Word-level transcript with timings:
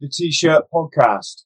the 0.00 0.08
T-Shirt 0.08 0.64
podcast. 0.72 1.44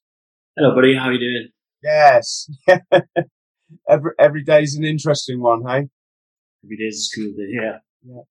Hello, 0.56 0.74
buddy. 0.74 0.94
How 0.96 1.08
are 1.08 1.12
you 1.12 1.18
doing? 1.18 1.48
Yes. 1.82 2.50
every 3.88 4.10
every 4.18 4.42
day 4.42 4.62
is 4.62 4.74
an 4.74 4.84
interesting 4.84 5.40
one, 5.40 5.62
hey? 5.66 5.88
Every 6.64 6.76
day's 6.76 6.96
a 6.96 7.02
school 7.02 7.32
day, 7.32 7.52
yeah. 7.52 7.78
Yeah. 8.02 8.22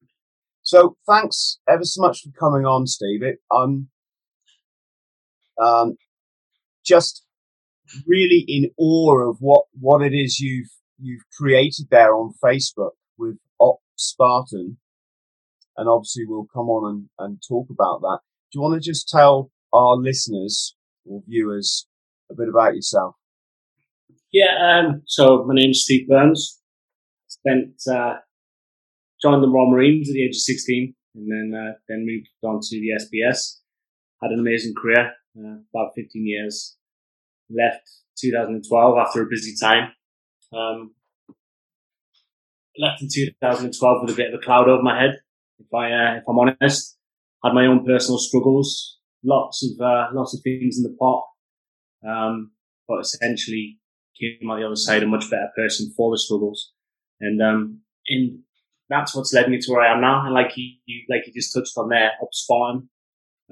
So 0.62 0.98
thanks 1.08 1.60
ever 1.68 1.84
so 1.84 2.02
much 2.02 2.22
for 2.22 2.32
coming 2.38 2.66
on, 2.66 2.86
Steve. 2.86 3.24
It, 3.24 3.38
I'm 3.52 3.88
um, 5.62 5.96
just 6.86 7.24
really 8.06 8.44
in 8.48 8.70
awe 8.78 9.30
of 9.30 9.38
what, 9.40 9.66
what 9.80 10.02
it 10.02 10.14
is 10.14 10.40
you've 10.40 10.70
you've 11.00 11.24
created 11.38 11.88
there 11.90 12.14
on 12.14 12.34
Facebook 12.44 12.92
with 13.18 13.38
Op 13.58 13.80
Spartan, 13.96 14.78
and 15.78 15.90
obviously 15.90 16.26
we'll 16.28 16.48
come 16.54 16.68
on 16.68 16.92
and, 16.92 17.10
and 17.20 17.42
talk 17.48 17.68
about 17.70 18.02
that. 18.02 18.20
Do 18.52 18.58
you 18.58 18.62
want 18.62 18.82
to 18.82 18.86
just 18.86 19.08
tell 19.08 19.50
our 19.74 19.96
listeners 19.96 20.76
or 21.06 21.22
viewers 21.28 21.88
a 22.32 22.36
bit 22.36 22.50
about 22.50 22.76
yourself? 22.76 23.16
Yeah, 24.32 24.56
um, 24.62 25.02
so 25.06 25.44
my 25.46 25.56
name's 25.56 25.82
Steve 25.82 26.08
Burns. 26.08 26.62
Spent 27.28 27.82
uh, 27.92 28.16
joined 29.22 29.44
the 29.44 29.50
Royal 29.50 29.72
Marines 29.72 30.10
at 30.10 30.14
the 30.14 30.24
age 30.24 30.36
of 30.36 30.42
16 30.42 30.96
and 31.16 31.32
then 31.32 31.60
uh, 31.60 31.74
then 31.88 32.06
moved 32.06 32.28
on 32.44 32.60
to 32.62 32.80
the 32.80 32.92
SBS. 33.04 33.58
Had 34.22 34.32
an 34.32 34.40
amazing 34.40 34.74
career, 34.76 35.14
uh, 35.38 35.58
about 35.74 35.94
15 35.96 36.26
years. 36.26 36.76
Left 37.50 37.90
2012 38.20 38.98
after 38.98 39.24
a 39.24 39.30
busy 39.30 39.56
time. 39.60 39.92
Um, 40.54 40.94
left 42.78 43.02
in 43.02 43.10
2012 43.12 44.02
with 44.02 44.14
a 44.14 44.18
bit 44.18 44.34
of 44.34 44.40
a 44.40 44.44
cloud 44.44 44.70
over 44.70 44.84
my 44.84 45.00
head, 45.00 45.20
if 45.60 45.74
I 45.74 45.92
uh, 45.92 46.16
if 46.18 46.24
I'm 46.28 46.40
honest. 46.40 46.98
Had 47.44 47.54
my 47.54 47.68
own 47.68 47.86
personal 47.86 48.20
struggles, 48.20 48.99
lots 49.24 49.64
of 49.64 49.80
uh, 49.82 50.08
lots 50.14 50.34
of 50.34 50.42
things 50.44 50.78
in 50.78 50.84
the 50.84 50.96
pot, 51.00 51.26
um, 52.08 52.52
but 52.88 53.00
essentially 53.00 53.80
came 54.20 54.50
on 54.50 54.60
the 54.60 54.66
other 54.66 54.76
side 54.76 55.04
a 55.04 55.08
much 55.08 55.30
better 55.30 55.50
person 55.56 55.94
for 55.96 56.12
the 56.12 56.18
struggles, 56.18 56.74
and 57.20 57.42
um, 57.42 57.82
and 58.08 58.40
that's 58.90 59.16
what's 59.16 59.34
led 59.34 59.50
me 59.50 59.60
to 59.60 59.72
where 59.72 59.82
I 59.82 59.94
am 59.94 60.02
now. 60.02 60.26
And 60.26 60.34
like 60.34 60.58
you, 60.58 60.72
you 60.86 61.04
like 61.10 61.28
you 61.28 61.34
just 61.34 61.54
touched 61.54 61.78
on 61.78 61.90
there, 61.90 62.12
Op 62.22 62.34
Spartan, 62.34 62.90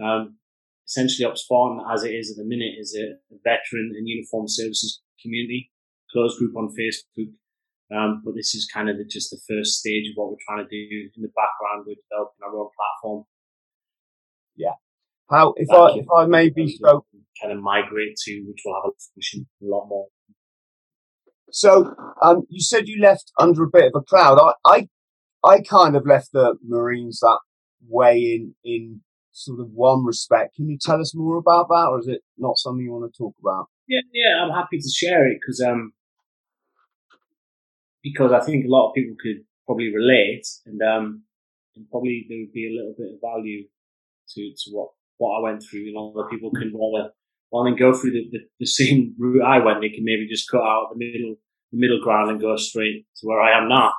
um, 0.03 0.37
essentially 0.87 1.25
Op 1.25 1.37
Spartan 1.37 1.83
as 1.93 2.03
it 2.03 2.11
is 2.11 2.31
at 2.31 2.37
the 2.37 2.43
minute 2.43 2.73
is 2.79 2.95
a, 2.95 3.13
a 3.33 3.37
veteran 3.43 3.93
and 3.95 4.07
uniform 4.07 4.47
services 4.47 5.01
community 5.21 5.71
closed 6.11 6.39
group 6.39 6.55
on 6.55 6.73
Facebook. 6.73 7.31
Um, 7.89 8.21
but 8.25 8.35
this 8.35 8.53
is 8.53 8.67
kind 8.67 8.89
of 8.89 8.97
the, 8.97 9.05
just 9.05 9.29
the 9.29 9.39
first 9.47 9.79
stage 9.79 10.09
of 10.09 10.15
what 10.15 10.29
we're 10.29 10.45
trying 10.45 10.65
to 10.65 10.69
do 10.69 11.09
in 11.15 11.21
the 11.21 11.31
background. 11.35 11.85
We're 11.87 11.95
developing 11.95 12.43
our 12.43 12.57
own 12.57 12.69
platform. 12.75 13.23
Yeah, 14.55 14.75
how, 15.29 15.53
if 15.57 15.69
I, 15.69 15.97
if 15.97 16.05
I 16.15 16.25
may 16.25 16.49
be 16.49 16.77
so, 16.81 17.05
kind 17.41 17.53
of 17.53 17.61
migrate 17.61 18.15
to, 18.25 18.43
which 18.47 18.61
will 18.65 18.81
have 18.83 18.91
a 18.91 19.65
lot 19.65 19.87
more. 19.87 20.07
So, 21.51 21.93
um, 22.21 22.43
you 22.49 22.61
said 22.61 22.87
you 22.87 23.01
left 23.01 23.31
under 23.39 23.63
a 23.63 23.69
bit 23.71 23.85
of 23.85 24.01
a 24.01 24.03
cloud. 24.03 24.39
I, 24.65 24.87
I, 25.43 25.49
I 25.49 25.61
kind 25.61 25.95
of 25.95 26.05
left 26.05 26.31
the 26.33 26.55
Marines 26.65 27.19
that 27.21 27.39
way 27.87 28.17
in, 28.17 28.55
in 28.63 29.01
sort 29.31 29.59
of 29.59 29.69
one 29.71 30.03
respect. 30.03 30.55
Can 30.55 30.69
you 30.69 30.77
tell 30.81 30.99
us 30.99 31.15
more 31.15 31.37
about 31.37 31.67
that, 31.69 31.87
or 31.89 31.99
is 31.99 32.07
it 32.07 32.21
not 32.37 32.57
something 32.57 32.83
you 32.83 32.91
want 32.91 33.11
to 33.11 33.17
talk 33.17 33.35
about? 33.41 33.67
Yeah, 33.87 34.01
yeah, 34.13 34.43
I'm 34.43 34.51
happy 34.51 34.79
to 34.79 34.89
share 34.89 35.29
it 35.29 35.37
because, 35.39 35.61
um, 35.61 35.93
because 38.03 38.31
I 38.31 38.41
think 38.41 38.65
a 38.65 38.69
lot 38.69 38.89
of 38.89 38.95
people 38.95 39.15
could 39.21 39.43
probably 39.65 39.93
relate, 39.93 40.45
and 40.65 40.81
um, 40.81 41.23
and 41.75 41.89
probably 41.89 42.25
there 42.27 42.39
would 42.39 42.53
be 42.53 42.67
a 42.67 42.75
little 42.75 42.95
bit 42.97 43.13
of 43.13 43.21
value 43.21 43.67
to 44.29 44.51
to 44.51 44.71
what 44.71 44.89
what 45.17 45.37
I 45.37 45.41
went 45.41 45.63
through. 45.63 45.81
You 45.81 45.93
know, 45.93 46.27
people 46.29 46.51
can 46.51 46.73
rather 46.73 47.11
rather 47.51 47.69
than 47.69 47.79
go 47.79 47.93
through 47.93 48.11
the, 48.11 48.29
the, 48.31 48.39
the, 48.59 48.65
same 48.65 49.15
route 49.19 49.43
I 49.43 49.63
went, 49.63 49.81
they 49.81 49.89
can 49.89 50.03
maybe 50.03 50.27
just 50.27 50.49
cut 50.49 50.61
out 50.61 50.89
the 50.91 50.97
middle 50.97 51.35
the 51.71 51.79
middle 51.79 52.01
ground 52.01 52.31
and 52.31 52.41
go 52.41 52.55
straight 52.55 53.05
to 53.17 53.27
where 53.27 53.41
I 53.41 53.57
am 53.57 53.67
now. 53.67 53.91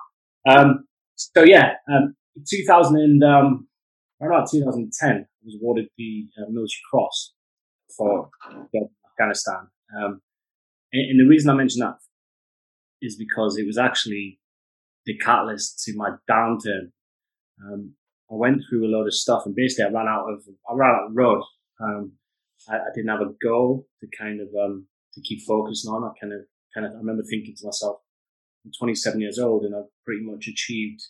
Um, 0.48 0.84
so 1.16 1.42
yeah, 1.42 1.74
um, 1.92 2.14
2000 2.48 2.96
and 2.96 3.24
um, 3.24 3.68
around 4.22 4.46
2010, 4.50 5.10
I 5.10 5.24
was 5.44 5.56
awarded 5.60 5.88
the 5.96 6.28
uh, 6.38 6.46
military 6.48 6.82
cross 6.90 7.34
for 7.96 8.30
Afghanistan. 9.12 9.68
Um, 9.96 10.20
and, 10.92 11.10
and 11.10 11.20
the 11.20 11.28
reason 11.28 11.50
I 11.50 11.54
mention 11.54 11.80
that 11.80 11.96
is 13.02 13.16
because 13.16 13.58
it 13.58 13.66
was 13.66 13.78
actually 13.78 14.38
the 15.06 15.16
catalyst 15.18 15.82
to 15.84 15.96
my 15.96 16.10
downturn. 16.30 16.92
Um, 17.62 17.94
I 18.30 18.34
went 18.34 18.62
through 18.68 18.86
a 18.86 18.92
load 18.92 19.06
of 19.06 19.14
stuff 19.14 19.42
and 19.46 19.54
basically 19.54 19.86
I 19.86 19.92
ran 19.92 20.06
out 20.06 20.26
of, 20.28 20.42
I 20.68 20.74
ran 20.74 20.94
out 20.94 21.06
of 21.06 21.16
road. 21.16 21.42
Um, 21.80 22.12
I, 22.68 22.76
I, 22.76 22.90
didn't 22.94 23.10
have 23.10 23.20
a 23.20 23.32
goal 23.42 23.86
to 24.00 24.08
kind 24.18 24.40
of, 24.40 24.48
um, 24.60 24.86
to 25.14 25.20
keep 25.22 25.40
focusing 25.46 25.90
on. 25.90 26.04
I 26.04 26.12
kind 26.20 26.34
of, 26.34 26.40
kind 26.74 26.86
of, 26.86 26.92
I 26.92 26.98
remember 26.98 27.22
thinking 27.22 27.54
to 27.56 27.66
myself, 27.66 27.98
I'm 28.64 28.72
27 28.78 29.20
years 29.20 29.38
old 29.38 29.64
and 29.64 29.74
I've 29.74 29.90
pretty 30.04 30.22
much 30.24 30.46
achieved 30.48 31.00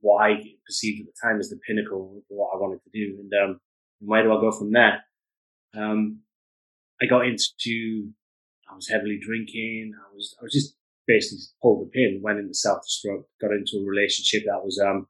what 0.00 0.22
I 0.22 0.34
perceived 0.66 1.00
at 1.00 1.06
the 1.06 1.28
time 1.28 1.38
as 1.38 1.48
the 1.48 1.60
pinnacle 1.66 2.16
of 2.16 2.22
what 2.28 2.50
I 2.54 2.58
wanted 2.58 2.80
to 2.82 2.90
do. 2.92 3.18
And, 3.20 3.32
um, 3.42 3.60
where 4.00 4.22
do 4.22 4.36
I 4.36 4.40
go 4.40 4.50
from 4.50 4.72
there? 4.72 5.04
Um, 5.74 6.20
I 7.00 7.06
got 7.06 7.26
into, 7.26 8.10
I 8.70 8.74
was 8.74 8.88
heavily 8.88 9.18
drinking. 9.22 9.92
I 9.96 10.14
was, 10.14 10.36
I 10.40 10.42
was 10.42 10.52
just 10.52 10.76
basically 11.06 11.44
pulled 11.62 11.86
the 11.86 11.90
pin, 11.90 12.20
went 12.22 12.40
into 12.40 12.54
self-destruct, 12.54 13.24
got 13.40 13.52
into 13.52 13.78
a 13.78 13.88
relationship 13.88 14.42
that 14.46 14.62
was, 14.62 14.78
um, 14.78 15.06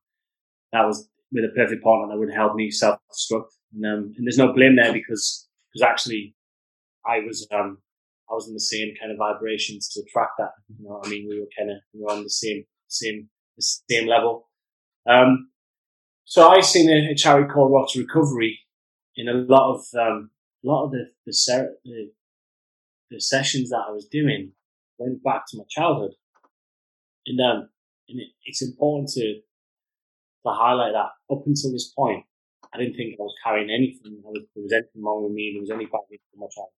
that 0.72 0.86
was 0.86 1.08
with 1.32 1.44
a 1.44 1.54
perfect 1.54 1.82
partner 1.82 2.12
that 2.12 2.18
would 2.18 2.32
help 2.32 2.54
me 2.54 2.70
self-destruct. 2.70 3.48
And, 3.74 3.86
um, 3.86 4.14
and 4.16 4.26
there's 4.26 4.38
no 4.38 4.52
blame 4.52 4.76
there 4.76 4.92
because, 4.92 5.48
because 5.72 5.88
actually 5.88 6.34
I 7.06 7.20
was, 7.20 7.46
um, 7.52 7.78
I 8.30 8.34
was 8.34 8.48
in 8.48 8.54
the 8.54 8.60
same 8.60 8.94
kind 9.00 9.12
of 9.12 9.18
vibrations 9.18 9.88
to 9.90 10.00
attract 10.00 10.32
that. 10.38 10.50
You 10.78 10.88
know, 10.88 11.00
I 11.04 11.08
mean, 11.08 11.26
we 11.28 11.40
were 11.40 11.46
kind 11.58 11.70
of, 11.70 11.78
we 11.94 12.02
were 12.02 12.12
on 12.12 12.22
the 12.22 12.30
same, 12.30 12.64
same, 12.88 13.28
the 13.56 13.62
same 13.62 14.08
level. 14.08 14.48
Um, 15.08 15.48
so 16.24 16.48
I 16.48 16.60
seen 16.60 16.88
a, 16.90 17.12
a 17.12 17.14
charity 17.14 17.48
called 17.48 17.72
Rock 17.72 17.88
Recovery 17.96 18.60
in 19.16 19.28
a 19.28 19.32
lot 19.32 19.74
of, 19.74 19.80
um, 19.98 20.30
a 20.64 20.68
lot 20.68 20.84
of 20.84 20.92
the, 20.92 21.06
the, 21.26 21.68
the, 21.84 22.10
the 23.10 23.20
sessions 23.20 23.70
that 23.70 23.84
I 23.88 23.90
was 23.90 24.06
doing 24.06 24.52
went 24.98 25.22
back 25.22 25.44
to 25.48 25.58
my 25.58 25.64
childhood. 25.68 26.12
And, 27.26 27.40
um, 27.40 27.68
and 28.08 28.20
it, 28.20 28.28
it's 28.44 28.62
important 28.62 29.10
to, 29.14 29.40
to 30.46 30.52
highlight 30.52 30.92
that 30.92 31.10
up 31.32 31.42
until 31.46 31.72
this 31.72 31.92
point, 31.92 32.24
I 32.74 32.78
didn't 32.78 32.96
think 32.96 33.14
I 33.14 33.22
was 33.22 33.34
carrying 33.44 33.70
anything. 33.70 34.20
Was, 34.24 34.42
there 34.54 34.62
was 34.62 34.72
anything 34.72 35.02
wrong 35.02 35.24
with 35.24 35.32
me. 35.32 35.52
There 35.52 35.60
was 35.60 35.70
any 35.70 35.86
bad 35.86 36.08
thing 36.08 36.18
for 36.32 36.40
my 36.40 36.48
child. 36.50 36.72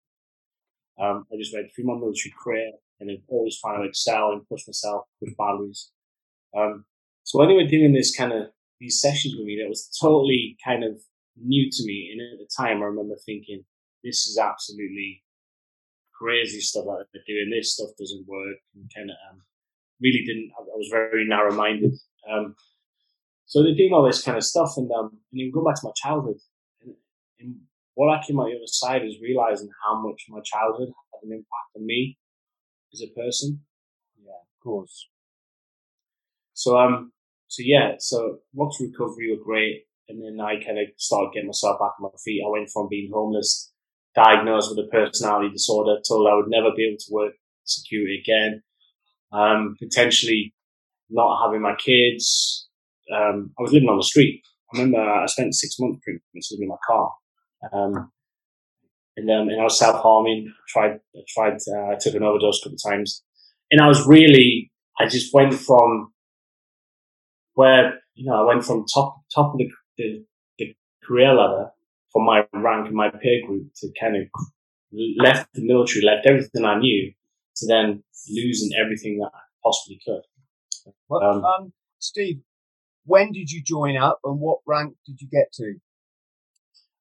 Um, 0.97 1.25
I 1.31 1.37
just 1.37 1.53
went 1.53 1.67
through 1.73 1.85
my 1.85 1.95
military 1.95 2.33
career 2.41 2.71
and 2.99 3.09
I'm 3.09 3.23
always 3.27 3.59
trying 3.59 3.81
to 3.81 3.87
excel 3.87 4.31
and 4.31 4.47
push 4.47 4.67
myself, 4.67 5.05
push 5.19 5.33
boundaries. 5.37 5.91
Um, 6.55 6.85
so 7.23 7.39
when 7.39 7.49
they 7.49 7.55
were 7.55 7.67
doing 7.67 7.93
this 7.93 8.15
kind 8.15 8.31
of, 8.31 8.47
these 8.79 9.01
sessions 9.01 9.35
with 9.37 9.45
me, 9.45 9.59
that 9.61 9.69
was 9.69 9.89
totally 10.01 10.57
kind 10.63 10.83
of 10.83 11.01
new 11.35 11.69
to 11.71 11.85
me. 11.85 12.11
And 12.11 12.21
at 12.21 12.39
the 12.39 12.49
time, 12.55 12.81
I 12.81 12.85
remember 12.85 13.15
thinking, 13.25 13.63
this 14.03 14.27
is 14.27 14.37
absolutely 14.37 15.23
crazy 16.13 16.59
stuff 16.59 16.85
that 16.85 17.07
they're 17.13 17.23
doing. 17.27 17.49
This 17.49 17.73
stuff 17.73 17.89
doesn't 17.97 18.27
work. 18.27 18.57
And 18.75 18.91
kind 18.95 19.09
of, 19.09 19.15
um, 19.31 19.41
really 20.01 20.23
didn't, 20.25 20.51
I 20.57 20.61
was 20.75 20.89
very 20.91 21.25
narrow 21.27 21.53
minded. 21.53 21.93
Um, 22.29 22.55
so 23.45 23.61
they're 23.61 23.75
doing 23.75 23.93
all 23.93 24.05
this 24.05 24.23
kind 24.23 24.37
of 24.37 24.43
stuff, 24.43 24.73
and 24.77 24.89
um, 24.91 25.11
and 25.31 25.39
you 25.39 25.51
go 25.51 25.63
back 25.63 25.75
to 25.75 25.85
my 25.85 25.91
childhood, 25.95 26.37
and, 26.81 26.93
and 27.39 27.55
what 27.93 28.09
I 28.13 28.23
came 28.25 28.39
out 28.39 28.45
the 28.45 28.55
other 28.55 28.67
side 28.67 29.05
is 29.05 29.21
realizing 29.21 29.69
how 29.85 30.01
much 30.01 30.25
my 30.29 30.39
childhood 30.43 30.89
had 31.13 31.27
an 31.27 31.31
impact 31.31 31.75
on 31.75 31.85
me 31.85 32.17
as 32.93 33.01
a 33.01 33.19
person. 33.19 33.61
Yeah, 34.23 34.31
of 34.31 34.63
course. 34.63 35.09
So 36.53 36.77
um, 36.77 37.11
so 37.47 37.61
yeah, 37.65 37.95
so 37.99 38.39
rocks 38.55 38.77
recovery 38.81 39.31
were 39.31 39.43
great, 39.43 39.83
and 40.09 40.21
then 40.23 40.43
I 40.43 40.55
kind 40.63 40.79
of 40.79 40.87
started 40.97 41.31
getting 41.33 41.47
myself 41.47 41.79
back 41.79 41.91
on 41.99 42.03
my 42.03 42.09
feet. 42.23 42.43
I 42.45 42.49
went 42.49 42.69
from 42.69 42.87
being 42.89 43.11
homeless, 43.13 43.71
diagnosed 44.15 44.71
with 44.75 44.85
a 44.85 44.89
personality 44.89 45.51
disorder, 45.51 46.01
told 46.07 46.27
I 46.27 46.35
would 46.35 46.49
never 46.49 46.71
be 46.75 46.87
able 46.87 46.97
to 46.97 47.13
work 47.13 47.33
security 47.63 48.21
again, 48.23 48.63
um, 49.31 49.75
potentially 49.79 50.53
not 51.09 51.45
having 51.45 51.61
my 51.61 51.75
kids. 51.75 52.64
Um, 53.13 53.51
I 53.57 53.61
was 53.61 53.71
living 53.71 53.89
on 53.89 53.97
the 53.97 54.03
street. 54.03 54.41
I 54.73 54.79
remember 54.79 54.99
I 54.99 55.25
spent 55.27 55.55
six 55.55 55.75
months 55.79 55.99
pretty 56.03 56.19
much 56.33 56.45
living 56.51 56.63
in 56.63 56.69
my 56.69 56.75
car. 56.87 57.11
Um, 57.71 58.11
and, 59.17 59.29
um, 59.29 59.47
and 59.49 59.59
I 59.61 59.63
was 59.63 59.79
self 59.79 60.01
harming. 60.01 60.53
Tried, 60.67 60.99
tried, 61.29 61.53
uh, 61.53 61.91
I 61.91 61.95
took 61.99 62.15
an 62.15 62.23
overdose 62.23 62.59
a 62.59 62.65
couple 62.65 62.75
of 62.75 62.91
times, 62.91 63.23
and 63.71 63.81
I 63.81 63.87
was 63.87 64.05
really, 64.07 64.71
I 64.99 65.07
just 65.07 65.33
went 65.33 65.53
from 65.53 66.11
where 67.53 67.99
you 68.15 68.29
know 68.29 68.43
I 68.43 68.53
went 68.53 68.65
from 68.65 68.85
top 68.93 69.21
top 69.33 69.53
of 69.53 69.57
the, 69.57 69.69
the, 69.97 70.25
the 70.59 70.75
career 71.03 71.33
ladder 71.33 71.69
for 72.11 72.23
my 72.23 72.45
rank 72.53 72.87
and 72.87 72.95
my 72.95 73.09
peer 73.09 73.45
group 73.45 73.67
to 73.77 73.89
kind 73.99 74.17
of 74.17 74.27
left 75.17 75.49
the 75.53 75.65
military, 75.65 76.05
left 76.05 76.25
everything 76.25 76.65
I 76.65 76.79
knew, 76.79 77.11
to 77.57 77.67
then 77.67 78.03
losing 78.29 78.71
everything 78.77 79.19
that 79.19 79.31
I 79.33 79.39
possibly 79.63 79.99
could. 80.05 80.21
Well, 81.09 81.23
um, 81.23 81.43
um, 81.43 81.73
Steve, 81.99 82.41
when 83.05 83.31
did 83.31 83.51
you 83.51 83.61
join 83.63 83.97
up, 83.97 84.19
and 84.23 84.39
what 84.39 84.59
rank 84.65 84.95
did 85.05 85.21
you 85.21 85.27
get 85.27 85.51
to? 85.53 85.75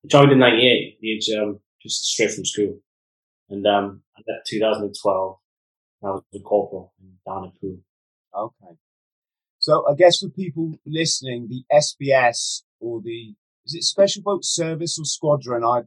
I 0.05 0.09
joined 0.09 0.33
in 0.33 0.39
'98, 0.39 0.99
the 1.01 1.13
age 1.13 1.29
um, 1.39 1.61
just 1.83 2.05
straight 2.05 2.31
from 2.31 2.45
school, 2.45 2.79
and 3.51 3.67
um, 3.67 4.03
I 4.17 4.21
left 4.29 4.47
2012. 4.49 5.37
I 6.03 6.07
was 6.07 6.23
a 6.35 6.39
corporal 6.41 6.93
down 7.27 7.45
in 7.45 7.53
Poole. 7.61 7.81
Okay. 8.37 8.77
So 9.59 9.87
I 9.89 9.95
guess 9.95 10.19
for 10.19 10.29
people 10.29 10.75
listening, 10.85 11.49
the 11.49 11.65
SBS 11.73 12.63
or 12.81 13.01
the 13.03 13.35
is 13.65 13.75
it 13.75 13.83
Special 13.83 14.23
Boat 14.23 14.45
Service 14.45 14.99
or 14.99 15.07
Squadron? 15.07 15.65
I 15.65 15.83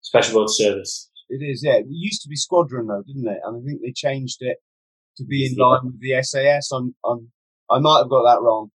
Special 0.00 0.40
Boat 0.40 0.50
Service. 0.50 1.10
It 1.28 1.44
is, 1.44 1.62
yeah. 1.62 1.74
It 1.74 1.86
used 1.88 2.22
to 2.22 2.28
be 2.28 2.36
Squadron 2.36 2.86
though, 2.86 3.02
didn't 3.06 3.28
it? 3.28 3.40
And 3.44 3.58
I 3.58 3.66
think 3.66 3.82
they 3.82 3.92
changed 3.92 4.38
it 4.40 4.56
to 5.18 5.24
be 5.24 5.44
in 5.44 5.56
line 5.58 5.80
with 5.84 6.00
the 6.00 6.22
SAS. 6.22 6.70
I'm, 6.72 6.94
I'm, 7.04 7.30
I 7.68 7.78
might 7.78 7.98
have 7.98 8.08
got 8.08 8.22
that 8.22 8.40
wrong. 8.40 8.70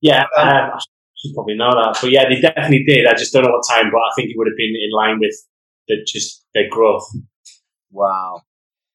Yeah, 0.00 0.24
um, 0.36 0.48
um, 0.48 0.70
I 0.74 0.78
should 1.16 1.34
probably 1.34 1.56
know 1.56 1.70
that. 1.70 1.98
But 2.00 2.10
yeah, 2.10 2.24
they 2.28 2.40
definitely 2.40 2.84
did. 2.86 3.06
I 3.06 3.14
just 3.14 3.32
don't 3.32 3.44
know 3.44 3.50
what 3.50 3.64
time, 3.68 3.90
but 3.90 3.98
I 3.98 4.10
think 4.16 4.30
it 4.30 4.34
would 4.36 4.46
have 4.46 4.56
been 4.56 4.74
in 4.76 4.90
line 4.92 5.18
with 5.20 5.34
the, 5.88 5.96
just 6.06 6.44
their 6.54 6.68
growth. 6.70 7.06
Wow. 7.90 8.42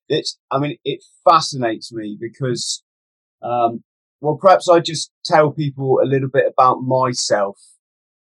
It's, 0.08 0.38
I 0.52 0.60
mean, 0.60 0.78
it 0.84 1.04
fascinates 1.28 1.92
me 1.92 2.18
because, 2.20 2.84
um, 3.42 3.84
well, 4.22 4.38
perhaps 4.40 4.70
I 4.70 4.80
just 4.80 5.12
tell 5.26 5.52
people 5.52 6.00
a 6.02 6.08
little 6.08 6.30
bit 6.30 6.46
about 6.48 6.82
myself. 6.82 7.58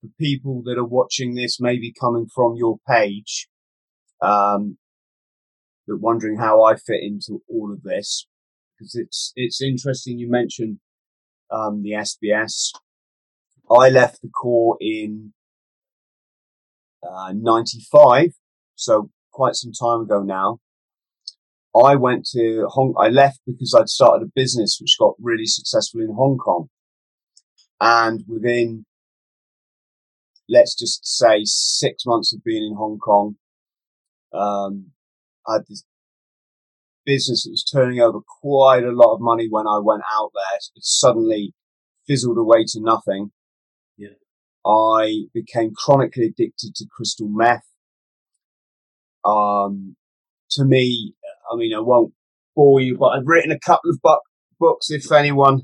The 0.03 0.11
people 0.19 0.63
that 0.65 0.79
are 0.79 0.87
watching 0.87 1.35
this, 1.35 1.61
maybe 1.61 1.93
coming 1.93 2.27
from 2.35 2.55
your 2.57 2.79
page, 2.89 3.49
um, 4.23 4.79
that 5.87 5.99
wondering 6.01 6.39
how 6.39 6.63
I 6.63 6.77
fit 6.77 7.03
into 7.03 7.43
all 7.49 7.73
of 7.73 7.83
this 7.83 8.27
because 8.79 8.95
it's 8.95 9.33
it's 9.37 9.61
interesting. 9.61 10.19
You 10.19 10.31
mentioned 10.31 10.79
um, 11.51 11.83
the 11.83 11.91
SBS. 11.91 12.73
I 13.71 13.89
left 13.89 14.23
the 14.23 14.29
Corps 14.29 14.77
in 14.81 15.33
uh, 17.03 17.33
'95, 17.35 18.33
so 18.75 19.11
quite 19.33 19.55
some 19.55 19.73
time 19.73 20.03
ago 20.03 20.23
now. 20.23 20.59
I 21.75 21.95
went 21.95 22.27
to 22.33 22.67
Hong. 22.69 22.95
I 22.99 23.09
left 23.09 23.41
because 23.47 23.75
I'd 23.79 23.89
started 23.89 24.27
a 24.27 24.33
business 24.35 24.79
which 24.81 24.97
got 24.99 25.15
really 25.21 25.47
successful 25.47 26.01
in 26.01 26.15
Hong 26.15 26.37
Kong, 26.37 26.69
and 27.81 28.25
within 28.27 28.87
let's 30.49 30.75
just 30.75 31.07
say 31.07 31.43
six 31.45 32.05
months 32.05 32.35
of 32.35 32.43
being 32.43 32.65
in 32.65 32.77
Hong 32.77 32.99
Kong, 32.99 33.37
um, 34.33 34.87
I 35.47 35.55
had 35.55 35.63
this 35.69 35.85
business 37.05 37.45
that 37.45 37.51
was 37.51 37.65
turning 37.65 38.01
over 38.01 38.21
quite 38.41 38.85
a 38.85 38.93
lot 38.93 39.15
of 39.15 39.21
money 39.21 39.49
when 39.49 39.67
I 39.67 39.79
went 39.79 40.03
out 40.11 40.31
there. 40.35 40.59
It 40.77 40.85
suddenly 40.85 41.55
fizzled 42.07 42.39
away 42.39 42.65
to 42.69 42.81
nothing. 42.81 43.33
Yeah. 43.97 44.09
I 44.67 45.25
became 45.33 45.73
chronically 45.75 46.27
addicted 46.27 46.75
to 46.77 46.87
crystal 46.91 47.29
meth. 47.29 47.67
Um, 49.25 49.97
to 50.53 50.65
me, 50.65 51.15
I 51.51 51.57
mean, 51.57 51.75
I 51.75 51.81
won't 51.81 52.13
bore 52.57 52.81
you, 52.81 52.97
but 52.99 53.09
I've 53.09 53.27
written 53.27 53.53
a 53.53 53.59
couple 53.59 53.91
of 53.91 54.01
bu- 54.03 54.17
books. 54.59 54.91
If 54.91 55.11
anyone, 55.13 55.63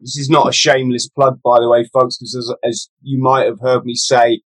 this 0.00 0.16
is 0.16 0.28
not 0.28 0.48
a 0.48 0.52
shameless 0.52 1.08
plug, 1.08 1.40
by 1.42 1.60
the 1.60 1.68
way, 1.68 1.88
folks, 1.92 2.18
because 2.18 2.36
as, 2.36 2.54
as 2.62 2.90
you 3.02 3.22
might 3.22 3.46
have 3.46 3.60
heard 3.60 3.84
me 3.84 3.94
say, 3.94 4.40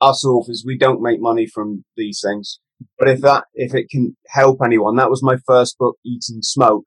us 0.00 0.24
authors, 0.24 0.64
we 0.66 0.78
don't 0.78 1.02
make 1.02 1.20
money 1.20 1.46
from 1.46 1.84
these 1.96 2.22
things. 2.24 2.60
But 2.98 3.08
if 3.08 3.20
that, 3.22 3.44
if 3.54 3.74
it 3.74 3.88
can 3.90 4.16
help 4.28 4.58
anyone, 4.64 4.96
that 4.96 5.10
was 5.10 5.22
my 5.22 5.36
first 5.46 5.78
book, 5.78 5.96
Eating 6.04 6.42
Smoke. 6.42 6.84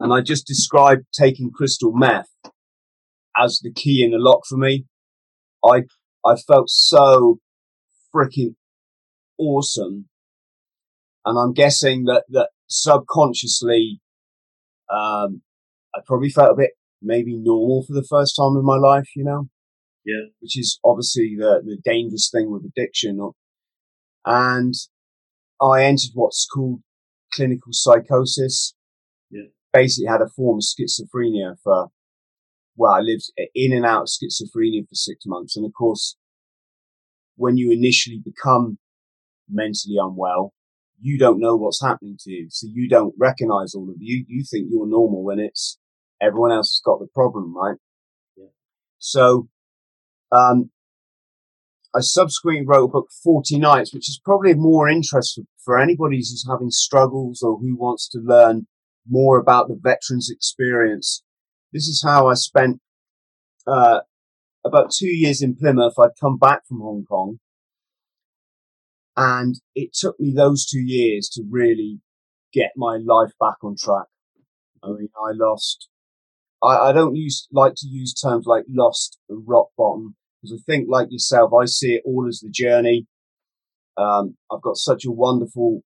And 0.00 0.12
I 0.12 0.20
just 0.20 0.46
described 0.46 1.04
taking 1.12 1.50
crystal 1.50 1.92
meth 1.94 2.28
as 3.36 3.60
the 3.62 3.72
key 3.72 4.02
in 4.04 4.10
the 4.10 4.18
lock 4.18 4.42
for 4.48 4.56
me. 4.56 4.86
I, 5.64 5.84
I 6.24 6.36
felt 6.36 6.68
so 6.68 7.38
freaking 8.14 8.54
awesome. 9.38 10.08
And 11.24 11.38
I'm 11.38 11.52
guessing 11.52 12.04
that, 12.04 12.24
that 12.30 12.50
subconsciously, 12.68 14.00
um, 14.92 15.42
I 15.94 16.00
probably 16.04 16.30
felt 16.30 16.52
a 16.52 16.56
bit 16.56 16.70
maybe 17.00 17.36
normal 17.36 17.84
for 17.86 17.94
the 17.94 18.06
first 18.08 18.36
time 18.36 18.56
in 18.56 18.64
my 18.64 18.76
life, 18.76 19.08
you 19.16 19.24
know? 19.24 19.48
Yeah. 20.04 20.26
Which 20.40 20.58
is 20.58 20.78
obviously 20.84 21.36
the, 21.38 21.62
the 21.64 21.78
dangerous 21.82 22.30
thing 22.32 22.50
with 22.50 22.64
addiction 22.64 23.20
and 24.24 24.74
I 25.60 25.84
entered 25.84 26.10
what's 26.14 26.46
called 26.46 26.80
clinical 27.32 27.72
psychosis. 27.72 28.74
Yeah. 29.30 29.48
Basically 29.72 30.06
had 30.06 30.22
a 30.22 30.28
form 30.28 30.58
of 30.58 30.64
schizophrenia 30.64 31.56
for, 31.62 31.88
well, 32.76 32.92
I 32.92 33.00
lived 33.00 33.32
in 33.54 33.72
and 33.72 33.84
out 33.84 34.02
of 34.02 34.08
schizophrenia 34.08 34.88
for 34.88 34.94
six 34.94 35.24
months. 35.26 35.56
And 35.56 35.66
of 35.66 35.72
course, 35.72 36.16
when 37.36 37.56
you 37.56 37.70
initially 37.72 38.20
become 38.24 38.78
mentally 39.48 39.96
unwell, 39.98 40.52
you 41.00 41.18
don't 41.18 41.40
know 41.40 41.56
what's 41.56 41.82
happening 41.82 42.16
to 42.20 42.30
you. 42.30 42.46
So 42.50 42.66
you 42.70 42.88
don't 42.88 43.14
recognize 43.18 43.74
all 43.74 43.90
of 43.90 43.96
you. 43.98 44.24
You 44.28 44.44
think 44.48 44.68
you're 44.70 44.86
normal 44.86 45.22
when 45.22 45.38
it's 45.38 45.78
everyone 46.20 46.52
else 46.52 46.70
has 46.70 46.82
got 46.84 47.00
the 47.00 47.08
problem, 47.12 47.54
right? 47.56 47.76
Yeah. 48.36 48.46
So, 48.98 49.48
um, 50.32 50.70
I 51.94 52.00
subsequently 52.00 52.66
wrote 52.66 52.86
a 52.86 52.88
book, 52.88 53.08
40 53.22 53.58
Nights, 53.58 53.94
which 53.94 54.08
is 54.08 54.20
probably 54.24 54.54
more 54.54 54.88
interest 54.88 55.38
for 55.64 55.78
anybody 55.78 56.16
who's 56.16 56.44
having 56.48 56.70
struggles 56.70 57.40
or 57.40 57.58
who 57.58 57.76
wants 57.76 58.08
to 58.08 58.18
learn 58.18 58.66
more 59.08 59.38
about 59.38 59.68
the 59.68 59.78
veterans 59.80 60.28
experience. 60.28 61.22
This 61.72 61.86
is 61.86 62.02
how 62.04 62.26
I 62.26 62.34
spent, 62.34 62.80
uh, 63.66 64.00
about 64.64 64.90
two 64.90 65.08
years 65.08 65.40
in 65.40 65.54
Plymouth. 65.54 65.94
I'd 65.98 66.18
come 66.20 66.36
back 66.36 66.66
from 66.66 66.80
Hong 66.80 67.04
Kong 67.08 67.38
and 69.16 69.60
it 69.76 69.92
took 69.94 70.18
me 70.18 70.32
those 70.34 70.66
two 70.66 70.82
years 70.82 71.28
to 71.34 71.44
really 71.48 72.00
get 72.52 72.72
my 72.76 72.96
life 72.96 73.32
back 73.38 73.62
on 73.62 73.76
track. 73.78 74.06
I 74.82 74.88
mean, 74.88 75.10
I 75.16 75.30
lost, 75.32 75.88
I, 76.60 76.88
I 76.88 76.92
don't 76.92 77.14
use, 77.14 77.46
like 77.52 77.74
to 77.76 77.86
use 77.86 78.14
terms 78.14 78.46
like 78.46 78.64
lost 78.68 79.18
rock 79.28 79.68
bottom 79.76 80.16
because 80.44 80.60
I 80.60 80.62
think, 80.70 80.88
like 80.90 81.08
yourself, 81.10 81.52
I 81.58 81.64
see 81.64 81.94
it 81.94 82.02
all 82.04 82.26
as 82.28 82.40
the 82.40 82.50
journey. 82.50 83.06
Um, 83.96 84.36
I've 84.52 84.62
got 84.62 84.76
such 84.76 85.04
a 85.04 85.10
wonderful 85.10 85.82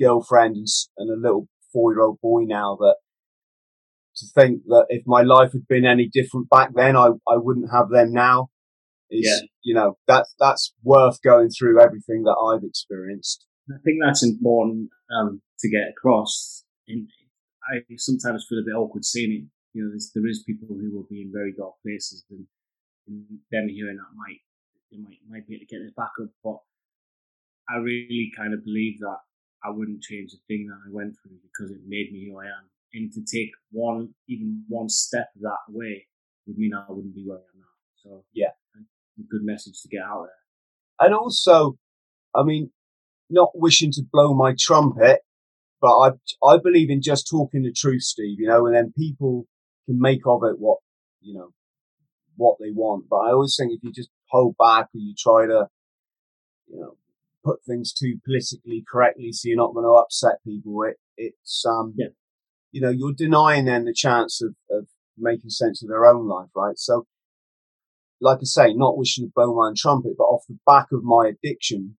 girlfriend 0.00 0.56
and, 0.56 0.66
and 0.96 1.10
a 1.10 1.20
little 1.20 1.46
four 1.72 1.92
year 1.92 2.02
old 2.02 2.20
boy 2.20 2.42
now 2.44 2.76
that 2.80 2.96
to 4.16 4.26
think 4.34 4.62
that 4.66 4.86
if 4.88 5.02
my 5.06 5.22
life 5.22 5.52
had 5.52 5.68
been 5.68 5.84
any 5.84 6.08
different 6.12 6.48
back 6.48 6.70
then, 6.74 6.96
I, 6.96 7.08
I 7.28 7.36
wouldn't 7.36 7.70
have 7.72 7.90
them 7.90 8.12
now. 8.12 8.48
Is, 9.10 9.26
yeah. 9.26 9.46
you 9.62 9.74
know, 9.74 9.96
that's, 10.06 10.34
that's 10.38 10.72
worth 10.82 11.20
going 11.22 11.50
through 11.50 11.80
everything 11.80 12.22
that 12.24 12.36
I've 12.36 12.64
experienced. 12.64 13.46
I 13.68 13.78
think 13.84 13.98
that's 14.04 14.24
important, 14.24 14.90
um, 15.16 15.42
to 15.60 15.70
get 15.70 15.90
across. 15.90 16.64
And 16.88 17.08
I 17.72 17.80
sometimes 17.96 18.46
feel 18.48 18.58
a 18.58 18.64
bit 18.64 18.78
awkward 18.78 19.04
saying 19.04 19.32
it. 19.32 19.50
You 19.72 19.84
know, 19.84 19.90
there 20.14 20.26
is 20.26 20.42
people 20.44 20.68
who 20.68 20.94
will 20.94 21.06
be 21.08 21.22
in 21.22 21.30
very 21.32 21.52
dark 21.56 21.74
places 21.84 22.24
and 22.30 22.46
them 23.50 23.68
hearing 23.68 23.96
that 23.96 24.16
might 24.16 24.40
they 24.90 24.98
might 24.98 25.18
might 25.28 25.46
be 25.48 25.54
able 25.54 25.66
to 25.66 25.74
get 25.74 25.82
this 25.82 25.94
back 25.96 26.12
up. 26.22 26.30
But 26.44 26.58
I 27.68 27.78
really 27.78 28.30
kind 28.36 28.54
of 28.54 28.64
believe 28.64 28.98
that 29.00 29.18
I 29.64 29.70
wouldn't 29.70 30.02
change 30.02 30.32
the 30.32 30.38
thing 30.48 30.66
that 30.68 30.80
I 30.86 30.90
went 30.92 31.14
through 31.22 31.38
because 31.42 31.70
it 31.70 31.82
made 31.86 32.12
me 32.12 32.28
who 32.30 32.38
I 32.40 32.46
am. 32.46 32.70
And 32.94 33.12
to 33.12 33.20
take 33.22 33.50
one 33.70 34.14
even 34.28 34.64
one 34.68 34.88
step 34.88 35.28
that 35.40 35.64
way 35.68 36.06
would 36.46 36.58
mean 36.58 36.72
I 36.74 36.84
wouldn't 36.88 37.14
be 37.14 37.24
where 37.26 37.38
I 37.38 37.42
am 37.42 37.60
now. 37.60 37.76
So 38.02 38.24
yeah, 38.32 38.52
a 38.76 39.22
good 39.30 39.42
message 39.44 39.80
to 39.82 39.88
get 39.88 40.02
out 40.02 40.26
there. 40.26 41.06
and 41.06 41.14
also, 41.14 41.76
I 42.34 42.42
mean, 42.42 42.70
not 43.30 43.50
wishing 43.54 43.92
to 43.92 44.02
blow 44.12 44.34
my 44.34 44.54
trumpet, 44.58 45.20
but 45.80 45.98
I, 45.98 46.10
I 46.44 46.58
believe 46.58 46.90
in 46.90 47.02
just 47.02 47.28
talking 47.28 47.62
the 47.62 47.72
truth, 47.72 48.02
Steve, 48.02 48.40
you 48.40 48.48
know, 48.48 48.66
and 48.66 48.74
then 48.74 48.92
people 48.96 49.46
can 49.86 50.00
make 50.00 50.22
of 50.26 50.42
it 50.44 50.58
what, 50.58 50.78
you 51.20 51.34
know, 51.34 51.50
what 52.40 52.56
they 52.58 52.70
want. 52.70 53.04
But 53.08 53.18
I 53.18 53.32
always 53.32 53.54
think 53.56 53.72
if 53.72 53.80
you 53.82 53.92
just 53.92 54.10
hold 54.30 54.56
back 54.58 54.86
or 54.86 54.98
you 54.98 55.14
try 55.16 55.46
to, 55.46 55.68
you 56.66 56.80
know, 56.80 56.96
put 57.44 57.62
things 57.64 57.92
too 57.92 58.18
politically 58.24 58.84
correctly 58.90 59.32
so 59.32 59.48
you're 59.48 59.56
not 59.56 59.74
going 59.74 59.84
to 59.84 59.90
upset 59.90 60.42
people, 60.44 60.82
it, 60.84 60.96
it's, 61.16 61.64
um, 61.66 61.94
yeah. 61.96 62.08
you 62.72 62.80
know, 62.80 62.90
you're 62.90 63.12
denying 63.12 63.66
them 63.66 63.84
the 63.84 63.94
chance 63.94 64.42
of, 64.42 64.54
of 64.70 64.86
making 65.18 65.50
sense 65.50 65.82
of 65.82 65.88
their 65.88 66.06
own 66.06 66.26
life, 66.26 66.48
right? 66.56 66.78
So, 66.78 67.06
like 68.20 68.38
I 68.38 68.44
say, 68.44 68.74
not 68.74 68.98
wishing 68.98 69.26
to 69.26 69.32
blow 69.34 69.54
my 69.54 69.68
own 69.68 69.74
trumpet, 69.76 70.12
but 70.16 70.24
off 70.24 70.44
the 70.48 70.58
back 70.66 70.88
of 70.92 71.02
my 71.02 71.28
addiction, 71.28 71.96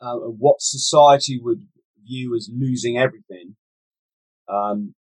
uh, 0.00 0.16
what 0.16 0.60
society 0.60 1.38
would 1.42 1.66
view 2.06 2.34
as 2.34 2.50
losing 2.52 2.98
everything, 2.98 3.56
um, 4.48 4.94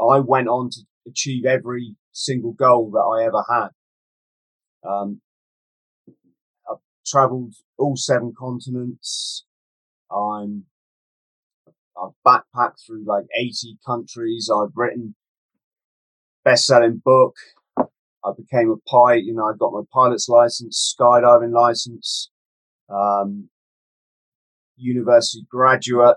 I 0.00 0.18
went 0.18 0.48
on 0.48 0.70
to 0.70 0.80
achieve 1.06 1.44
every 1.44 1.96
single 2.12 2.52
goal 2.52 2.90
that 2.92 2.98
I 2.98 3.24
ever 3.26 3.44
had. 3.48 3.68
Um, 4.88 5.20
I've 6.70 6.78
traveled 7.06 7.54
all 7.78 7.96
seven 7.96 8.32
continents. 8.38 9.44
I'm, 10.10 10.64
I've 11.96 12.12
backpacked 12.26 12.84
through 12.86 13.04
like 13.06 13.24
80 13.38 13.78
countries. 13.86 14.50
I've 14.54 14.72
written 14.74 15.14
best-selling 16.44 17.02
book. 17.04 17.34
I 18.24 18.30
became 18.36 18.70
a 18.70 18.76
pilot. 18.88 19.24
You 19.24 19.34
know, 19.34 19.46
I 19.46 19.52
got 19.58 19.72
my 19.72 19.82
pilot's 19.92 20.28
license, 20.28 20.94
skydiving 20.98 21.52
license, 21.52 22.30
um, 22.88 23.48
university 24.76 25.44
graduate, 25.50 26.16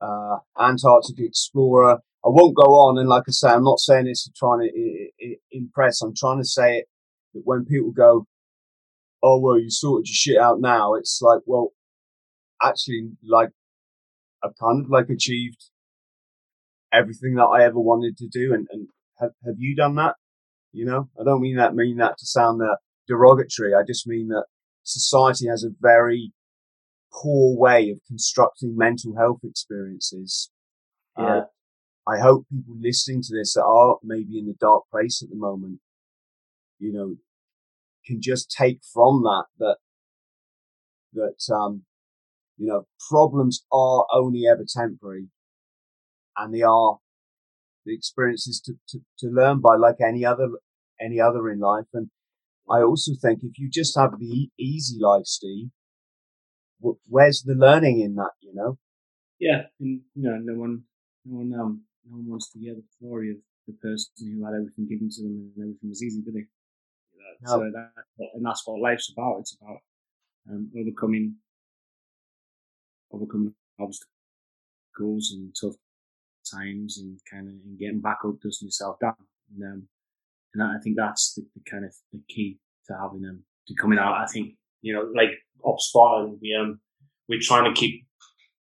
uh, 0.00 0.38
Antarctic 0.58 1.18
explorer. 1.18 2.00
I 2.26 2.30
won't 2.30 2.56
go 2.56 2.74
on. 2.74 2.98
And 2.98 3.08
like 3.08 3.22
I 3.28 3.30
say, 3.30 3.48
I'm 3.50 3.62
not 3.62 3.78
saying 3.78 4.06
this 4.06 4.24
to 4.24 4.32
try 4.36 4.56
to 4.58 5.36
impress. 5.52 6.02
I'm 6.02 6.14
trying 6.14 6.38
to 6.38 6.44
say 6.44 6.78
it 6.78 6.86
that 7.34 7.42
when 7.44 7.64
people 7.64 7.92
go, 7.92 8.26
Oh, 9.22 9.38
well, 9.40 9.58
you 9.58 9.70
sorted 9.70 10.08
your 10.08 10.14
shit 10.14 10.38
out 10.38 10.60
now. 10.60 10.94
It's 10.94 11.20
like, 11.22 11.40
well, 11.46 11.70
actually, 12.62 13.10
like 13.24 13.50
I've 14.44 14.58
kind 14.60 14.84
of 14.84 14.90
like 14.90 15.08
achieved 15.08 15.70
everything 16.92 17.34
that 17.36 17.44
I 17.44 17.64
ever 17.64 17.78
wanted 17.78 18.16
to 18.18 18.28
do. 18.28 18.52
And, 18.52 18.66
and 18.70 18.88
have, 19.18 19.30
have 19.44 19.56
you 19.58 19.76
done 19.76 19.94
that? 19.94 20.16
You 20.72 20.84
know, 20.84 21.08
I 21.18 21.24
don't 21.24 21.40
mean 21.40 21.56
that, 21.56 21.74
mean 21.74 21.96
that 21.98 22.18
to 22.18 22.26
sound 22.26 22.60
uh, 22.60 22.76
derogatory. 23.08 23.72
I 23.72 23.82
just 23.86 24.06
mean 24.06 24.28
that 24.28 24.46
society 24.82 25.46
has 25.48 25.64
a 25.64 25.70
very 25.80 26.32
poor 27.12 27.56
way 27.56 27.90
of 27.90 28.00
constructing 28.06 28.76
mental 28.76 29.16
health 29.16 29.40
experiences. 29.44 30.50
Yeah. 31.16 31.24
Uh, 31.24 31.44
I 32.08 32.18
hope 32.18 32.46
people 32.50 32.76
listening 32.78 33.22
to 33.22 33.34
this 33.34 33.54
that 33.54 33.64
are 33.64 33.96
maybe 34.02 34.38
in 34.38 34.46
the 34.46 34.54
dark 34.60 34.84
place 34.90 35.22
at 35.22 35.30
the 35.30 35.36
moment, 35.36 35.80
you 36.78 36.92
know, 36.92 37.16
can 38.06 38.20
just 38.20 38.50
take 38.50 38.80
from 38.92 39.22
that 39.22 39.46
that 39.58 39.76
that 41.14 41.54
um, 41.54 41.82
you 42.56 42.66
know 42.66 42.86
problems 43.10 43.64
are 43.72 44.06
only 44.12 44.44
ever 44.46 44.64
temporary, 44.68 45.28
and 46.36 46.54
they 46.54 46.62
are 46.62 46.98
the 47.84 47.94
experiences 47.94 48.60
to, 48.60 48.74
to, 48.88 48.98
to 49.18 49.28
learn 49.28 49.60
by, 49.60 49.76
like 49.76 49.96
any 50.00 50.24
other 50.24 50.48
any 51.00 51.20
other 51.20 51.48
in 51.50 51.60
life. 51.60 51.86
And 51.94 52.10
I 52.70 52.82
also 52.82 53.12
think 53.20 53.40
if 53.42 53.58
you 53.58 53.70
just 53.70 53.96
have 53.96 54.18
the 54.18 54.48
easy 54.58 54.98
life, 55.00 55.26
Steve, 55.26 55.68
where's 56.80 57.42
the 57.42 57.54
learning 57.54 58.00
in 58.00 58.14
that? 58.16 58.32
You 58.40 58.54
know? 58.54 58.78
Yeah, 59.38 59.62
and 59.80 60.00
you 60.14 60.30
know, 60.30 60.38
no 60.40 60.58
one, 60.58 60.82
no 61.24 61.38
one, 61.38 61.60
um, 61.60 61.82
no 62.08 62.16
one 62.16 62.28
wants 62.28 62.50
to 62.52 62.58
hear 62.58 62.74
the 62.74 62.84
story 62.96 63.30
of 63.30 63.36
the 63.66 63.74
person 63.74 64.10
who 64.20 64.44
had 64.44 64.54
everything 64.54 64.86
given 64.88 65.10
to 65.10 65.22
them 65.22 65.52
and 65.56 65.62
everything 65.62 65.88
was 65.88 66.02
easy, 66.02 66.22
did 66.22 66.34
they? 66.34 66.46
No. 67.42 67.50
So 67.50 67.70
that, 67.72 67.90
and 68.34 68.44
that's 68.44 68.62
what 68.66 68.80
life's 68.80 69.12
about. 69.12 69.40
It's 69.40 69.56
about 69.60 69.78
um, 70.48 70.70
overcoming, 70.78 71.36
overcoming 73.12 73.54
obstacles 73.80 75.32
and 75.34 75.54
tough 75.60 75.74
times, 76.50 76.98
and 76.98 77.18
kind 77.30 77.48
of 77.48 77.54
and 77.54 77.78
getting 77.78 78.00
back 78.00 78.18
up, 78.24 78.40
dusting 78.42 78.68
yourself 78.68 78.98
down. 79.00 79.16
And, 79.52 79.64
um, 79.64 79.88
and 80.54 80.62
I 80.62 80.78
think 80.82 80.96
that's 80.96 81.34
the, 81.34 81.44
the 81.54 81.70
kind 81.70 81.84
of 81.84 81.92
the 82.12 82.20
key 82.28 82.58
to 82.86 82.96
having 83.00 83.22
them 83.22 83.44
to 83.68 83.74
coming 83.74 83.98
out. 83.98 84.14
I 84.14 84.26
think 84.26 84.54
you 84.82 84.94
know, 84.94 85.10
like 85.14 85.30
Upspot, 85.64 86.38
we 86.40 86.56
um, 86.58 86.80
we're 87.28 87.40
trying 87.42 87.72
to 87.72 87.78
keep 87.78 88.06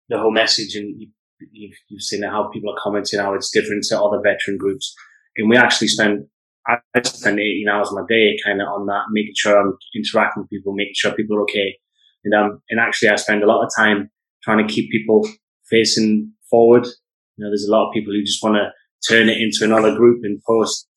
the 0.09 0.19
whole 0.19 0.33
message, 0.33 0.75
and 0.75 1.07
you've, 1.53 1.77
you've 1.89 2.03
seen 2.03 2.23
how 2.23 2.51
people 2.53 2.71
are 2.71 2.81
commenting 2.83 3.21
how 3.21 3.35
it's 3.35 3.51
different 3.51 3.85
to 3.89 4.01
other 4.01 4.21
veteran 4.23 4.57
groups. 4.59 4.95
And 5.37 5.49
we 5.49 5.57
actually 5.57 5.89
spend, 5.89 6.27
I 6.67 6.79
spend 7.03 7.41
18 7.41 7.67
hours 7.69 7.89
of 7.89 7.95
my 7.95 8.05
day 8.09 8.37
kind 8.45 8.63
of 8.63 8.69
on 8.69 8.87
that, 8.87 9.05
making 9.11 9.35
sure 9.37 9.59
I'm 9.59 9.77
interacting 9.95 10.43
with 10.43 10.51
people, 10.51 10.73
making 10.75 10.95
sure 10.97 11.13
people 11.13 11.37
are 11.37 11.43
okay. 11.43 11.77
And, 12.25 12.35
um, 12.35 12.63
and 12.71 12.81
actually 12.81 13.11
I 13.11 13.17
spend 13.17 13.43
a 13.43 13.47
lot 13.47 13.65
of 13.65 13.71
time 13.77 14.11
trying 14.43 14.67
to 14.67 14.73
keep 14.73 14.91
people 14.91 15.27
facing 15.69 16.33
forward. 16.51 16.87
You 17.37 17.45
know, 17.45 17.51
there's 17.51 17.67
a 17.69 17.73
lot 17.73 17.89
of 17.89 17.95
people 17.95 18.13
who 18.13 18.23
just 18.23 18.43
want 18.43 18.57
to 18.57 18.71
turn 19.09 19.29
it 19.29 19.39
into 19.39 19.65
another 19.65 19.95
group 19.95 20.21
and 20.23 20.41
post 20.47 20.89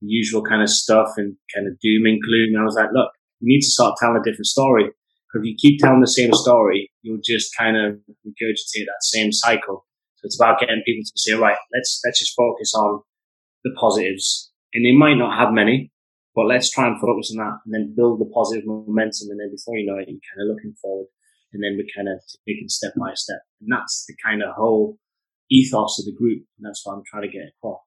the 0.00 0.08
usual 0.08 0.42
kind 0.42 0.62
of 0.62 0.68
stuff 0.68 1.08
and 1.16 1.36
kind 1.54 1.66
of 1.66 1.78
doom 1.80 2.04
and 2.04 2.20
gloom. 2.20 2.54
And 2.54 2.60
I 2.60 2.64
was 2.64 2.74
like, 2.74 2.90
look, 2.92 3.10
you 3.40 3.48
need 3.48 3.60
to 3.60 3.70
start 3.70 3.96
telling 3.98 4.16
a 4.16 4.22
different 4.22 4.46
story. 4.46 4.90
If 5.34 5.44
you 5.44 5.54
keep 5.58 5.80
telling 5.80 6.00
the 6.00 6.06
same 6.06 6.32
story, 6.32 6.90
you'll 7.02 7.20
just 7.22 7.54
kind 7.58 7.76
of 7.76 8.00
regurgitate 8.26 8.86
that 8.86 9.02
same 9.02 9.32
cycle. 9.32 9.84
So 10.16 10.24
it's 10.24 10.40
about 10.40 10.60
getting 10.60 10.82
people 10.86 11.04
to 11.04 11.12
say, 11.14 11.34
right, 11.34 11.58
let's 11.74 12.00
let's 12.04 12.20
just 12.20 12.34
focus 12.34 12.72
on 12.74 13.02
the 13.64 13.72
positives. 13.78 14.50
And 14.72 14.84
they 14.84 14.92
might 14.92 15.16
not 15.16 15.38
have 15.38 15.52
many, 15.52 15.90
but 16.34 16.46
let's 16.46 16.70
try 16.70 16.86
and 16.86 17.00
focus 17.00 17.32
on 17.32 17.44
that 17.44 17.58
and 17.64 17.74
then 17.74 17.94
build 17.96 18.20
the 18.20 18.30
positive 18.32 18.66
momentum. 18.66 19.28
And 19.30 19.40
then 19.40 19.50
before 19.50 19.76
you 19.76 19.86
know 19.86 19.98
it, 19.98 20.08
you're 20.08 20.20
kind 20.34 20.48
of 20.48 20.54
looking 20.54 20.74
forward. 20.80 21.06
And 21.52 21.62
then 21.62 21.76
we're 21.76 21.88
kind 21.94 22.08
of 22.08 22.20
taking 22.46 22.68
step 22.68 22.92
by 22.98 23.12
step. 23.14 23.40
And 23.60 23.70
that's 23.70 24.04
the 24.06 24.14
kind 24.24 24.42
of 24.42 24.54
whole 24.54 24.98
ethos 25.50 25.98
of 25.98 26.06
the 26.06 26.16
group. 26.16 26.44
And 26.58 26.66
that's 26.66 26.82
what 26.84 26.94
I'm 26.94 27.02
trying 27.06 27.22
to 27.22 27.28
get 27.28 27.52
across. 27.58 27.80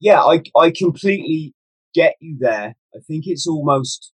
Yeah, 0.00 0.22
I 0.22 0.42
I 0.56 0.70
completely 0.70 1.54
get 1.94 2.16
you 2.20 2.36
there. 2.38 2.74
I 2.94 2.98
think 3.06 3.24
it's 3.26 3.46
almost 3.46 4.12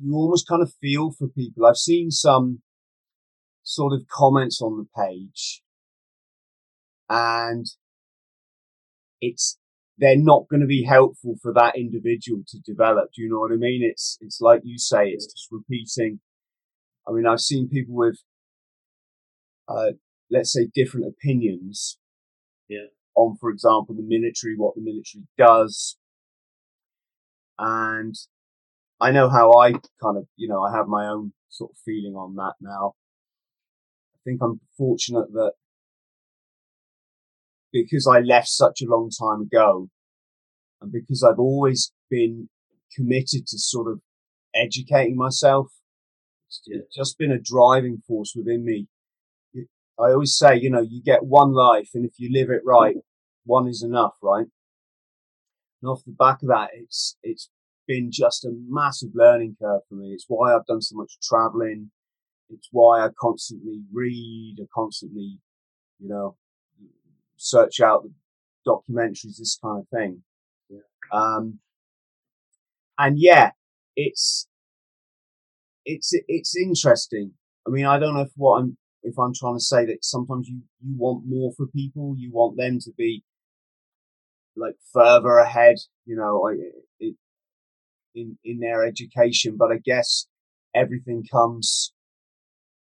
you 0.00 0.14
almost 0.14 0.48
kind 0.48 0.62
of 0.62 0.72
feel 0.80 1.10
for 1.10 1.28
people. 1.28 1.66
I've 1.66 1.76
seen 1.76 2.10
some 2.10 2.60
sort 3.62 3.92
of 3.92 4.06
comments 4.08 4.62
on 4.62 4.78
the 4.78 4.86
page 4.96 5.62
and 7.08 7.66
it's 9.20 9.58
they're 9.98 10.16
not 10.16 10.48
going 10.48 10.60
to 10.60 10.66
be 10.66 10.84
helpful 10.84 11.34
for 11.42 11.52
that 11.52 11.76
individual 11.76 12.42
to 12.46 12.58
develop. 12.60 13.10
Do 13.14 13.22
you 13.22 13.28
know 13.28 13.40
what 13.40 13.52
I 13.52 13.56
mean? 13.56 13.82
It's 13.82 14.16
it's 14.20 14.40
like 14.40 14.60
you 14.64 14.78
say, 14.78 15.08
it's 15.08 15.26
just 15.26 15.48
repeating. 15.50 16.20
I 17.06 17.12
mean, 17.12 17.26
I've 17.26 17.40
seen 17.40 17.68
people 17.68 17.94
with, 17.94 18.18
uh, 19.66 19.92
let's 20.30 20.52
say, 20.52 20.68
different 20.72 21.06
opinions. 21.06 21.98
Yeah. 22.68 22.88
On, 23.16 23.36
for 23.40 23.50
example, 23.50 23.94
the 23.96 24.02
military, 24.02 24.54
what 24.56 24.74
the 24.76 24.82
military 24.82 25.24
does, 25.36 25.96
and 27.58 28.14
I 29.00 29.10
know 29.12 29.28
how 29.28 29.52
I 29.52 29.72
kind 30.02 30.16
of, 30.16 30.26
you 30.36 30.48
know, 30.48 30.62
I 30.62 30.76
have 30.76 30.88
my 30.88 31.06
own 31.06 31.32
sort 31.48 31.70
of 31.72 31.78
feeling 31.84 32.14
on 32.14 32.34
that 32.36 32.54
now. 32.60 32.94
I 34.14 34.18
think 34.24 34.40
I'm 34.42 34.60
fortunate 34.76 35.32
that 35.32 35.52
because 37.72 38.06
I 38.06 38.20
left 38.20 38.48
such 38.48 38.82
a 38.82 38.88
long 38.88 39.10
time 39.10 39.42
ago 39.42 39.88
and 40.80 40.90
because 40.90 41.22
I've 41.22 41.38
always 41.38 41.92
been 42.10 42.48
committed 42.94 43.46
to 43.46 43.58
sort 43.58 43.90
of 43.90 44.00
educating 44.54 45.16
myself, 45.16 45.68
it's 46.48 46.96
just 46.96 47.18
been 47.18 47.30
a 47.30 47.38
driving 47.38 48.02
force 48.06 48.32
within 48.34 48.64
me. 48.64 48.88
I 50.00 50.12
always 50.12 50.36
say, 50.36 50.56
you 50.56 50.70
know, 50.70 50.80
you 50.80 51.02
get 51.02 51.24
one 51.24 51.52
life 51.52 51.90
and 51.94 52.04
if 52.04 52.12
you 52.18 52.30
live 52.32 52.50
it 52.50 52.62
right, 52.64 52.96
one 53.44 53.68
is 53.68 53.82
enough, 53.82 54.14
right? 54.22 54.46
And 55.82 55.90
off 55.90 56.04
the 56.04 56.12
back 56.12 56.42
of 56.42 56.48
that, 56.48 56.70
it's, 56.72 57.16
it's 57.22 57.48
been 57.88 58.10
just 58.12 58.44
a 58.44 58.50
massive 58.68 59.10
learning 59.14 59.56
curve 59.60 59.80
for 59.88 59.94
me. 59.96 60.12
It's 60.12 60.26
why 60.28 60.54
I've 60.54 60.66
done 60.66 60.82
so 60.82 60.94
much 60.94 61.18
traveling. 61.22 61.90
It's 62.50 62.68
why 62.70 63.04
I 63.04 63.08
constantly 63.18 63.80
read, 63.92 64.58
I 64.60 64.66
constantly, 64.72 65.38
you 65.98 66.08
know, 66.08 66.36
search 67.36 67.80
out 67.80 68.04
the 68.04 68.12
documentaries, 68.70 69.38
this 69.38 69.58
kind 69.62 69.80
of 69.80 69.88
thing. 69.88 70.22
Yeah. 70.68 70.78
Um, 71.12 71.58
and 72.98 73.18
yeah, 73.18 73.50
it's, 73.96 74.46
it's, 75.84 76.12
it's 76.28 76.56
interesting. 76.56 77.32
I 77.66 77.70
mean, 77.70 77.86
I 77.86 77.98
don't 77.98 78.14
know 78.14 78.22
if 78.22 78.32
what 78.36 78.60
I'm, 78.60 78.76
if 79.02 79.18
I'm 79.18 79.34
trying 79.34 79.56
to 79.56 79.64
say 79.64 79.86
that 79.86 80.04
sometimes 80.04 80.48
you, 80.48 80.60
you 80.84 80.94
want 80.96 81.24
more 81.26 81.52
for 81.56 81.66
people, 81.66 82.14
you 82.18 82.30
want 82.32 82.56
them 82.56 82.78
to 82.80 82.90
be 82.96 83.24
like 84.56 84.74
further 84.92 85.38
ahead, 85.38 85.76
you 86.04 86.16
know, 86.16 86.48
I, 86.48 86.54
it, 86.98 87.14
in, 88.14 88.38
in 88.44 88.60
their 88.60 88.84
education, 88.84 89.56
but 89.58 89.70
I 89.72 89.78
guess 89.84 90.26
everything 90.74 91.24
comes, 91.30 91.92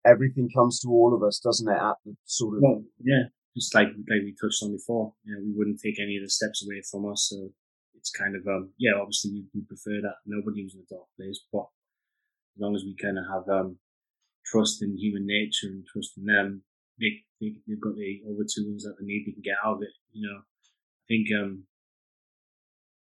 everything 0.06 0.50
comes 0.56 0.80
to 0.82 0.90
all 0.90 1.14
of 1.16 1.24
us, 1.24 1.40
doesn't 1.40 1.72
it? 1.72 1.78
At 1.78 1.96
the 2.06 2.16
sort 2.26 2.58
of, 2.58 2.64
well, 2.64 2.84
yeah, 3.04 3.30
just 3.56 3.74
like, 3.74 3.88
like 3.88 4.24
we 4.24 4.36
touched 4.42 4.64
on 4.64 4.72
before, 4.72 5.14
know, 5.26 5.42
we 5.44 5.54
wouldn't 5.56 5.80
take 5.84 6.00
any 6.00 6.18
of 6.18 6.24
the 6.24 6.30
steps 6.30 6.66
away 6.66 6.82
from 6.90 7.10
us. 7.12 7.28
So 7.32 7.50
it's 7.96 8.12
kind 8.12 8.36
of, 8.36 8.48
um, 8.48 8.72
yeah, 8.78 8.94
obviously 9.00 9.32
we, 9.32 9.44
we 9.54 9.62
prefer 9.62 10.02
that 10.02 10.22
nobody 10.26 10.64
was 10.64 10.76
in 10.76 10.82
a 10.82 10.94
dark 10.94 11.08
place, 11.18 11.42
but 11.52 11.68
as 12.56 12.62
long 12.62 12.76
as 12.76 12.84
we 12.84 12.96
kind 13.02 13.18
of 13.18 13.26
have, 13.32 13.48
um, 13.50 13.78
trust 14.46 14.84
in 14.84 14.98
human 14.98 15.26
nature 15.26 15.68
and 15.68 15.86
trust 15.92 16.18
in 16.18 16.26
them, 16.26 16.62
they, 17.00 17.26
they, 17.42 17.52
have 17.70 17.82
got 17.82 17.96
the 17.96 18.22
the 18.24 18.48
tools 18.48 18.84
that 18.84 18.96
they 19.00 19.06
need, 19.06 19.26
they 19.26 19.34
can 19.34 19.42
get 19.42 19.58
out 19.66 19.78
of 19.78 19.82
it. 19.82 19.90
You 20.14 20.28
know, 20.28 20.40
I 20.40 21.04
think, 21.10 21.28
um, 21.36 21.66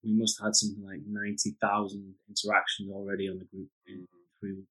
we 0.05 0.13
must 0.13 0.39
have 0.39 0.49
had 0.49 0.55
something 0.55 0.85
like 0.85 1.01
90,000 1.09 2.15
interactions 2.29 2.91
already 2.93 3.29
on 3.29 3.39
the 3.39 3.49
group 3.49 3.69
in 3.89 4.05
mm-hmm. 4.05 4.39
three 4.41 4.55
weeks. 4.55 4.69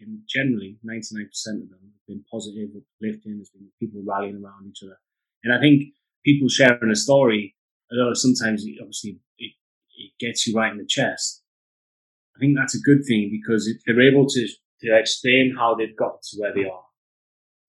And 0.00 0.20
generally, 0.28 0.78
99% 0.86 1.26
of 1.62 1.70
them 1.70 1.80
have 1.82 2.06
been 2.06 2.24
positive, 2.30 2.70
uplifting. 2.70 3.36
There's 3.36 3.50
been 3.50 3.68
people 3.80 4.02
rallying 4.06 4.42
around 4.42 4.68
each 4.68 4.82
other. 4.84 4.98
And 5.42 5.54
I 5.54 5.60
think 5.60 5.94
people 6.24 6.48
sharing 6.48 6.90
a 6.90 6.96
story, 6.96 7.56
although 7.90 8.14
sometimes 8.14 8.64
obviously 8.80 9.18
it, 9.38 9.52
it 9.96 10.12
gets 10.20 10.46
you 10.46 10.54
right 10.54 10.70
in 10.70 10.78
the 10.78 10.86
chest, 10.86 11.42
I 12.36 12.38
think 12.38 12.56
that's 12.56 12.76
a 12.76 12.80
good 12.80 13.04
thing 13.08 13.30
because 13.30 13.66
if 13.66 13.78
they're 13.86 14.08
able 14.08 14.26
to, 14.26 14.48
to 14.82 14.98
explain 14.98 15.54
how 15.58 15.74
they've 15.74 15.96
got 15.96 16.22
to 16.22 16.36
where 16.38 16.54
they 16.54 16.68
are. 16.68 16.84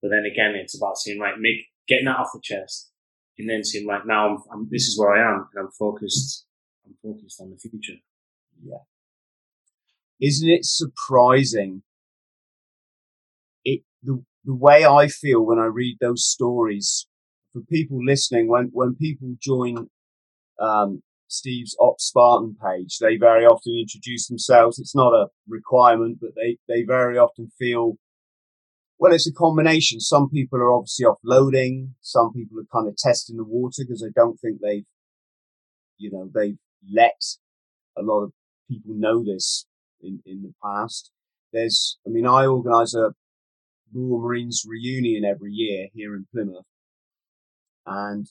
But 0.02 0.10
then 0.10 0.24
again, 0.30 0.54
it's 0.54 0.76
about 0.76 0.98
saying, 0.98 1.18
right, 1.18 1.34
make, 1.38 1.66
getting 1.88 2.04
that 2.04 2.18
off 2.18 2.34
the 2.34 2.40
chest 2.42 2.92
and 3.38 3.48
then 3.48 3.64
saying, 3.64 3.86
right, 3.86 4.06
now 4.06 4.28
I'm, 4.28 4.38
I'm, 4.52 4.68
this 4.70 4.86
is 4.86 4.98
where 4.98 5.12
I 5.12 5.26
am 5.26 5.48
and 5.54 5.64
I'm 5.64 5.72
focused 5.72 6.44
I'm 6.88 6.96
focused 7.02 7.40
on 7.40 7.50
the 7.50 7.56
future. 7.56 8.00
Yeah. 8.62 8.84
Isn't 10.20 10.48
it 10.48 10.64
surprising? 10.64 11.82
It 13.64 13.82
the 14.02 14.24
the 14.44 14.54
way 14.54 14.84
I 14.84 15.08
feel 15.08 15.44
when 15.44 15.58
I 15.58 15.66
read 15.66 15.98
those 16.00 16.24
stories 16.24 17.06
for 17.52 17.60
people 17.60 17.98
listening 18.04 18.48
when 18.48 18.70
when 18.72 18.94
people 18.94 19.36
join 19.40 19.88
um, 20.60 21.02
Steve's 21.28 21.76
Ops 21.78 22.04
Spartan 22.04 22.56
page, 22.62 22.98
they 22.98 23.16
very 23.16 23.44
often 23.44 23.76
introduce 23.78 24.26
themselves. 24.26 24.78
It's 24.78 24.94
not 24.94 25.12
a 25.12 25.28
requirement, 25.46 26.18
but 26.20 26.30
they 26.34 26.58
they 26.68 26.82
very 26.82 27.18
often 27.18 27.50
feel 27.58 27.98
well, 28.98 29.12
it's 29.12 29.28
a 29.28 29.32
combination. 29.32 30.00
Some 30.00 30.28
people 30.28 30.58
are 30.58 30.72
obviously 30.72 31.06
offloading. 31.06 31.90
Some 32.00 32.32
people 32.32 32.58
are 32.58 32.64
kind 32.72 32.88
of 32.88 32.96
testing 32.96 33.36
the 33.36 33.44
water 33.44 33.84
because 33.84 34.00
they 34.00 34.10
don't 34.12 34.40
think 34.40 34.58
they've, 34.60 34.86
you 35.98 36.10
know, 36.10 36.28
they've 36.34 36.58
let 36.92 37.20
a 37.96 38.02
lot 38.02 38.24
of 38.24 38.32
people 38.70 38.94
know 38.94 39.24
this 39.24 39.66
in, 40.00 40.20
in 40.24 40.42
the 40.42 40.52
past. 40.62 41.10
There's, 41.52 41.98
I 42.06 42.10
mean, 42.10 42.26
I 42.26 42.46
organise 42.46 42.94
a 42.94 43.12
Royal 43.92 44.20
Marines 44.20 44.64
reunion 44.66 45.24
every 45.24 45.52
year 45.52 45.88
here 45.94 46.14
in 46.14 46.26
Plymouth. 46.32 46.66
And 47.86 48.26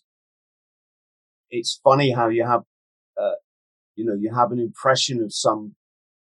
it's 1.49 1.79
funny 1.83 2.11
how 2.11 2.29
you 2.29 2.45
have, 2.45 2.61
uh, 3.19 3.37
you 3.95 4.05
know, 4.05 4.13
you 4.13 4.33
have 4.33 4.51
an 4.51 4.59
impression 4.59 5.21
of 5.23 5.33
some, 5.33 5.75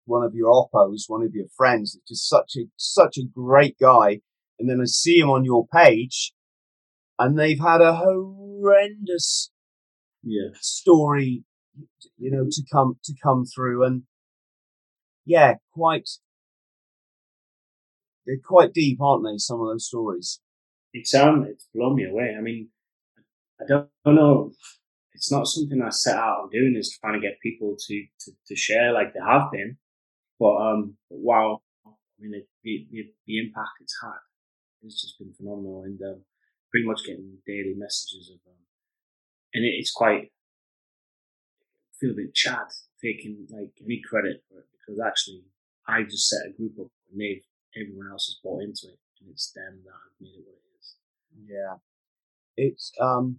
one 0.06 0.24
of 0.24 0.34
your 0.34 0.50
oppos, 0.50 1.02
one 1.08 1.22
of 1.22 1.34
your 1.34 1.46
friends, 1.56 1.98
just 2.08 2.28
such 2.28 2.56
a, 2.56 2.64
such 2.76 3.18
a 3.18 3.26
great 3.26 3.76
guy. 3.78 4.20
And 4.58 4.70
then 4.70 4.80
I 4.80 4.86
see 4.86 5.18
him 5.18 5.28
on 5.28 5.44
your 5.44 5.66
page 5.66 6.32
and 7.18 7.38
they've 7.38 7.60
had 7.60 7.80
a 7.80 7.96
horrendous 7.96 9.50
yeah. 10.22 10.50
story 10.60 11.44
you 12.18 12.30
know, 12.30 12.46
to 12.50 12.62
come 12.72 12.98
to 13.04 13.14
come 13.22 13.44
through, 13.44 13.84
and 13.84 14.02
yeah, 15.24 15.54
quite 15.72 16.08
they're 18.26 18.36
quite 18.44 18.72
deep, 18.72 19.00
aren't 19.00 19.24
they? 19.24 19.38
Some 19.38 19.60
of 19.60 19.68
those 19.68 19.86
stories. 19.86 20.40
It's 20.92 21.14
um, 21.14 21.46
it's 21.48 21.68
blown 21.74 21.96
me 21.96 22.04
away. 22.04 22.34
I 22.36 22.40
mean, 22.40 22.68
I 23.60 23.64
don't, 23.68 23.88
know. 24.04 24.52
It's 25.14 25.30
not 25.30 25.46
something 25.46 25.80
I 25.80 25.90
set 25.90 26.16
out 26.16 26.42
on 26.42 26.50
doing. 26.50 26.74
Is 26.76 26.98
trying 27.00 27.20
to 27.20 27.26
get 27.26 27.40
people 27.42 27.76
to 27.78 28.04
to, 28.20 28.32
to 28.48 28.56
share 28.56 28.92
like 28.92 29.14
they 29.14 29.20
have 29.20 29.50
been, 29.52 29.78
but 30.38 30.56
um, 30.56 30.96
wow. 31.10 31.60
I 31.86 32.22
mean, 32.22 32.32
it, 32.34 32.48
the, 32.64 32.86
the, 33.26 33.38
impact 33.38 33.76
it's 33.82 33.94
had 34.02 34.24
has 34.82 34.94
just 34.94 35.18
been 35.18 35.34
phenomenal, 35.34 35.82
and 35.84 36.00
um, 36.00 36.22
pretty 36.70 36.86
much 36.86 37.04
getting 37.04 37.38
daily 37.46 37.74
messages 37.76 38.30
of 38.30 38.40
um, 38.50 38.56
and 39.52 39.64
it, 39.64 39.74
it's 39.78 39.92
quite 39.92 40.32
feel 42.00 42.12
a 42.12 42.14
bit 42.14 42.34
Chad 42.34 42.68
taking 43.02 43.46
like 43.50 43.72
any 43.84 44.00
credit 44.08 44.42
for 44.48 44.58
it 44.58 44.66
because 44.72 45.00
actually 45.04 45.42
I 45.86 46.02
just 46.02 46.28
set 46.28 46.48
a 46.48 46.56
group 46.56 46.72
up 46.80 46.90
and 47.10 47.20
they've 47.20 47.42
everyone 47.76 48.08
else 48.10 48.26
has 48.26 48.40
bought 48.42 48.62
into 48.62 48.88
it 48.88 48.98
and 49.20 49.30
it's 49.30 49.52
them 49.52 49.82
that 49.84 49.92
have 49.92 50.20
made 50.20 50.38
it 50.38 50.44
what 50.46 50.56
it 50.56 50.78
is. 50.80 50.96
Yeah. 51.48 51.76
It's 52.56 52.92
um 53.00 53.38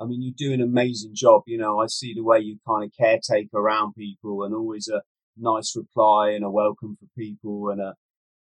I 0.00 0.04
mean 0.04 0.22
you 0.22 0.32
do 0.36 0.52
an 0.52 0.60
amazing 0.60 1.12
job, 1.14 1.42
you 1.46 1.58
know, 1.58 1.80
I 1.80 1.86
see 1.86 2.12
the 2.14 2.24
way 2.24 2.40
you 2.40 2.58
kind 2.66 2.84
of 2.84 2.92
caretake 2.92 3.54
around 3.54 3.94
people 3.94 4.44
and 4.44 4.54
always 4.54 4.88
a 4.88 5.02
nice 5.38 5.74
reply 5.76 6.30
and 6.30 6.44
a 6.44 6.50
welcome 6.50 6.96
for 6.98 7.06
people 7.18 7.70
and 7.70 7.80
a 7.80 7.94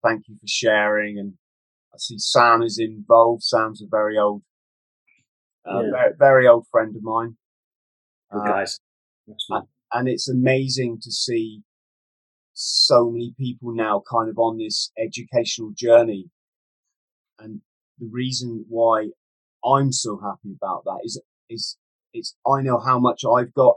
thank 0.03 0.29
you 0.29 0.37
for 0.37 0.46
sharing 0.46 1.18
and 1.18 1.35
I 1.94 1.99
see 1.99 2.18
Sam 2.18 2.62
is 2.62 2.79
involved. 2.79 3.42
Sam's 3.42 3.81
a 3.81 3.87
very 3.88 4.18
old 4.18 4.42
uh, 5.68 5.81
yeah. 5.81 5.90
very, 5.90 6.12
very 6.18 6.49
old 6.49 6.66
friend 6.70 6.94
of 6.94 7.03
mine. 7.03 7.37
Good 8.33 8.41
uh, 8.41 8.45
guys. 8.45 8.79
and 9.93 10.09
it's 10.09 10.29
amazing 10.29 10.99
to 11.03 11.11
see 11.11 11.62
so 12.53 13.11
many 13.11 13.35
people 13.39 13.75
now 13.75 14.03
kind 14.11 14.29
of 14.29 14.39
on 14.39 14.59
this 14.59 14.91
educational 14.99 15.73
journey. 15.77 16.31
And 17.39 17.61
the 17.99 18.09
reason 18.11 18.65
why 18.69 19.09
I'm 19.65 19.93
so 19.93 20.19
happy 20.23 20.55
about 20.57 20.85
that 20.85 21.01
is, 21.05 21.21
is, 21.51 21.77
it's, 22.12 22.35
I 22.47 22.62
know 22.62 22.79
how 22.79 22.99
much 22.99 23.25
I've 23.25 23.53
got, 23.53 23.77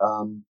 um, 0.00 0.44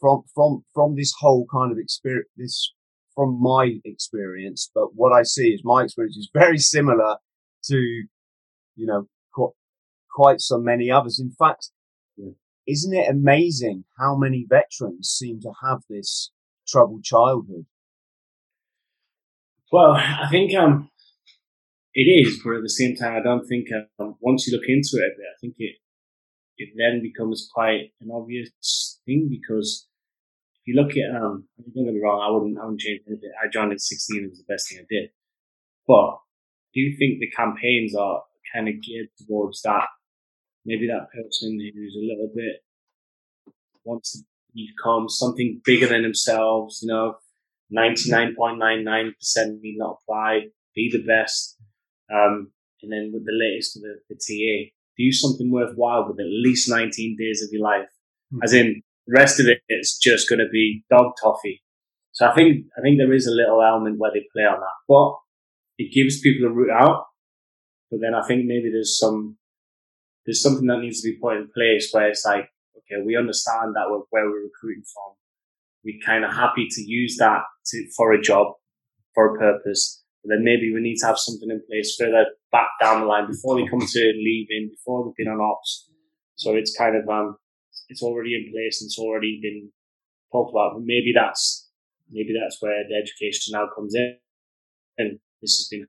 from, 0.00 0.22
from, 0.34 0.64
from 0.74 0.94
this 0.94 1.12
whole 1.18 1.46
kind 1.52 1.72
of 1.72 1.78
experience, 1.78 2.28
this, 2.36 2.72
from 3.14 3.40
my 3.40 3.80
experience, 3.84 4.70
but 4.74 4.94
what 4.94 5.12
I 5.12 5.22
see 5.22 5.48
is 5.48 5.62
my 5.64 5.82
experience 5.84 6.16
is 6.16 6.30
very 6.32 6.58
similar 6.58 7.16
to, 7.64 7.76
you 7.76 8.86
know, 8.86 9.08
quite 10.16 10.40
so 10.40 10.58
many 10.58 10.90
others. 10.90 11.20
In 11.20 11.30
fact, 11.30 11.68
yeah. 12.16 12.32
isn't 12.66 12.94
it 12.94 13.10
amazing 13.10 13.84
how 14.00 14.16
many 14.16 14.46
veterans 14.48 15.08
seem 15.10 15.40
to 15.42 15.52
have 15.62 15.80
this 15.90 16.32
troubled 16.66 17.04
childhood? 17.04 17.66
Well, 19.70 19.92
I 19.92 20.26
think 20.30 20.54
um, 20.54 20.90
it 21.92 22.08
is, 22.08 22.40
but 22.42 22.56
at 22.56 22.62
the 22.62 22.70
same 22.70 22.96
time, 22.96 23.14
I 23.14 23.22
don't 23.22 23.46
think 23.46 23.66
um, 24.00 24.16
once 24.20 24.46
you 24.46 24.56
look 24.56 24.68
into 24.68 24.96
it, 25.04 25.12
I 25.20 25.36
think 25.40 25.54
it 25.58 25.76
it 26.58 26.70
then 26.74 27.02
becomes 27.02 27.50
quite 27.52 27.92
an 28.00 28.08
obvious 28.10 28.48
thing 29.04 29.28
because 29.28 29.86
if 30.54 30.72
you 30.72 30.80
look 30.80 30.92
at 30.92 31.14
um, 31.14 31.46
don't 31.74 31.84
get 31.84 31.92
me 31.92 32.00
wrong, 32.02 32.24
I 32.26 32.32
wouldn't 32.32 32.58
I 32.58 32.64
wouldn't 32.64 32.80
change 32.80 33.02
anything. 33.06 33.30
I 33.42 33.48
joined 33.52 33.72
at 33.72 33.80
sixteen; 33.80 34.24
it 34.24 34.30
was 34.30 34.38
the 34.38 34.52
best 34.52 34.70
thing 34.70 34.78
I 34.78 34.86
did. 34.88 35.10
But 35.86 36.16
do 36.72 36.80
you 36.80 36.96
think 36.96 37.20
the 37.20 37.30
campaigns 37.30 37.94
are 37.94 38.22
kind 38.54 38.68
of 38.68 38.80
geared 38.80 39.08
towards 39.26 39.60
that 39.62 39.88
maybe 40.66 40.88
that 40.88 41.08
person 41.14 41.58
who's 41.74 41.96
a 41.96 42.04
little 42.04 42.30
bit 42.34 42.62
wants 43.84 44.12
to 44.12 44.24
become 44.54 45.08
something 45.08 45.60
bigger 45.64 45.86
than 45.86 46.02
themselves, 46.02 46.80
you 46.82 46.88
know, 46.88 47.16
99.99% 47.74 49.12
need 49.60 49.76
not 49.78 49.98
apply, 50.02 50.46
be 50.74 50.90
the 50.92 51.04
best. 51.06 51.56
Um, 52.12 52.50
and 52.82 52.92
then 52.92 53.10
with 53.12 53.24
the 53.24 53.32
latest 53.32 53.76
of 53.76 53.82
the, 53.82 53.96
the 54.08 54.14
TA, 54.16 54.70
do 54.96 55.12
something 55.12 55.50
worthwhile 55.50 56.08
with 56.08 56.20
at 56.20 56.26
least 56.26 56.68
19 56.68 57.16
days 57.18 57.42
of 57.42 57.48
your 57.52 57.62
life. 57.62 57.88
Mm-hmm. 58.32 58.42
As 58.42 58.52
in, 58.52 58.82
the 59.06 59.14
rest 59.16 59.38
of 59.38 59.46
it, 59.46 59.60
it's 59.68 59.96
just 59.98 60.28
going 60.28 60.40
to 60.40 60.48
be 60.50 60.84
dog 60.90 61.12
toffee. 61.22 61.62
So 62.12 62.26
I 62.26 62.34
think, 62.34 62.66
I 62.76 62.80
think 62.80 62.98
there 62.98 63.12
is 63.12 63.26
a 63.26 63.34
little 63.34 63.62
element 63.62 63.98
where 63.98 64.10
they 64.12 64.26
play 64.32 64.44
on 64.44 64.58
that, 64.58 64.78
but 64.88 65.14
it 65.78 65.92
gives 65.92 66.20
people 66.20 66.48
a 66.48 66.50
route 66.50 66.70
out. 66.70 67.04
But 67.90 68.00
then 68.00 68.14
I 68.14 68.26
think 68.26 68.46
maybe 68.46 68.70
there's 68.72 68.98
some 68.98 69.36
there's 70.26 70.42
something 70.42 70.66
that 70.66 70.80
needs 70.80 71.00
to 71.02 71.10
be 71.10 71.18
put 71.22 71.36
in 71.36 71.48
place 71.54 71.88
where 71.92 72.08
it's 72.08 72.24
like, 72.26 72.50
okay, 72.76 73.02
we 73.04 73.16
understand 73.16 73.74
that 73.74 73.86
we're, 73.88 74.02
where 74.10 74.26
we're 74.26 74.44
recruiting 74.44 74.82
from. 74.92 75.14
We're 75.84 76.04
kind 76.04 76.24
of 76.24 76.34
happy 76.34 76.66
to 76.68 76.82
use 76.82 77.16
that 77.18 77.42
to, 77.66 77.88
for 77.96 78.12
a 78.12 78.20
job, 78.20 78.54
for 79.14 79.34
a 79.34 79.38
purpose. 79.38 80.02
But 80.22 80.34
then 80.34 80.44
maybe 80.44 80.72
we 80.74 80.80
need 80.80 80.96
to 80.96 81.06
have 81.06 81.18
something 81.18 81.48
in 81.48 81.62
place 81.70 81.94
further 81.98 82.26
back 82.50 82.70
down 82.82 83.02
the 83.02 83.06
line 83.06 83.28
before 83.28 83.54
they 83.56 83.68
come 83.68 83.80
to 83.80 84.12
leaving, 84.18 84.70
before 84.70 85.04
they've 85.04 85.24
been 85.24 85.32
on 85.32 85.40
ops. 85.40 85.88
So 86.34 86.56
it's 86.56 86.76
kind 86.76 86.96
of, 86.96 87.08
um, 87.08 87.36
it's 87.88 88.02
already 88.02 88.34
in 88.34 88.52
place 88.52 88.82
and 88.82 88.88
it's 88.88 88.98
already 88.98 89.38
been 89.40 89.70
talked 90.32 90.50
about. 90.50 90.72
But 90.74 90.82
maybe 90.84 91.12
that's, 91.14 91.70
maybe 92.10 92.34
that's 92.34 92.60
where 92.60 92.82
the 92.88 92.96
education 92.96 93.52
now 93.52 93.68
comes 93.72 93.94
in. 93.94 94.16
And 94.98 95.20
this 95.40 95.56
has 95.58 95.68
been 95.70 95.86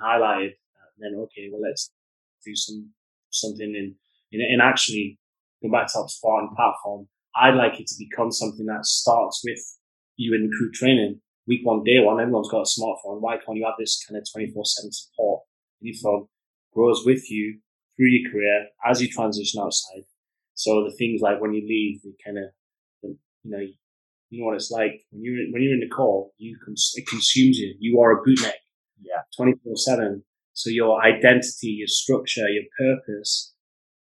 highlighted. 0.00 0.54
And 0.94 1.00
then, 1.00 1.20
okay, 1.24 1.48
well, 1.50 1.62
let's 1.62 1.90
do 2.44 2.54
some 2.54 2.90
something 3.32 3.74
and, 3.76 4.42
and 4.42 4.62
actually 4.62 5.18
go 5.62 5.70
back 5.70 5.86
to 5.88 6.00
that 6.00 6.10
Spartan 6.10 6.50
platform. 6.56 7.08
I'd 7.34 7.54
like 7.54 7.80
it 7.80 7.86
to 7.86 7.94
become 7.98 8.30
something 8.30 8.66
that 8.66 8.84
starts 8.84 9.42
with 9.44 9.60
you 10.16 10.34
in 10.34 10.50
crew 10.56 10.70
training. 10.72 11.20
Week 11.46 11.60
one, 11.64 11.82
day 11.82 11.98
one, 11.98 12.20
everyone's 12.20 12.50
got 12.50 12.66
a 12.66 12.80
smartphone. 12.80 13.20
Why 13.20 13.36
can't 13.36 13.56
you 13.56 13.64
have 13.64 13.74
this 13.78 14.04
kind 14.06 14.18
of 14.18 14.26
24 14.32 14.64
7 14.64 14.92
support 14.92 15.42
in 15.80 15.88
your? 15.88 16.28
Grows 16.72 17.02
with 17.04 17.30
you 17.30 17.58
through 17.96 18.06
your 18.06 18.30
career 18.30 18.66
as 18.88 19.02
you 19.02 19.08
transition 19.08 19.60
outside. 19.60 20.04
So 20.54 20.84
the 20.84 20.94
things 20.96 21.20
like 21.20 21.40
when 21.40 21.52
you 21.52 21.66
leave, 21.66 22.02
the 22.02 22.14
kind 22.24 22.38
of, 22.38 22.44
you 23.02 23.50
know, 23.50 23.58
you 24.30 24.40
know 24.40 24.46
what 24.46 24.54
it's 24.54 24.70
like 24.70 25.04
when 25.10 25.22
you're 25.22 25.52
when 25.52 25.62
you're 25.62 25.74
in 25.74 25.80
the 25.80 25.88
call, 25.88 26.32
you 26.38 26.56
cons- 26.64 26.92
it 26.94 27.06
consumes 27.06 27.58
you. 27.58 27.74
You 27.78 28.00
are 28.00 28.12
a 28.12 28.22
bootneck, 28.22 28.54
yeah, 29.02 29.20
twenty 29.36 29.54
four 29.62 29.76
seven. 29.76 30.24
So 30.54 30.70
your 30.70 31.02
identity, 31.02 31.68
your 31.78 31.88
structure, 31.88 32.46
your 32.48 32.64
purpose, 32.78 33.54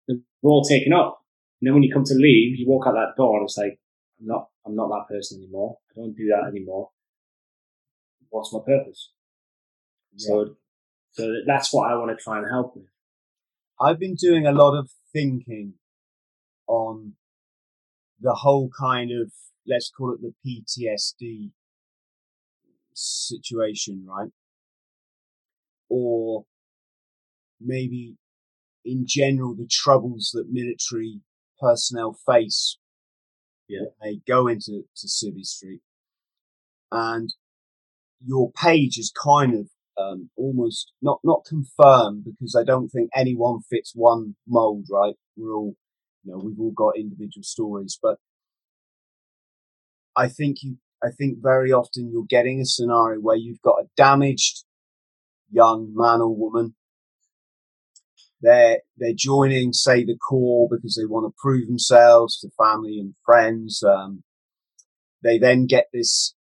they're 0.07 0.19
all 0.43 0.63
taken 0.63 0.93
up. 0.93 1.23
And 1.61 1.67
then 1.67 1.75
when 1.75 1.83
you 1.83 1.93
come 1.93 2.05
to 2.05 2.15
leave, 2.15 2.59
you 2.59 2.67
walk 2.69 2.87
out 2.87 2.95
that 2.95 3.17
door 3.17 3.39
and 3.39 3.45
it's 3.45 3.59
like, 3.59 3.79
I'm 4.21 4.27
not, 4.27 4.49
I'm 4.67 4.77
not 4.77 4.89
that 4.89 5.13
person 5.13 5.43
anymore. 5.43 5.79
I 5.91 6.01
don't 6.01 6.15
do 6.15 6.29
that 6.29 6.49
anymore. 6.49 6.91
What's 8.31 8.53
my 8.53 8.61
purpose? 8.65 9.11
Yeah. 10.15 10.27
So, 10.29 10.57
so 11.13 11.33
that's 11.47 11.73
what 11.73 11.91
I 11.91 11.97
want 11.97 12.17
to 12.17 12.23
try 12.23 12.39
and 12.39 12.47
help 12.51 12.77
with. 12.77 12.87
I've 13.81 13.99
been 13.99 14.15
doing 14.15 14.47
a 14.47 14.53
lot 14.53 14.79
of 14.79 14.91
thinking 15.13 15.75
on 16.67 17.15
the 18.21 18.35
whole 18.35 18.71
kind 18.79 19.11
of, 19.11 19.33
let's 19.67 19.91
call 19.91 20.15
it 20.15 20.21
the 20.21 20.35
PTSD 20.45 21.51
situation, 22.93 24.07
right? 24.09 24.31
Or 25.89 26.45
maybe 27.61 28.17
in 28.85 29.05
general, 29.07 29.55
the 29.55 29.69
troubles 29.71 30.31
that 30.35 30.47
military 30.51 31.21
personnel 31.61 32.17
face 32.27 32.79
yeah. 33.69 33.81
when 33.81 33.91
they 34.03 34.21
go 34.27 34.47
into 34.47 34.85
to 34.97 35.07
Civvy 35.07 35.45
Street. 35.45 35.81
And 36.91 37.31
your 38.25 38.51
page 38.53 38.99
is 38.99 39.13
kind 39.13 39.55
of 39.55 39.69
um, 39.99 40.31
almost 40.37 40.93
not 41.03 41.21
not 41.25 41.45
confirmed 41.45 42.25
because 42.25 42.57
I 42.59 42.65
don't 42.65 42.89
think 42.89 43.11
anyone 43.15 43.61
fits 43.69 43.93
one 43.95 44.37
mold. 44.47 44.87
Right? 44.91 45.15
We're 45.37 45.55
all, 45.55 45.75
you 46.25 46.33
know, 46.33 46.39
we've 46.39 46.59
all 46.59 46.73
got 46.73 46.97
individual 46.97 47.43
stories, 47.43 47.99
but 48.01 48.17
I 50.17 50.29
think 50.29 50.59
you. 50.63 50.79
I 51.01 51.11
think 51.17 51.39
very 51.41 51.71
often 51.71 52.11
you're 52.11 52.27
getting 52.29 52.61
a 52.61 52.65
scenario 52.65 53.21
where 53.21 53.37
you've 53.37 53.63
got 53.63 53.77
a 53.81 53.87
damaged 53.97 54.65
young 55.51 55.93
man 55.95 56.21
or 56.21 56.35
woman 56.35 56.75
they're 58.41 58.79
they're 58.97 59.15
joining, 59.17 59.73
say, 59.73 60.05
the 60.05 60.17
corps 60.17 60.69
because 60.71 60.95
they 60.97 61.07
want 61.07 61.27
to 61.27 61.37
prove 61.41 61.67
themselves 61.67 62.39
to 62.41 62.51
family 62.57 62.99
and 62.99 63.15
friends. 63.25 63.83
Um, 63.83 64.23
they 65.23 65.39
then 65.39 65.67
get 65.67 65.87
this 65.93 66.35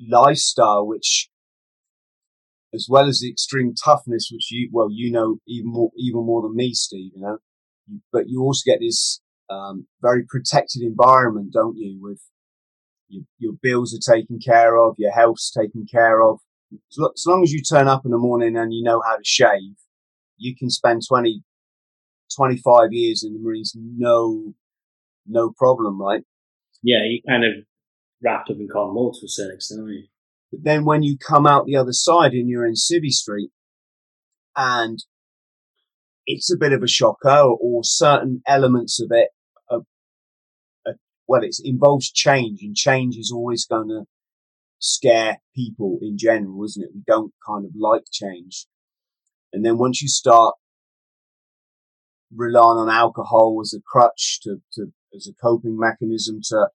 lifestyle, 0.00 0.86
which, 0.86 1.28
as 2.72 2.86
well 2.88 3.06
as 3.06 3.20
the 3.20 3.30
extreme 3.30 3.74
toughness, 3.74 4.30
which 4.32 4.50
you 4.50 4.70
well 4.72 4.88
you 4.90 5.10
know 5.12 5.38
even 5.46 5.70
more 5.70 5.90
even 5.96 6.24
more 6.24 6.42
than 6.42 6.56
me, 6.56 6.72
Steve. 6.72 7.12
You 7.14 7.22
know, 7.22 7.38
but 8.12 8.28
you 8.28 8.40
also 8.42 8.62
get 8.64 8.80
this 8.80 9.20
um, 9.50 9.86
very 10.00 10.24
protected 10.26 10.82
environment, 10.82 11.52
don't 11.52 11.76
you? 11.76 11.98
With 12.00 12.22
your, 13.08 13.24
your 13.38 13.52
bills 13.62 13.94
are 13.94 14.14
taken 14.14 14.38
care 14.38 14.78
of, 14.78 14.94
your 14.98 15.12
health's 15.12 15.50
taken 15.50 15.86
care 15.90 16.22
of. 16.22 16.40
As 16.72 17.24
long 17.26 17.42
as 17.42 17.52
you 17.52 17.62
turn 17.62 17.88
up 17.88 18.04
in 18.04 18.10
the 18.10 18.18
morning 18.18 18.56
and 18.56 18.72
you 18.72 18.82
know 18.82 19.02
how 19.06 19.16
to 19.16 19.24
shave, 19.24 19.76
you 20.36 20.54
can 20.56 20.70
spend 20.70 21.02
20, 21.08 21.42
25 22.36 22.92
years 22.92 23.24
in 23.24 23.34
the 23.34 23.40
Marines, 23.40 23.74
no, 23.76 24.54
no 25.26 25.52
problem, 25.56 26.00
right? 26.00 26.22
Yeah, 26.82 27.04
you 27.08 27.20
kind 27.26 27.44
of 27.44 27.64
wrapped 28.22 28.50
up 28.50 28.56
in 28.56 28.68
cotton 28.72 28.94
wool 28.94 29.12
to 29.12 29.24
a 29.24 29.28
certain 29.28 29.56
extent, 29.56 29.80
aren't 29.80 29.94
you? 29.94 30.04
But 30.50 30.64
then 30.64 30.84
when 30.84 31.02
you 31.02 31.16
come 31.18 31.46
out 31.46 31.66
the 31.66 31.76
other 31.76 31.92
side 31.92 32.32
and 32.32 32.48
you're 32.48 32.66
in 32.66 32.74
Civvy 32.74 33.10
Street 33.10 33.50
and 34.56 34.98
it's 36.26 36.52
a 36.52 36.58
bit 36.58 36.72
of 36.72 36.82
a 36.82 36.88
shocker 36.88 37.40
or 37.40 37.82
certain 37.82 38.42
elements 38.46 39.00
of 39.00 39.08
it 39.10 39.28
are, 39.70 39.80
are, 40.86 40.94
well, 41.26 41.42
it 41.42 41.56
involves 41.64 42.10
change 42.10 42.62
and 42.62 42.74
change 42.74 43.16
is 43.16 43.32
always 43.34 43.66
going 43.66 43.88
to 43.88 44.04
scare 44.78 45.38
people 45.54 45.98
in 46.02 46.16
general, 46.16 46.64
isn't 46.64 46.82
it? 46.82 46.90
We 46.94 47.02
don't 47.06 47.32
kind 47.46 47.64
of 47.64 47.72
like 47.76 48.04
change. 48.12 48.66
And 49.52 49.64
then 49.64 49.78
once 49.78 50.02
you 50.02 50.08
start 50.08 50.54
relying 52.34 52.78
on 52.78 52.90
alcohol 52.90 53.58
as 53.62 53.74
a 53.74 53.80
crutch 53.80 54.40
to, 54.42 54.60
to 54.74 54.92
as 55.14 55.26
a 55.26 55.34
coping 55.42 55.78
mechanism 55.78 56.40
to 56.44 56.68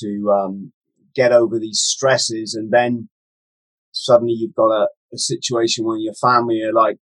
to 0.00 0.32
um, 0.32 0.72
get 1.14 1.32
over 1.32 1.58
these 1.58 1.80
stresses, 1.80 2.54
and 2.54 2.72
then 2.72 3.08
suddenly 3.92 4.32
you've 4.32 4.54
got 4.54 4.70
a, 4.70 4.88
a 5.12 5.18
situation 5.18 5.84
where 5.84 5.98
your 5.98 6.14
family 6.14 6.62
are 6.62 6.72
like, 6.72 6.96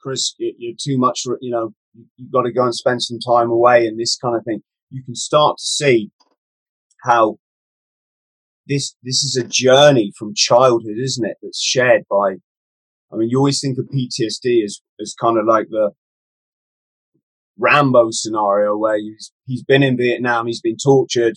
Chris, 0.00 0.34
you're 0.38 0.76
too 0.78 0.98
much, 0.98 1.24
you 1.40 1.50
know, 1.50 1.72
you've 2.16 2.32
got 2.32 2.42
to 2.42 2.52
go 2.52 2.64
and 2.64 2.74
spend 2.74 3.02
some 3.02 3.18
time 3.18 3.50
away 3.50 3.86
and 3.86 3.98
this 3.98 4.16
kind 4.16 4.36
of 4.36 4.44
thing. 4.44 4.62
You 4.90 5.02
can 5.02 5.14
start 5.14 5.58
to 5.58 5.64
see 5.64 6.10
how 7.04 7.38
this, 8.66 8.94
this 9.02 9.24
is 9.24 9.36
a 9.36 9.46
journey 9.46 10.12
from 10.16 10.34
childhood, 10.34 10.96
isn't 10.98 11.24
it? 11.26 11.36
That's 11.42 11.60
shared 11.60 12.02
by 12.10 12.36
I 13.12 13.16
mean, 13.16 13.28
you 13.28 13.38
always 13.38 13.60
think 13.60 13.78
of 13.78 13.86
PTSD 13.86 14.64
as, 14.64 14.80
as 15.00 15.14
kind 15.20 15.38
of 15.38 15.44
like 15.46 15.66
the 15.68 15.90
Rambo 17.58 18.08
scenario 18.10 18.76
where 18.76 18.96
he's, 18.96 19.32
he's 19.44 19.62
been 19.62 19.82
in 19.82 19.98
Vietnam, 19.98 20.46
he's 20.46 20.62
been 20.62 20.78
tortured, 20.82 21.34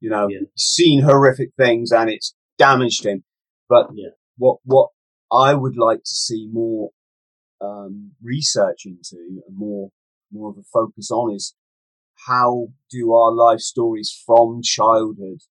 you 0.00 0.08
know, 0.08 0.28
yeah. 0.28 0.40
seen 0.56 1.02
horrific 1.02 1.50
things 1.58 1.92
and 1.92 2.08
it's 2.08 2.34
damaged 2.56 3.04
him. 3.04 3.24
But 3.68 3.88
yeah. 3.94 4.10
what, 4.38 4.58
what 4.64 4.88
I 5.30 5.54
would 5.54 5.76
like 5.76 5.98
to 5.98 6.14
see 6.14 6.48
more, 6.50 6.90
um, 7.60 8.12
research 8.22 8.86
into 8.86 9.16
and 9.46 9.56
more, 9.56 9.90
more 10.32 10.50
of 10.50 10.56
a 10.56 10.62
focus 10.72 11.10
on 11.10 11.34
is 11.34 11.54
how 12.26 12.68
do 12.90 13.12
our 13.12 13.32
life 13.32 13.60
stories 13.60 14.22
from 14.26 14.62
childhood 14.62 15.42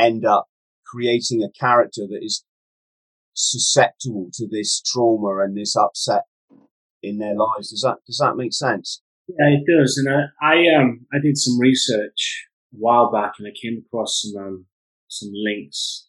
end 0.00 0.24
up 0.24 0.46
creating 0.86 1.42
a 1.42 1.58
character 1.58 2.02
that 2.08 2.20
is 2.22 2.44
susceptible 3.34 4.28
to 4.34 4.46
this 4.50 4.82
trauma 4.82 5.42
and 5.44 5.56
this 5.56 5.76
upset 5.76 6.22
in 7.02 7.18
their 7.18 7.34
lives. 7.34 7.70
Does 7.70 7.82
that 7.82 7.98
does 8.06 8.18
that 8.18 8.36
make 8.36 8.52
sense? 8.52 9.02
Yeah, 9.28 9.48
it 9.48 9.64
does. 9.66 9.96
And 9.96 10.08
I, 10.42 10.54
I 10.54 10.80
um 10.80 11.06
I 11.12 11.18
did 11.22 11.36
some 11.36 11.58
research 11.58 12.48
a 12.72 12.76
while 12.76 13.10
back, 13.10 13.34
and 13.38 13.46
I 13.46 13.54
came 13.60 13.82
across 13.86 14.22
some 14.22 14.42
um, 14.42 14.66
some 15.08 15.30
links. 15.32 16.08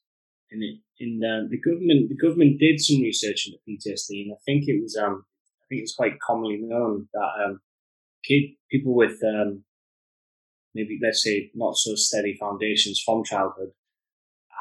And 0.51 0.63
it, 0.63 0.79
in 0.99 1.19
the, 1.19 1.47
the 1.49 1.59
government, 1.59 2.09
the 2.09 2.17
government 2.17 2.59
did 2.59 2.79
some 2.79 3.01
research 3.01 3.47
into 3.47 3.59
PTSD, 3.67 4.23
and 4.23 4.33
I 4.33 4.39
think 4.45 4.65
it 4.67 4.81
was 4.81 4.97
um 4.97 5.25
I 5.61 5.65
think 5.69 5.81
it's 5.81 5.95
quite 5.95 6.19
commonly 6.19 6.59
known 6.61 7.07
that 7.13 7.45
um 7.45 7.61
kid 8.23 8.51
people 8.69 8.95
with 8.95 9.17
um 9.23 9.63
maybe 10.75 10.99
let's 11.01 11.23
say 11.23 11.51
not 11.55 11.75
so 11.75 11.95
steady 11.95 12.35
foundations 12.39 13.01
from 13.05 13.23
childhood 13.23 13.71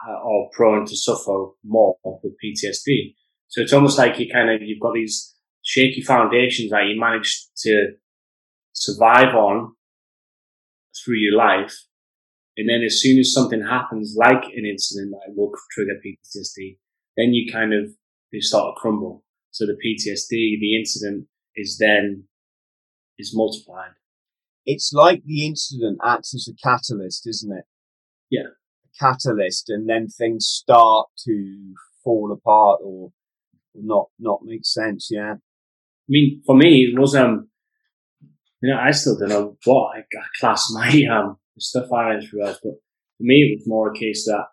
Uh, 0.08 0.12
are 0.12 0.48
prone 0.52 0.86
to 0.86 0.96
suffer 0.96 1.48
more 1.62 1.94
with 2.04 2.32
PTSD. 2.42 3.14
So 3.48 3.60
it's 3.60 3.74
almost 3.74 3.98
like 3.98 4.18
you 4.18 4.32
kind 4.32 4.48
of, 4.50 4.62
you've 4.62 4.80
got 4.80 4.94
these 4.94 5.34
shaky 5.62 6.00
foundations 6.00 6.70
that 6.70 6.86
you 6.86 6.98
manage 6.98 7.48
to 7.58 7.88
survive 8.72 9.34
on 9.34 9.74
through 10.96 11.18
your 11.18 11.36
life. 11.36 11.74
And 12.56 12.66
then 12.66 12.82
as 12.82 13.02
soon 13.02 13.18
as 13.18 13.30
something 13.30 13.62
happens, 13.62 14.16
like 14.16 14.44
an 14.44 14.64
incident 14.64 15.10
that 15.10 15.34
will 15.36 15.52
trigger 15.72 16.00
PTSD, 16.02 16.78
then 17.18 17.34
you 17.34 17.52
kind 17.52 17.74
of, 17.74 17.90
they 18.32 18.40
start 18.40 18.74
to 18.74 18.80
crumble. 18.80 19.22
So 19.50 19.66
the 19.66 19.76
PTSD, 19.84 20.60
the 20.60 20.78
incident 20.78 21.26
is 21.56 21.76
then, 21.78 22.24
is 23.18 23.32
multiplied. 23.34 23.92
It's 24.64 24.92
like 24.94 25.24
the 25.26 25.46
incident 25.46 25.98
acts 26.02 26.34
as 26.34 26.48
a 26.48 26.56
catalyst, 26.66 27.26
isn't 27.26 27.54
it? 27.54 27.64
Yeah 28.30 28.48
catalyst 29.00 29.70
and 29.70 29.88
then 29.88 30.06
things 30.06 30.46
start 30.46 31.08
to 31.24 31.74
fall 32.04 32.32
apart 32.32 32.80
or 32.84 33.10
not 33.74 34.08
not 34.18 34.40
make 34.42 34.64
sense 34.64 35.08
yeah? 35.10 35.34
I 35.34 36.08
mean 36.08 36.42
for 36.44 36.56
me 36.56 36.92
it 36.92 36.98
was 36.98 37.14
um 37.14 37.48
you 38.60 38.70
know 38.70 38.78
i 38.78 38.90
still 38.90 39.18
don't 39.18 39.28
know 39.28 39.56
what 39.64 39.96
i, 39.96 40.02
class 40.38 40.66
my 40.74 41.04
um 41.10 41.36
stuff 41.58 41.92
i 41.92 42.16
as 42.16 42.24
but 42.32 42.60
for 42.62 42.74
me 43.20 43.42
it 43.42 43.58
was 43.58 43.66
more 43.66 43.90
a 43.90 43.98
case 43.98 44.24
that 44.26 44.46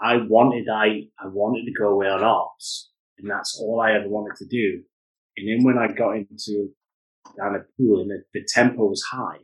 i 0.00 0.16
wanted 0.16 0.68
i 0.68 1.02
i 1.18 1.26
wanted 1.26 1.64
to 1.64 1.72
go 1.72 1.88
away 1.88 2.06
on 2.06 2.22
ops 2.22 2.90
and 3.18 3.30
that's 3.30 3.58
all 3.60 3.80
i 3.80 3.92
ever 3.92 4.08
wanted 4.08 4.36
to 4.36 4.46
do. 4.46 4.82
And 5.36 5.48
then 5.48 5.64
when 5.64 5.78
i 5.78 5.92
got 5.92 6.16
into 6.16 6.70
down 7.38 7.54
a 7.54 7.60
Poole 7.76 8.00
and 8.00 8.10
the, 8.10 8.22
the 8.34 8.46
tempo 8.52 8.86
was 8.86 9.02
high 9.12 9.36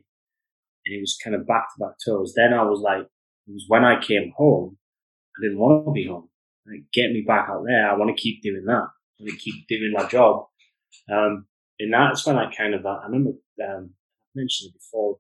and 0.87 0.95
it 0.95 1.01
was 1.01 1.19
kind 1.23 1.37
of 1.37 1.47
back 1.47 1.67
to 1.75 1.85
back 1.85 1.95
toes 2.05 2.33
then 2.37 2.53
i 2.53 2.63
was 2.63 2.81
like 2.81 3.07
it 3.47 3.53
was 3.53 3.65
when 3.69 3.85
I 3.85 4.01
came 4.01 4.33
home, 4.37 4.77
I 5.39 5.43
didn't 5.43 5.59
want 5.59 5.87
to 5.87 5.93
be 5.93 6.07
home. 6.07 6.29
Like, 6.67 6.85
get 6.93 7.13
me 7.13 7.25
back 7.27 7.49
out 7.49 7.65
there. 7.67 7.91
I 7.91 7.97
want 7.97 8.17
to 8.17 8.21
keep 8.21 8.43
doing 8.43 8.65
that. 8.67 8.73
I 8.73 9.21
want 9.21 9.31
to 9.31 9.37
keep 9.37 9.67
doing 9.69 9.93
my 9.95 10.07
job. 10.09 10.47
Um, 11.11 11.47
and 11.79 11.93
that's 11.93 12.27
when 12.27 12.39
I 12.39 12.51
kind 12.51 12.75
of, 12.75 12.85
I 12.85 13.05
remember, 13.05 13.31
um, 13.63 13.91
I 13.93 14.33
mentioned 14.35 14.71
it 14.71 14.79
before 14.79 15.19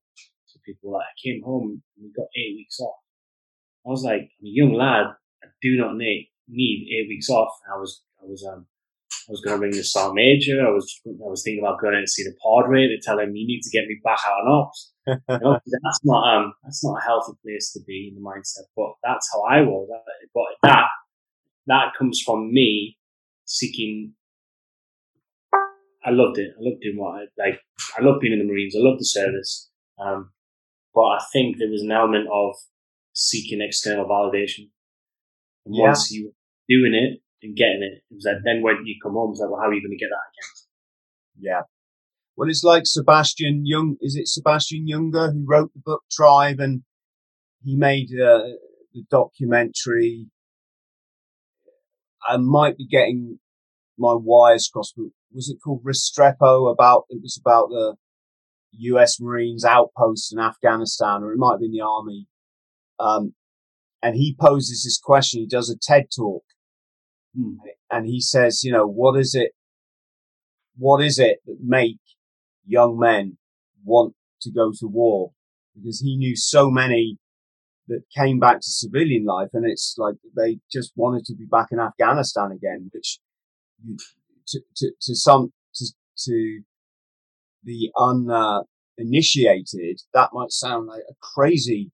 to 0.51 0.59
people. 0.65 0.93
Like 0.93 1.05
I 1.05 1.17
came 1.23 1.43
home 1.43 1.83
and 1.97 2.05
we 2.05 2.12
got 2.17 2.29
eight 2.37 2.57
weeks 2.57 2.81
off. 2.81 2.97
I 3.87 3.91
was 3.91 4.03
like, 4.03 4.23
I'm 4.41 4.47
a 4.47 4.51
young 4.51 4.73
lad. 4.73 5.07
I 5.43 5.47
do 5.62 5.77
not 5.77 5.97
need 5.97 6.33
need 6.49 6.89
eight 6.95 7.09
weeks 7.09 7.29
off. 7.29 7.53
I 7.73 7.77
was 7.77 8.03
I 8.23 8.27
was 8.27 8.47
um 8.51 8.67
I 9.29 9.33
was 9.33 9.41
going 9.41 9.57
to 9.57 9.62
ring 9.62 9.73
the 9.73 9.83
star 9.83 10.12
major. 10.12 10.65
I 10.65 10.71
was 10.71 11.01
I 11.07 11.29
was 11.29 11.43
thinking 11.43 11.65
about 11.65 11.81
going 11.81 11.95
in 11.95 12.01
and 12.01 12.09
see 12.09 12.23
the 12.23 12.35
padre 12.43 12.87
to 12.87 13.01
tell 13.03 13.19
him 13.19 13.35
you 13.35 13.47
need 13.47 13.62
to 13.62 13.71
get 13.71 13.89
me 13.89 13.99
back 14.05 14.21
out 14.27 14.47
on 14.47 14.53
ops. 14.53 14.93
you 15.07 15.15
know, 15.29 15.59
that's 15.83 16.01
not 16.05 16.37
um 16.37 16.53
that's 16.62 16.85
not 16.85 16.99
a 16.99 17.05
healthy 17.05 17.33
place 17.43 17.73
to 17.73 17.81
be 17.87 18.12
in 18.12 18.23
the 18.23 18.29
mindset. 18.29 18.67
But 18.77 18.93
that's 19.03 19.29
how 19.33 19.43
I 19.43 19.62
was. 19.62 19.89
But 20.33 20.45
that 20.62 20.85
that 21.67 21.93
comes 21.99 22.23
from 22.25 22.53
me 22.53 22.99
seeking. 23.45 24.12
I 26.05 26.11
loved 26.11 26.39
it. 26.39 26.53
I 26.57 26.61
loved 26.61 26.83
doing 26.83 26.99
what 26.99 27.17
I 27.17 27.49
like. 27.49 27.61
I 27.99 28.03
love 28.03 28.21
being 28.21 28.33
in 28.33 28.39
the 28.39 28.45
Marines. 28.45 28.77
I 28.77 28.81
love 28.81 28.99
the 28.99 29.05
service. 29.05 29.71
Um, 29.99 30.31
but 30.95 31.03
I 31.03 31.19
think 31.33 31.59
there 31.59 31.69
was 31.69 31.83
an 31.83 31.91
element 31.91 32.29
of 32.33 32.55
seeking 33.12 33.61
external 33.61 34.07
validation. 34.07 34.71
And 35.65 35.75
yeah. 35.75 35.87
once 35.87 36.12
you 36.12 36.33
doing 36.69 36.95
it, 36.95 37.21
and 37.42 37.57
getting 37.57 37.83
it. 37.83 38.03
It 38.11 38.14
was 38.14 38.25
like, 38.27 38.42
then 38.44 38.62
when 38.62 38.85
you 38.85 38.96
come 39.03 39.12
home, 39.12 39.33
it's 39.33 39.40
like, 39.40 39.51
well, 39.51 39.61
how 39.61 39.68
are 39.68 39.75
you 39.75 39.83
going 39.83 39.96
to 39.96 40.03
get 40.03 40.11
that 40.11 40.31
again? 40.33 40.51
Yeah. 41.38 41.62
Well, 42.37 42.49
it's 42.49 42.64
like 42.64 42.83
Sebastian 42.85 43.62
Young. 43.64 43.96
Is 44.01 44.14
it 44.16 44.29
Sebastian 44.29 44.87
Junger 44.90 45.33
who 45.33 45.44
wrote 45.46 45.72
the 45.75 45.81
book 45.85 46.03
Tribe 46.11 46.61
and 46.61 46.83
he 47.62 47.77
made 47.77 48.09
uh, 48.12 48.57
the 48.92 49.05
documentary? 49.11 50.27
I 52.29 52.37
might 52.37 52.77
be 52.77 52.87
getting 52.87 53.38
my 53.99 54.14
wires 54.14 54.68
crossed, 54.72 54.94
but 54.96 55.07
was 55.33 55.49
it 55.49 55.59
called 55.64 55.85
Restrepo? 55.85 56.70
About 56.70 57.05
it 57.09 57.22
was 57.22 57.40
about 57.40 57.68
the 57.68 57.96
U.S. 58.72 59.20
Marines 59.20 59.64
outposts 59.64 60.33
in 60.33 60.38
Afghanistan, 60.38 61.22
or 61.22 61.33
it 61.33 61.38
might 61.38 61.53
have 61.53 61.61
been 61.61 61.72
the 61.72 61.81
army. 61.81 62.27
Um, 62.99 63.35
and 64.03 64.16
he 64.16 64.37
poses 64.38 64.85
this 64.85 64.99
question. 65.03 65.40
He 65.40 65.46
does 65.46 65.70
a 65.70 65.79
TED 65.79 66.07
talk, 66.14 66.44
Mm. 67.38 67.57
And 67.90 68.07
he 68.07 68.20
says, 68.20 68.62
you 68.64 68.72
know, 68.72 68.87
what 68.87 69.18
is 69.18 69.35
it? 69.35 69.53
What 70.77 71.03
is 71.03 71.18
it 71.18 71.38
that 71.46 71.59
make 71.62 71.99
young 72.66 72.99
men 72.99 73.38
want 73.85 74.14
to 74.42 74.51
go 74.51 74.72
to 74.79 74.87
war? 74.87 75.33
Because 75.75 76.01
he 76.01 76.16
knew 76.16 76.37
so 76.37 76.70
many 76.70 77.18
that 77.88 78.03
came 78.16 78.38
back 78.38 78.57
to 78.57 78.70
civilian 78.70 79.25
life 79.25 79.49
and 79.53 79.64
it's 79.64 79.94
like 79.96 80.16
they 80.37 80.59
just 80.72 80.92
wanted 80.96 81.25
to 81.27 81.35
be 81.35 81.44
back 81.44 81.68
in 81.70 81.79
Afghanistan 81.79 82.51
again, 82.51 82.90
which 82.92 83.20
to, 84.49 84.61
to, 84.77 84.90
to 85.01 85.14
some, 85.14 85.53
to, 85.75 85.87
to 86.25 86.62
the 87.62 87.90
uninitiated, 88.99 90.01
that 90.14 90.31
might 90.33 90.51
sound 90.51 90.87
like 90.88 91.03
a 91.09 91.14
crazy 91.20 91.92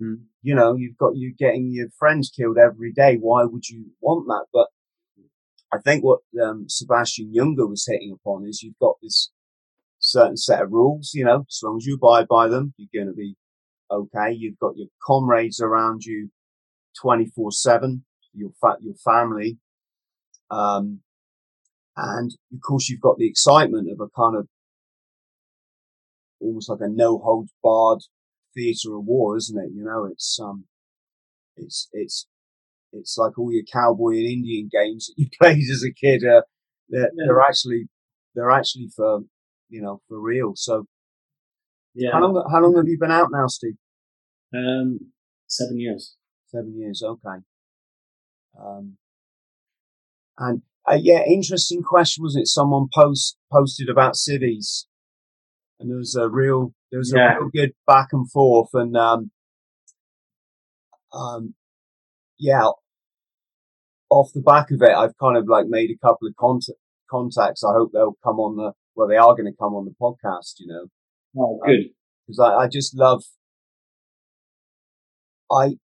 Mm. 0.00 0.22
You 0.42 0.54
know, 0.54 0.76
you've 0.76 0.96
got 0.96 1.16
you 1.16 1.34
getting 1.36 1.70
your 1.70 1.88
friends 1.98 2.30
killed 2.34 2.58
every 2.58 2.92
day. 2.92 3.16
Why 3.16 3.44
would 3.44 3.68
you 3.68 3.86
want 4.00 4.26
that? 4.28 4.46
But 4.52 4.68
I 5.72 5.78
think 5.78 6.04
what 6.04 6.20
um, 6.42 6.66
Sebastian 6.68 7.32
Junger 7.34 7.68
was 7.68 7.86
hitting 7.86 8.12
upon 8.12 8.46
is 8.46 8.62
you've 8.62 8.78
got 8.80 8.96
this 9.02 9.30
certain 9.98 10.36
set 10.36 10.62
of 10.62 10.72
rules. 10.72 11.12
You 11.14 11.24
know, 11.24 11.44
as 11.48 11.60
long 11.62 11.78
as 11.78 11.86
you 11.86 11.96
abide 11.96 12.28
by 12.28 12.48
them, 12.48 12.74
you're 12.76 13.04
going 13.04 13.12
to 13.12 13.16
be 13.16 13.34
okay. 13.90 14.32
You've 14.32 14.58
got 14.58 14.76
your 14.76 14.88
comrades 15.04 15.60
around 15.60 16.04
you, 16.04 16.30
twenty 17.00 17.26
four 17.26 17.50
seven. 17.50 18.04
Your 18.34 18.50
fa- 18.60 18.76
your 18.80 18.94
family, 18.94 19.58
um, 20.50 21.00
and 21.96 22.30
of 22.54 22.60
course 22.60 22.88
you've 22.88 23.00
got 23.00 23.16
the 23.18 23.26
excitement 23.26 23.90
of 23.90 24.00
a 24.00 24.08
kind 24.10 24.36
of 24.36 24.46
almost 26.40 26.70
like 26.70 26.80
a 26.82 26.88
no 26.88 27.18
holds 27.18 27.52
barred 27.62 28.02
theatre 28.58 28.96
of 28.96 29.04
war, 29.04 29.36
isn't 29.36 29.58
it? 29.58 29.70
You 29.74 29.84
know, 29.84 30.04
it's 30.04 30.38
um, 30.42 30.64
it's 31.56 31.88
it's 31.92 32.26
it's 32.92 33.16
like 33.18 33.38
all 33.38 33.52
your 33.52 33.64
cowboy 33.70 34.12
and 34.12 34.26
Indian 34.26 34.68
games 34.70 35.06
that 35.06 35.14
you 35.16 35.28
played 35.40 35.68
as 35.70 35.84
a 35.84 35.92
kid. 35.92 36.24
Uh, 36.24 36.42
they're, 36.88 37.10
yeah. 37.14 37.24
they're 37.26 37.40
actually 37.40 37.88
they're 38.34 38.50
actually 38.50 38.88
for 38.94 39.20
you 39.68 39.82
know 39.82 40.00
for 40.08 40.20
real. 40.20 40.52
So, 40.56 40.86
yeah. 41.94 42.10
How 42.12 42.20
long 42.20 42.48
how 42.50 42.60
long 42.60 42.76
have 42.76 42.88
you 42.88 42.98
been 42.98 43.10
out 43.10 43.28
now, 43.30 43.46
Steve? 43.46 43.76
Um, 44.54 45.12
seven 45.46 45.78
years. 45.78 46.16
Seven 46.46 46.74
years. 46.78 47.02
Okay. 47.04 47.42
Um, 48.58 48.96
and 50.38 50.62
uh, 50.90 50.98
yeah, 51.00 51.22
interesting 51.26 51.82
question, 51.82 52.22
wasn't 52.22 52.42
it? 52.42 52.48
Someone 52.48 52.86
post 52.94 53.36
posted 53.52 53.88
about 53.88 54.16
civies, 54.16 54.86
and 55.78 55.90
there 55.90 55.98
was 55.98 56.14
a 56.16 56.28
real 56.28 56.72
there 56.90 56.98
was 56.98 57.12
yeah. 57.14 57.36
a 57.36 57.40
real 57.40 57.50
good 57.52 57.72
back 57.86 58.08
and 58.12 58.30
forth, 58.30 58.70
and 58.74 58.96
um, 58.96 59.30
um, 61.12 61.54
yeah, 62.38 62.68
off 64.10 64.30
the 64.34 64.40
back 64.40 64.70
of 64.70 64.82
it, 64.82 64.90
I've 64.90 65.16
kind 65.18 65.36
of 65.36 65.46
like 65.48 65.66
made 65.68 65.90
a 65.90 66.06
couple 66.06 66.28
of 66.28 66.36
contact, 66.36 66.78
contacts. 67.10 67.64
I 67.64 67.72
hope 67.72 67.90
they'll 67.92 68.16
come 68.24 68.38
on 68.38 68.56
the 68.56 68.72
well, 68.94 69.08
they 69.08 69.16
are 69.16 69.34
going 69.34 69.46
to 69.46 69.56
come 69.58 69.74
on 69.74 69.84
the 69.84 69.94
podcast. 70.00 70.54
You 70.58 70.66
know, 70.68 70.86
oh, 71.40 71.60
good 71.64 71.90
because 72.26 72.40
I, 72.40 72.64
I 72.64 72.68
just 72.68 72.96
love. 72.96 73.24
I 75.50 75.76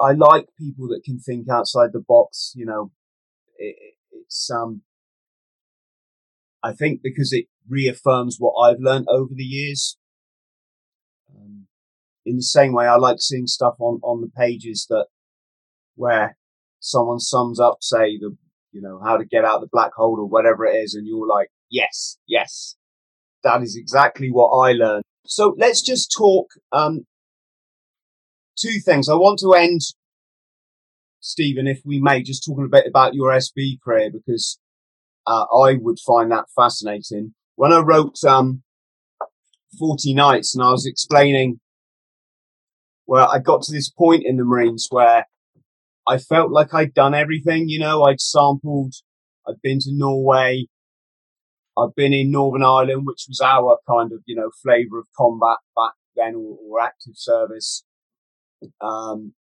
I 0.00 0.12
like 0.12 0.46
people 0.58 0.88
that 0.88 1.02
can 1.04 1.18
think 1.18 1.48
outside 1.50 1.90
the 1.92 2.04
box. 2.06 2.52
You 2.54 2.66
know, 2.66 2.90
it, 3.56 3.76
it's 4.12 4.50
um. 4.50 4.82
I 6.62 6.72
think 6.72 7.00
because 7.02 7.32
it 7.32 7.46
reaffirms 7.68 8.36
what 8.38 8.54
I've 8.54 8.80
learned 8.80 9.06
over 9.08 9.32
the 9.34 9.44
years 9.44 9.96
um, 11.36 11.66
in 12.24 12.36
the 12.36 12.42
same 12.42 12.72
way, 12.72 12.86
I 12.86 12.96
like 12.96 13.16
seeing 13.18 13.46
stuff 13.46 13.74
on, 13.78 14.00
on 14.02 14.20
the 14.20 14.28
pages 14.28 14.86
that 14.90 15.06
where 15.96 16.36
someone 16.80 17.20
sums 17.20 17.60
up, 17.60 17.78
say 17.80 18.18
the, 18.18 18.36
you 18.72 18.80
know, 18.80 19.00
how 19.02 19.16
to 19.16 19.24
get 19.24 19.44
out 19.44 19.60
the 19.60 19.68
black 19.70 19.92
hole 19.94 20.18
or 20.18 20.28
whatever 20.28 20.64
it 20.64 20.76
is. 20.76 20.94
And 20.94 21.06
you're 21.06 21.26
like, 21.26 21.48
yes, 21.70 22.18
yes, 22.26 22.76
that 23.42 23.62
is 23.62 23.76
exactly 23.76 24.30
what 24.30 24.48
I 24.48 24.72
learned. 24.72 25.04
So 25.26 25.54
let's 25.58 25.82
just 25.82 26.14
talk, 26.16 26.48
um, 26.72 27.06
two 28.56 28.80
things. 28.84 29.08
I 29.08 29.14
want 29.14 29.38
to 29.40 29.54
end, 29.54 29.80
Stephen, 31.20 31.66
if 31.66 31.80
we 31.84 32.00
may, 32.00 32.22
just 32.22 32.44
talking 32.44 32.64
a 32.64 32.68
bit 32.68 32.86
about 32.86 33.14
your 33.14 33.30
SB 33.30 33.80
career 33.84 34.10
because, 34.12 34.58
uh, 35.26 35.44
I 35.44 35.78
would 35.80 35.98
find 36.06 36.30
that 36.30 36.46
fascinating. 36.54 37.34
When 37.56 37.72
I 37.72 37.80
wrote, 37.80 38.22
um, 38.24 38.62
40 39.78 40.14
nights 40.14 40.54
and 40.54 40.64
I 40.64 40.70
was 40.70 40.86
explaining 40.86 41.60
where 43.06 43.26
I 43.28 43.38
got 43.38 43.62
to 43.62 43.72
this 43.72 43.90
point 43.90 44.22
in 44.24 44.36
the 44.36 44.44
Marines 44.44 44.88
where 44.90 45.26
I 46.08 46.18
felt 46.18 46.50
like 46.50 46.74
I'd 46.74 46.94
done 46.94 47.14
everything, 47.14 47.68
you 47.68 47.78
know, 47.78 48.04
I'd 48.04 48.20
sampled, 48.20 48.94
I'd 49.46 49.60
been 49.62 49.78
to 49.80 49.90
Norway, 49.92 50.66
I'd 51.76 51.94
been 51.96 52.12
in 52.12 52.30
Northern 52.30 52.62
Ireland, 52.62 53.02
which 53.04 53.24
was 53.28 53.40
our 53.40 53.78
kind 53.88 54.12
of, 54.12 54.20
you 54.26 54.36
know, 54.36 54.50
flavor 54.62 54.98
of 54.98 55.06
combat 55.16 55.58
back 55.76 55.92
then 56.16 56.34
or, 56.34 56.58
or 56.68 56.80
active 56.80 57.14
service. 57.16 57.84
Um, 58.80 59.34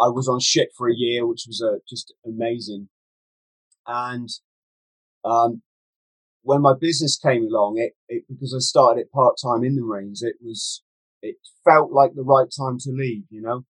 I 0.00 0.08
was 0.08 0.28
on 0.28 0.40
ship 0.40 0.70
for 0.76 0.88
a 0.88 0.94
year, 0.94 1.26
which 1.26 1.44
was 1.46 1.62
uh, 1.62 1.78
just 1.88 2.14
amazing. 2.24 2.88
And, 3.86 4.28
um, 5.24 5.62
when 6.42 6.60
my 6.60 6.74
business 6.78 7.16
came 7.16 7.44
along, 7.44 7.78
it, 7.78 7.92
it 8.08 8.24
because 8.28 8.54
I 8.54 8.60
started 8.60 9.02
it 9.02 9.12
part 9.12 9.36
time 9.42 9.64
in 9.64 9.76
the 9.76 9.82
Marines, 9.82 10.22
it 10.22 10.36
was 10.40 10.82
it 11.22 11.36
felt 11.64 11.92
like 11.92 12.14
the 12.14 12.22
right 12.22 12.48
time 12.56 12.78
to 12.80 12.90
leave, 12.90 13.24
you 13.30 13.42
know. 13.42 13.64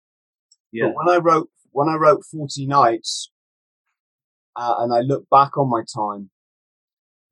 Yeah. 0.73 0.87
But 0.87 0.95
when 0.97 1.17
I 1.17 1.19
wrote 1.19 1.51
when 1.73 1.89
I 1.89 1.97
wrote 1.97 2.25
Forty 2.31 2.67
Nights, 2.67 3.31
uh, 4.57 4.75
and 4.79 4.95
I 4.95 5.01
look 5.01 5.29
back 5.31 5.57
on 5.57 5.69
my 5.69 5.83
time, 5.83 6.31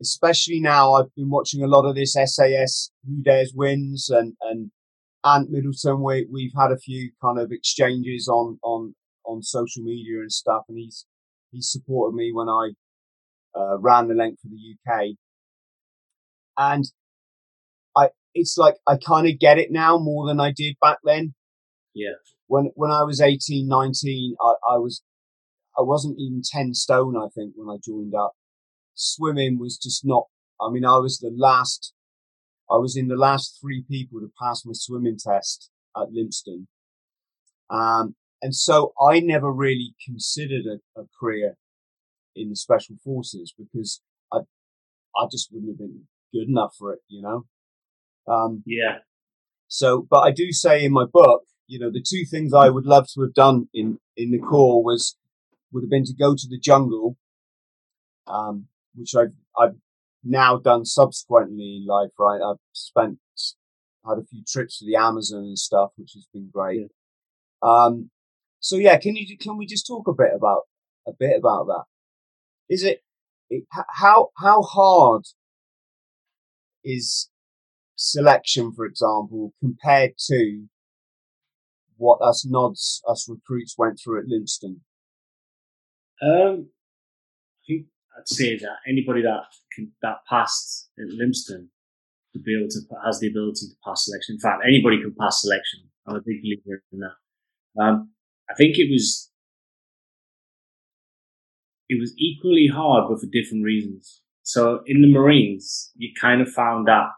especially 0.00 0.60
now, 0.60 0.94
I've 0.94 1.14
been 1.14 1.30
watching 1.30 1.62
a 1.62 1.68
lot 1.68 1.88
of 1.88 1.94
this 1.94 2.14
SAS 2.14 2.90
Who 3.06 3.22
Dares 3.22 3.52
Wins 3.54 4.10
and 4.10 4.34
and 4.42 4.70
Ant 5.24 5.50
Middleton. 5.50 6.02
We 6.02 6.26
we've 6.30 6.54
had 6.56 6.72
a 6.72 6.78
few 6.78 7.12
kind 7.22 7.38
of 7.38 7.52
exchanges 7.52 8.28
on 8.28 8.58
on 8.62 8.94
on 9.24 9.42
social 9.42 9.84
media 9.84 10.20
and 10.20 10.32
stuff, 10.32 10.64
and 10.68 10.78
he's 10.78 11.06
he 11.52 11.62
supported 11.62 12.14
me 12.16 12.32
when 12.32 12.48
I 12.48 12.70
uh, 13.58 13.78
ran 13.78 14.08
the 14.08 14.14
length 14.14 14.44
of 14.44 14.50
the 14.50 14.76
UK. 14.92 15.16
And 16.56 16.84
I, 17.96 18.10
it's 18.34 18.56
like 18.56 18.76
I 18.86 18.96
kind 18.96 19.26
of 19.26 19.38
get 19.38 19.58
it 19.58 19.70
now 19.70 19.98
more 19.98 20.26
than 20.26 20.40
I 20.40 20.52
did 20.54 20.76
back 20.80 20.98
then. 21.04 21.34
Yeah. 21.94 22.14
When, 22.46 22.70
when 22.74 22.90
I 22.90 23.02
was 23.02 23.20
18, 23.20 23.68
19, 23.68 24.36
I, 24.40 24.54
I 24.70 24.78
was, 24.78 25.02
I 25.78 25.82
wasn't 25.82 26.18
even 26.18 26.42
10 26.44 26.74
stone, 26.74 27.16
I 27.16 27.28
think, 27.34 27.52
when 27.56 27.68
I 27.68 27.78
joined 27.84 28.14
up. 28.14 28.32
Swimming 28.94 29.58
was 29.58 29.76
just 29.76 30.04
not, 30.04 30.26
I 30.60 30.70
mean, 30.70 30.84
I 30.84 30.98
was 30.98 31.18
the 31.18 31.32
last, 31.36 31.92
I 32.70 32.76
was 32.76 32.96
in 32.96 33.08
the 33.08 33.16
last 33.16 33.58
three 33.60 33.84
people 33.88 34.20
to 34.20 34.30
pass 34.40 34.64
my 34.64 34.72
swimming 34.74 35.18
test 35.18 35.70
at 35.96 36.08
Lympstone. 36.08 36.66
Um, 37.70 38.14
and 38.40 38.54
so 38.54 38.92
I 39.00 39.20
never 39.20 39.52
really 39.52 39.94
considered 40.04 40.64
a, 40.66 41.00
a, 41.00 41.04
career 41.18 41.56
in 42.38 42.50
the 42.50 42.56
special 42.56 42.96
forces 43.04 43.52
because 43.56 44.00
I, 44.32 44.38
I 45.16 45.26
just 45.30 45.48
wouldn't 45.52 45.72
have 45.72 45.78
been 45.78 46.02
good 46.32 46.48
enough 46.48 46.74
for 46.78 46.92
it, 46.92 47.00
you 47.08 47.22
know? 47.22 47.44
Um, 48.32 48.62
yeah. 48.66 48.98
So, 49.68 50.06
but 50.08 50.20
I 50.20 50.30
do 50.30 50.52
say 50.52 50.84
in 50.84 50.92
my 50.92 51.04
book, 51.04 51.42
you 51.66 51.78
know, 51.78 51.90
the 51.90 52.04
two 52.06 52.24
things 52.24 52.54
I 52.54 52.68
would 52.70 52.86
love 52.86 53.06
to 53.14 53.22
have 53.22 53.34
done 53.34 53.68
in, 53.74 53.98
in 54.16 54.30
the 54.30 54.38
Corps 54.38 54.82
was, 54.82 55.16
would 55.72 55.82
have 55.82 55.90
been 55.90 56.04
to 56.04 56.14
go 56.14 56.34
to 56.34 56.48
the 56.48 56.58
jungle, 56.58 57.16
um, 58.26 58.66
which 58.94 59.14
I've, 59.14 59.34
I've 59.58 59.76
now 60.24 60.56
done 60.58 60.84
subsequently 60.84 61.80
in 61.82 61.86
life, 61.86 62.10
right? 62.18 62.40
I've 62.40 62.60
spent, 62.72 63.18
had 64.06 64.18
a 64.18 64.24
few 64.24 64.42
trips 64.48 64.78
to 64.78 64.86
the 64.86 64.96
Amazon 64.96 65.40
and 65.40 65.58
stuff, 65.58 65.90
which 65.96 66.12
has 66.14 66.26
been 66.32 66.48
great. 66.50 66.80
Yeah. 66.80 67.68
Um, 67.70 68.10
so 68.60 68.76
yeah, 68.76 68.96
can 68.98 69.16
you, 69.16 69.36
can 69.36 69.58
we 69.58 69.66
just 69.66 69.86
talk 69.86 70.08
a 70.08 70.14
bit 70.14 70.30
about, 70.34 70.62
a 71.06 71.12
bit 71.18 71.36
about 71.38 71.66
that? 71.66 71.84
Is 72.68 72.84
it, 72.84 73.02
how, 73.96 74.28
how 74.36 74.62
hard 74.62 75.22
is 76.84 77.30
selection, 77.96 78.72
for 78.72 78.84
example, 78.84 79.52
compared 79.60 80.12
to 80.26 80.66
what 81.96 82.20
us 82.22 82.46
nods, 82.48 83.02
us 83.08 83.28
recruits 83.28 83.74
went 83.76 83.98
through 84.02 84.20
at 84.20 84.26
Lympstone? 84.26 84.80
Um, 86.22 86.68
I 86.68 87.60
think 87.66 87.86
I'd 88.16 88.28
say 88.28 88.56
that 88.58 88.76
anybody 88.88 89.22
that 89.22 89.44
can, 89.74 89.92
that 90.02 90.18
passed 90.28 90.90
at 90.98 91.08
Lympstone 91.08 91.68
to 92.34 92.38
be 92.38 92.56
able 92.56 92.68
to 92.68 92.80
has 93.04 93.20
the 93.20 93.28
ability 93.28 93.66
to 93.66 93.74
pass 93.84 94.04
selection. 94.04 94.34
In 94.34 94.40
fact, 94.40 94.62
anybody 94.66 95.00
can 95.00 95.14
pass 95.18 95.42
selection. 95.42 95.80
I'm 96.06 96.16
a 96.16 96.20
big 96.24 96.42
believer 96.42 96.82
in 96.92 97.00
that. 97.00 97.82
Um, 97.82 98.10
I 98.50 98.54
think 98.54 98.78
it 98.78 98.90
was 98.90 99.30
it 101.88 102.00
was 102.00 102.14
equally 102.18 102.68
hard, 102.72 103.08
but 103.08 103.20
for 103.20 103.26
different 103.26 103.64
reasons. 103.64 104.22
So 104.42 104.80
in 104.86 105.02
the 105.02 105.08
Marines, 105.12 105.90
you 105.96 106.10
kind 106.20 106.40
of 106.40 106.48
found 106.48 106.88
that 106.88 107.08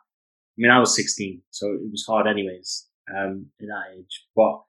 I 0.61 0.63
mean, 0.63 0.71
I 0.71 0.79
was 0.79 0.95
16, 0.95 1.41
so 1.51 1.69
it 1.69 1.91
was 1.91 2.05
hard 2.07 2.27
anyways, 2.27 2.87
um, 3.17 3.47
at 3.63 3.67
that 3.69 3.99
age, 3.99 4.27
but 4.37 4.61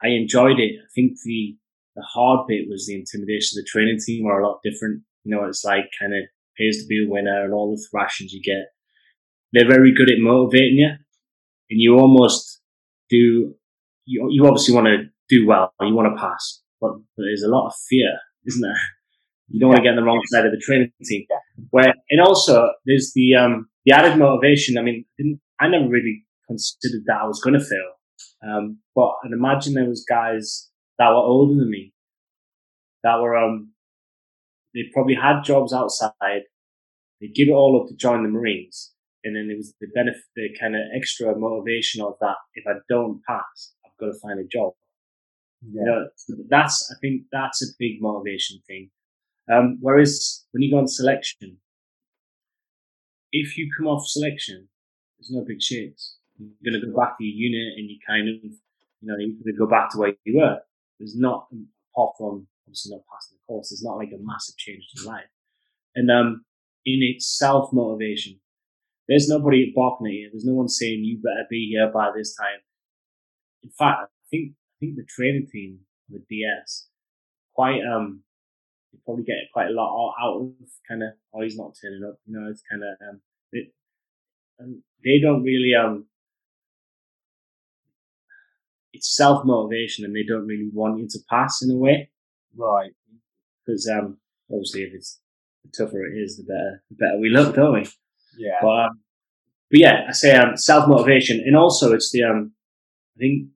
I 0.00 0.08
enjoyed 0.10 0.60
it. 0.60 0.74
I 0.78 0.86
think 0.94 1.14
the, 1.24 1.56
the 1.96 2.02
hard 2.02 2.46
bit 2.46 2.68
was 2.68 2.86
the 2.86 2.94
intimidation. 2.94 3.56
The 3.56 3.66
training 3.68 3.98
team 4.04 4.26
are 4.26 4.40
a 4.40 4.46
lot 4.46 4.60
different. 4.62 5.02
You 5.24 5.34
know, 5.34 5.44
it's 5.44 5.64
like 5.64 5.86
kind 5.98 6.14
of 6.14 6.28
pays 6.56 6.80
to 6.80 6.86
be 6.86 7.04
a 7.04 7.10
winner 7.10 7.44
and 7.44 7.52
all 7.52 7.74
the 7.74 7.84
thrashings 7.90 8.32
you 8.32 8.40
get. 8.42 8.66
They're 9.52 9.68
very 9.68 9.92
good 9.92 10.10
at 10.10 10.18
motivating 10.18 10.78
you 10.78 10.90
and 11.70 11.80
you 11.80 11.98
almost 11.98 12.60
do, 13.08 13.56
you, 14.04 14.28
you 14.30 14.46
obviously 14.46 14.74
want 14.74 14.86
to 14.86 15.04
do 15.28 15.48
well, 15.48 15.72
you 15.80 15.94
want 15.94 16.14
to 16.14 16.20
pass, 16.20 16.62
but 16.80 16.92
there's 17.16 17.42
a 17.42 17.50
lot 17.50 17.66
of 17.66 17.74
fear, 17.88 18.18
isn't 18.46 18.62
there? 18.62 18.80
You 19.48 19.60
don't 19.60 19.68
want 19.68 19.78
to 19.78 19.82
get 19.82 19.90
on 19.90 19.96
the 19.96 20.02
wrong 20.02 20.22
side 20.26 20.46
of 20.46 20.52
the 20.52 20.58
training 20.58 20.92
team. 21.04 21.26
Where, 21.70 21.94
and 22.10 22.20
also 22.20 22.68
there's 22.84 23.12
the, 23.14 23.34
um, 23.36 23.68
the 23.84 23.92
added 23.92 24.18
motivation. 24.18 24.78
I 24.78 24.82
mean, 24.82 25.04
I 25.60 25.68
never 25.68 25.88
really 25.88 26.24
considered 26.48 27.02
that 27.06 27.20
I 27.22 27.26
was 27.26 27.40
going 27.42 27.54
to 27.54 27.64
fail. 27.64 27.92
Um, 28.46 28.78
but 28.94 29.12
I'd 29.24 29.32
imagine 29.32 29.74
there 29.74 29.88
was 29.88 30.04
guys 30.08 30.70
that 30.98 31.08
were 31.08 31.16
older 31.16 31.54
than 31.58 31.70
me 31.70 31.92
that 33.02 33.20
were, 33.20 33.36
um, 33.36 33.72
they 34.74 34.82
probably 34.92 35.14
had 35.14 35.42
jobs 35.42 35.72
outside. 35.72 36.42
They 37.20 37.28
give 37.28 37.48
it 37.48 37.52
all 37.52 37.80
up 37.80 37.88
to 37.88 37.96
join 37.96 38.22
the 38.22 38.28
Marines. 38.28 38.92
And 39.24 39.34
then 39.34 39.48
there 39.48 39.56
was 39.56 39.74
the 39.80 39.88
benefit, 39.94 40.22
the 40.36 40.48
kind 40.60 40.74
of 40.74 40.82
extra 40.94 41.36
motivation 41.36 42.02
of 42.02 42.14
that. 42.20 42.36
If 42.54 42.64
I 42.66 42.78
don't 42.88 43.20
pass, 43.28 43.74
I've 43.84 43.96
got 43.98 44.12
to 44.12 44.18
find 44.20 44.38
a 44.38 44.44
job. 44.44 44.72
Yeah. 45.72 45.80
You 45.80 45.86
know, 45.86 46.44
that's, 46.48 46.92
I 46.94 46.98
think 47.00 47.22
that's 47.32 47.62
a 47.62 47.72
big 47.78 48.00
motivation 48.00 48.60
thing. 48.66 48.90
Um, 49.52 49.78
whereas 49.80 50.44
when 50.52 50.62
you 50.62 50.70
go 50.70 50.78
on 50.78 50.88
selection, 50.88 51.58
if 53.32 53.56
you 53.56 53.70
come 53.76 53.86
off 53.86 54.06
selection, 54.06 54.68
there's 55.18 55.30
no 55.30 55.44
big 55.46 55.62
shakes. 55.62 56.16
You're 56.38 56.72
going 56.72 56.80
to 56.80 56.86
go 56.86 56.96
back 56.96 57.18
to 57.18 57.24
your 57.24 57.50
unit 57.50 57.78
and 57.78 57.88
you 57.90 57.98
kind 58.06 58.28
of, 58.28 58.34
you 58.42 58.52
know, 59.02 59.16
you're 59.18 59.34
going 59.44 59.44
to 59.46 59.52
go 59.52 59.66
back 59.66 59.90
to 59.90 59.98
where 59.98 60.14
you 60.24 60.38
were. 60.38 60.58
There's 60.98 61.16
not, 61.16 61.46
apart 61.94 62.14
from 62.18 62.46
obviously 62.66 62.96
not 62.96 63.04
passing 63.12 63.36
the 63.36 63.46
course, 63.46 63.70
there's 63.70 63.82
not 63.82 63.96
like 63.96 64.10
a 64.12 64.18
massive 64.20 64.56
change 64.56 64.84
your 64.94 65.06
life. 65.12 65.30
And, 65.94 66.10
um, 66.10 66.44
in 66.86 67.00
its 67.02 67.26
self 67.26 67.72
motivation, 67.72 68.38
there's 69.08 69.28
nobody 69.28 69.72
barking 69.74 70.06
at 70.06 70.12
you. 70.12 70.28
There's 70.32 70.44
no 70.44 70.54
one 70.54 70.68
saying 70.68 71.04
you 71.04 71.18
better 71.18 71.46
be 71.50 71.68
here 71.70 71.90
by 71.92 72.10
this 72.16 72.34
time. 72.34 72.60
In 73.62 73.70
fact, 73.70 73.98
I 74.02 74.06
think, 74.30 74.52
think 74.80 74.96
the 74.96 75.06
training 75.08 75.48
team, 75.50 75.80
the 76.08 76.22
DS, 76.28 76.88
quite, 77.54 77.80
um, 77.80 78.22
you 78.92 78.98
probably 79.04 79.24
get 79.24 79.36
quite 79.52 79.68
a 79.68 79.72
lot 79.72 80.14
out 80.20 80.40
of 80.40 80.50
kind 80.88 81.02
of, 81.02 81.10
oh, 81.34 81.42
he's 81.42 81.56
not 81.56 81.74
turning 81.80 82.04
up. 82.06 82.18
You 82.26 82.38
know, 82.38 82.50
it's 82.50 82.62
kind 82.70 82.82
of, 82.82 83.08
um, 83.08 83.20
it, 83.52 83.72
and 84.58 84.82
they 85.04 85.20
don't 85.20 85.42
really, 85.42 85.72
um, 85.74 86.06
it's 88.92 89.14
self 89.14 89.44
motivation 89.44 90.04
and 90.04 90.14
they 90.14 90.24
don't 90.26 90.46
really 90.46 90.70
want 90.72 90.98
you 90.98 91.08
to 91.08 91.18
pass 91.28 91.62
in 91.62 91.70
a 91.70 91.76
way. 91.76 92.10
Right. 92.56 92.92
Because, 93.64 93.88
um, 93.88 94.18
obviously 94.50 94.82
if 94.82 94.94
it's, 94.94 95.20
the 95.64 95.84
tougher 95.84 96.04
it 96.04 96.16
is, 96.16 96.36
the 96.36 96.44
better, 96.44 96.82
the 96.90 96.96
better 96.96 97.18
we 97.20 97.28
look, 97.28 97.54
don't 97.54 97.74
we? 97.74 97.88
Yeah. 98.38 98.58
But, 98.62 98.68
um, 98.68 99.00
but 99.70 99.80
yeah, 99.80 100.04
I 100.08 100.12
say, 100.12 100.34
um, 100.36 100.56
self 100.56 100.88
motivation 100.88 101.42
and 101.44 101.56
also 101.56 101.92
it's 101.92 102.12
the, 102.12 102.22
um, 102.22 102.52
I 103.16 103.18
think 103.18 103.48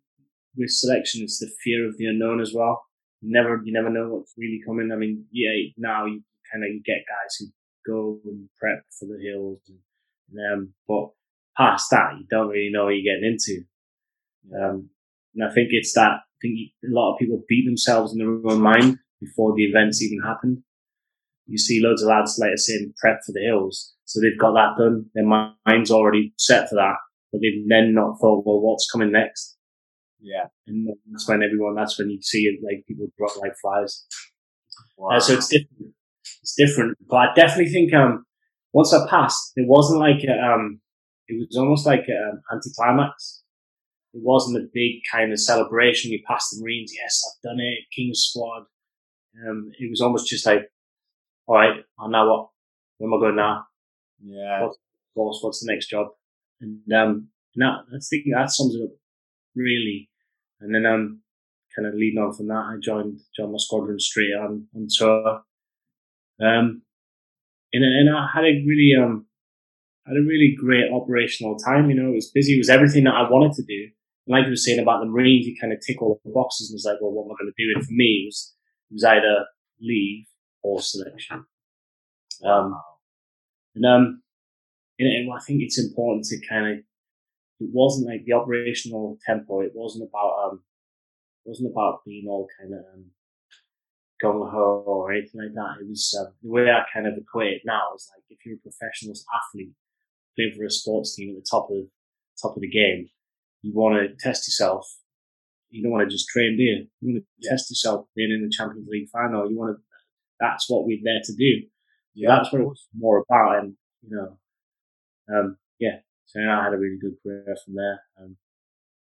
with 0.61 0.71
selection, 0.71 1.23
it's 1.23 1.41
the 1.41 1.51
fear 1.65 1.89
of 1.89 1.97
the 1.99 2.07
unknown 2.07 2.41
as 2.41 2.53
well 2.55 2.85
you 3.21 3.33
never 3.33 3.61
you 3.65 3.73
never 3.73 3.91
know 3.91 4.09
what's 4.09 4.35
really 4.37 4.61
coming. 4.67 4.91
I 4.93 4.97
mean, 4.97 5.27
yeah, 5.31 5.51
now 5.77 6.07
you 6.07 6.23
kind 6.51 6.65
of 6.65 6.85
get 6.85 7.05
guys 7.07 7.37
who 7.39 7.47
go 7.87 8.19
and 8.25 8.49
prep 8.59 8.85
for 8.99 9.07
the 9.07 9.21
hills, 9.23 9.61
and, 9.69 10.53
um, 10.53 10.75
but 10.89 11.11
past 11.57 11.91
that, 11.91 12.15
you 12.19 12.27
don't 12.31 12.49
really 12.49 12.71
know 12.73 12.87
what 12.87 12.91
you're 12.91 13.15
getting 13.15 13.31
into. 13.33 13.63
Um, 14.55 14.91
and 15.35 15.49
I 15.49 15.53
think 15.53 15.69
it's 15.71 15.95
that. 15.95 16.13
I 16.13 16.37
think 16.41 16.59
a 16.85 16.89
lot 16.89 17.13
of 17.13 17.19
people 17.19 17.45
beat 17.49 17.67
themselves 17.67 18.13
in 18.13 18.19
their 18.19 18.53
own 18.53 18.63
mind 18.63 18.99
before 19.21 19.55
the 19.55 19.65
events 19.65 20.03
even 20.03 20.25
happened. 20.25 20.63
You 21.47 21.59
see 21.59 21.83
loads 21.83 22.03
of 22.03 22.09
lads, 22.09 22.39
like 22.41 22.53
I 22.53 22.57
said, 22.57 22.95
prep 22.97 23.21
for 23.27 23.33
the 23.33 23.45
hills, 23.45 23.95
so 24.07 24.21
they've 24.21 24.39
got 24.39 24.55
that 24.55 24.83
done. 24.83 25.07
Their 25.15 25.27
mind's 25.27 25.91
already 25.91 26.33
set 26.39 26.71
for 26.71 26.77
that, 26.77 26.97
but 27.31 27.43
they've 27.43 27.69
then 27.69 27.93
not 27.93 28.19
thought, 28.19 28.47
well, 28.47 28.61
what's 28.61 28.91
coming 28.91 29.13
next? 29.13 29.59
Yeah. 30.21 30.47
And 30.67 30.89
that's 31.11 31.29
when 31.29 31.43
everyone, 31.43 31.75
that's 31.75 31.99
when 31.99 32.11
you 32.11 32.21
see 32.21 32.43
it, 32.43 32.61
like 32.63 32.87
people 32.87 33.07
drop 33.17 33.37
like 33.39 33.53
flies. 33.61 34.07
Wow. 34.97 35.17
Uh, 35.17 35.21
so 35.21 35.35
it's 35.35 35.49
different. 35.49 35.95
It's 36.43 36.55
different. 36.57 36.99
But 37.09 37.17
I 37.17 37.35
definitely 37.35 37.73
think, 37.73 37.95
um, 37.95 38.25
once 38.73 38.93
I 38.93 39.09
passed, 39.09 39.53
it 39.57 39.67
wasn't 39.67 40.01
like, 40.01 40.23
a, 40.25 40.33
um, 40.33 40.81
it 41.27 41.39
was 41.39 41.57
almost 41.57 41.87
like 41.87 42.05
an 42.09 42.43
anticlimax. 42.53 43.43
It 44.13 44.21
wasn't 44.23 44.63
a 44.63 44.69
big 44.73 45.03
kind 45.11 45.33
of 45.33 45.41
celebration. 45.41 46.11
We 46.11 46.23
passed 46.27 46.51
the 46.51 46.63
Marines. 46.63 46.93
Yes, 46.95 47.23
I've 47.27 47.51
done 47.51 47.61
it. 47.61 47.79
King's 47.95 48.21
squad. 48.21 48.65
Um, 49.47 49.71
it 49.79 49.89
was 49.89 50.01
almost 50.01 50.29
just 50.29 50.45
like, 50.45 50.71
all 51.47 51.57
right, 51.57 51.77
I 51.99 52.09
know 52.09 52.29
what, 52.29 52.49
where 52.99 53.09
am 53.09 53.15
I 53.15 53.21
going 53.21 53.37
now? 53.37 53.65
Yeah. 54.23 54.69
What's, 55.15 55.43
what's 55.43 55.65
the 55.65 55.73
next 55.73 55.89
job? 55.89 56.09
And, 56.61 56.81
um, 56.93 57.29
now 57.57 57.81
I 57.89 57.99
think 58.09 58.27
that 58.33 58.51
sums 58.51 58.75
it 58.75 58.83
up 58.83 58.91
really 59.57 60.10
and 60.61 60.75
then 60.75 60.87
um, 60.87 61.21
kind 61.75 61.89
of 61.89 61.95
leading 61.95 62.19
on 62.23 62.33
from 62.33 62.49
that, 62.49 62.67
I 62.69 62.77
joined 62.83 63.21
joined 63.37 63.53
my 63.53 63.59
squadron 63.59 63.99
straight 63.99 64.35
on 64.35 64.67
on 64.75 64.87
tour. 64.91 65.43
Um, 66.41 66.83
and 67.73 67.85
and 67.85 68.11
I 68.15 68.27
had 68.33 68.45
a 68.45 68.65
really 68.67 68.93
um 68.99 69.27
had 70.07 70.17
a 70.17 70.27
really 70.27 70.57
great 70.59 70.91
operational 70.93 71.57
time. 71.57 71.91
You 71.91 71.97
know, 71.97 72.11
it 72.11 72.15
was 72.15 72.31
busy. 72.31 72.55
It 72.55 72.59
was 72.59 72.71
everything 72.71 73.05
that 73.05 73.15
I 73.15 73.31
wanted 73.31 73.53
to 73.55 73.63
do. 73.63 73.89
And 74.27 74.37
like 74.37 74.45
you 74.45 74.51
were 74.51 74.57
saying 74.57 74.81
about 74.81 75.01
the 75.01 75.07
Marines, 75.07 75.47
you 75.47 75.57
kind 75.61 75.73
of 75.73 75.81
tick 75.81 76.03
all 76.03 76.21
the 76.25 76.33
boxes 76.33 76.71
and 76.71 76.77
it's 76.77 76.85
like, 76.85 76.97
well, 77.01 77.13
what 77.13 77.25
am 77.25 77.33
I 77.33 77.43
going 77.43 77.53
to 77.57 77.63
do? 77.63 77.73
And 77.75 77.85
for 77.85 77.93
me, 77.93 78.23
it 78.23 78.27
was 78.27 78.55
it 78.91 78.95
was 78.95 79.05
either 79.05 79.47
leave 79.81 80.27
or 80.63 80.81
selection. 80.81 81.45
Um, 82.45 82.81
and 83.75 83.87
um, 83.87 84.23
and, 84.99 85.09
and 85.09 85.33
I 85.33 85.41
think 85.41 85.63
it's 85.63 85.79
important 85.79 86.25
to 86.27 86.47
kind 86.47 86.67
of 86.73 86.85
it 87.61 87.69
wasn't 87.73 88.09
like 88.09 88.25
the 88.25 88.33
operational 88.33 89.19
tempo. 89.25 89.61
It 89.61 89.73
wasn't 89.75 90.09
about 90.09 90.51
um, 90.51 90.61
it 91.45 91.49
wasn't 91.49 91.73
about 91.73 92.05
being 92.05 92.27
all 92.27 92.49
kind 92.59 92.73
of 92.73 92.81
um, 92.95 93.05
gung 94.23 94.51
ho 94.51 94.83
or 94.87 95.13
anything 95.13 95.43
like 95.43 95.55
that. 95.55 95.83
It 95.83 95.89
was 95.89 96.17
um, 96.19 96.33
the 96.43 96.51
way 96.51 96.71
I 96.71 96.83
kind 96.93 97.07
of 97.07 97.15
equate 97.19 97.55
it 97.55 97.63
now 97.65 97.95
is 97.95 98.11
like 98.15 98.25
if 98.31 98.39
you're 98.45 98.57
a 98.57 98.59
professional 98.59 99.15
athlete 99.35 99.73
playing 100.37 100.55
for 100.57 100.65
a 100.65 100.71
sports 100.71 101.15
team 101.15 101.37
at 101.37 101.43
the 101.43 101.47
top 101.49 101.71
of 101.71 101.85
top 102.41 102.57
of 102.57 102.63
the 102.63 102.71
game, 102.71 103.09
you 103.63 103.73
want 103.75 103.97
to 103.97 104.17
test 104.19 104.49
yourself. 104.49 104.87
You 105.69 105.83
don't 105.83 105.93
want 105.93 106.09
to 106.09 106.13
just 106.13 106.29
train, 106.29 106.57
do 106.57 106.63
you? 106.63 106.87
You 107.01 107.13
want 107.13 107.23
to 107.23 107.27
yeah. 107.39 107.51
test 107.51 107.71
yourself 107.71 108.07
being 108.17 108.33
in 108.33 108.43
the 108.43 108.51
Champions 108.51 108.89
League 108.91 109.09
final. 109.11 109.51
You 109.51 109.59
want 109.59 109.77
to. 109.77 109.83
That's 110.41 110.69
what 110.71 110.87
we're 110.87 110.99
there 111.05 111.21
to 111.23 111.35
do. 111.35 111.67
Yeah, 112.15 112.37
that's 112.37 112.53
what 112.53 112.63
it 112.63 112.65
was 112.65 112.89
more 112.97 113.23
about. 113.29 113.59
And 113.59 113.75
you 114.03 114.17
know, 114.17 114.39
um, 115.37 115.59
yeah, 115.79 115.99
so 116.31 116.39
yeah, 116.39 116.61
I 116.61 116.65
had 116.65 116.75
a 116.75 116.79
really 116.79 116.99
good 117.01 117.17
career 117.23 117.57
from 117.65 117.75
there. 117.75 118.01
Um, 118.21 118.37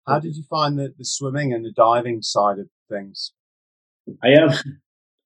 How 0.07 0.21
did 0.21 0.37
you 0.37 0.45
find 0.49 0.79
the, 0.79 0.95
the 0.97 1.05
swimming 1.05 1.53
and 1.53 1.65
the 1.65 1.73
diving 1.73 2.23
side 2.23 2.61
of 2.61 2.69
things? 2.89 3.33
I 4.23 4.35
um, 4.35 4.51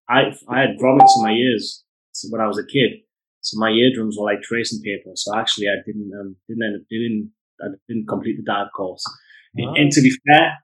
I 0.08 0.32
I 0.48 0.60
had 0.60 0.78
grommets 0.80 1.12
in 1.16 1.22
my 1.22 1.32
ears 1.32 1.84
when 2.30 2.40
I 2.40 2.46
was 2.46 2.58
a 2.58 2.64
kid, 2.64 3.02
so 3.42 3.58
my 3.58 3.68
eardrums 3.68 4.16
were 4.18 4.24
like 4.24 4.40
tracing 4.40 4.80
paper. 4.82 5.10
So 5.14 5.36
actually, 5.36 5.66
I 5.68 5.84
didn't 5.84 6.10
um, 6.18 6.36
didn't 6.48 6.64
end 6.64 6.76
up 6.80 6.88
doing 6.88 7.30
I 7.60 7.66
didn't 7.88 8.08
complete 8.08 8.38
the 8.38 8.42
dive 8.42 8.68
course. 8.74 9.04
Oh. 9.60 9.74
And 9.74 9.92
to 9.92 10.00
be 10.00 10.12
fair, 10.26 10.54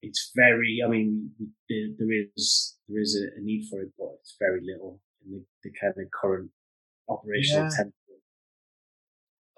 it's 0.00 0.32
very. 0.34 0.80
I 0.84 0.88
mean, 0.88 1.30
there, 1.68 1.88
there 1.98 2.08
is 2.34 2.78
there 2.88 3.02
is 3.02 3.20
a, 3.20 3.38
a, 3.38 3.42
need 3.42 3.66
for 3.68 3.82
it, 3.82 3.90
but 3.98 4.16
it's 4.20 4.34
very 4.40 4.60
little 4.62 4.98
in 5.26 5.32
the, 5.32 5.44
the 5.62 5.70
kind 5.78 5.92
of 5.94 6.10
current 6.18 6.50
operational 7.06 7.64
yeah. 7.64 7.84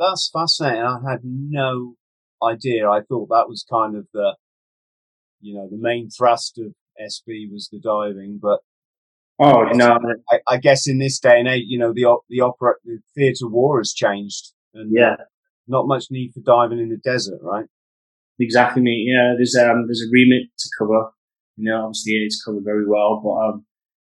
That's 0.03 0.31
fascinating. 0.33 0.83
I 0.83 0.99
had 1.09 1.21
no 1.23 1.95
idea. 2.43 2.89
I 2.89 3.01
thought 3.03 3.29
that 3.29 3.49
was 3.49 3.65
kind 3.71 3.97
of 3.97 4.07
the, 4.13 4.37
you 5.41 5.55
know, 5.55 5.69
the 5.71 5.79
main 5.79 6.09
thrust 6.11 6.59
of 6.59 6.75
SB 7.01 7.53
was 7.53 7.69
the 7.71 7.79
diving, 7.79 8.39
but 8.43 8.61
oh 9.39 9.65
no, 9.73 9.99
I, 10.31 10.41
I 10.49 10.57
guess 10.59 10.87
in 10.89 10.99
this 10.99 11.19
day 11.19 11.39
and 11.39 11.49
age, 11.49 11.65
you 11.67 11.79
know, 11.79 11.93
the 11.93 12.17
the 12.29 12.41
opera, 12.41 12.75
the 12.85 12.99
theatre 13.15 13.49
war 13.49 13.79
has 13.79 13.93
changed, 13.93 14.53
and 14.75 14.91
yeah, 14.93 15.17
not 15.67 15.87
much 15.87 16.07
need 16.11 16.33
for 16.35 16.41
diving 16.41 16.79
in 16.79 16.89
the 16.89 16.97
desert, 16.97 17.39
right? 17.43 17.67
Exactly, 18.41 18.83
mate. 18.83 19.07
Yeah, 19.07 19.35
there's 19.37 19.57
um 19.57 19.87
there's 19.87 20.03
a 20.03 20.11
remit 20.11 20.49
to 20.59 20.69
cover. 20.79 21.11
You 21.57 21.71
know, 21.71 21.85
obviously 21.85 22.15
it's 22.15 22.43
covered 22.43 22.65
very 22.65 22.87
well, 22.87 23.21
but 23.23 23.49
um, 23.49 23.67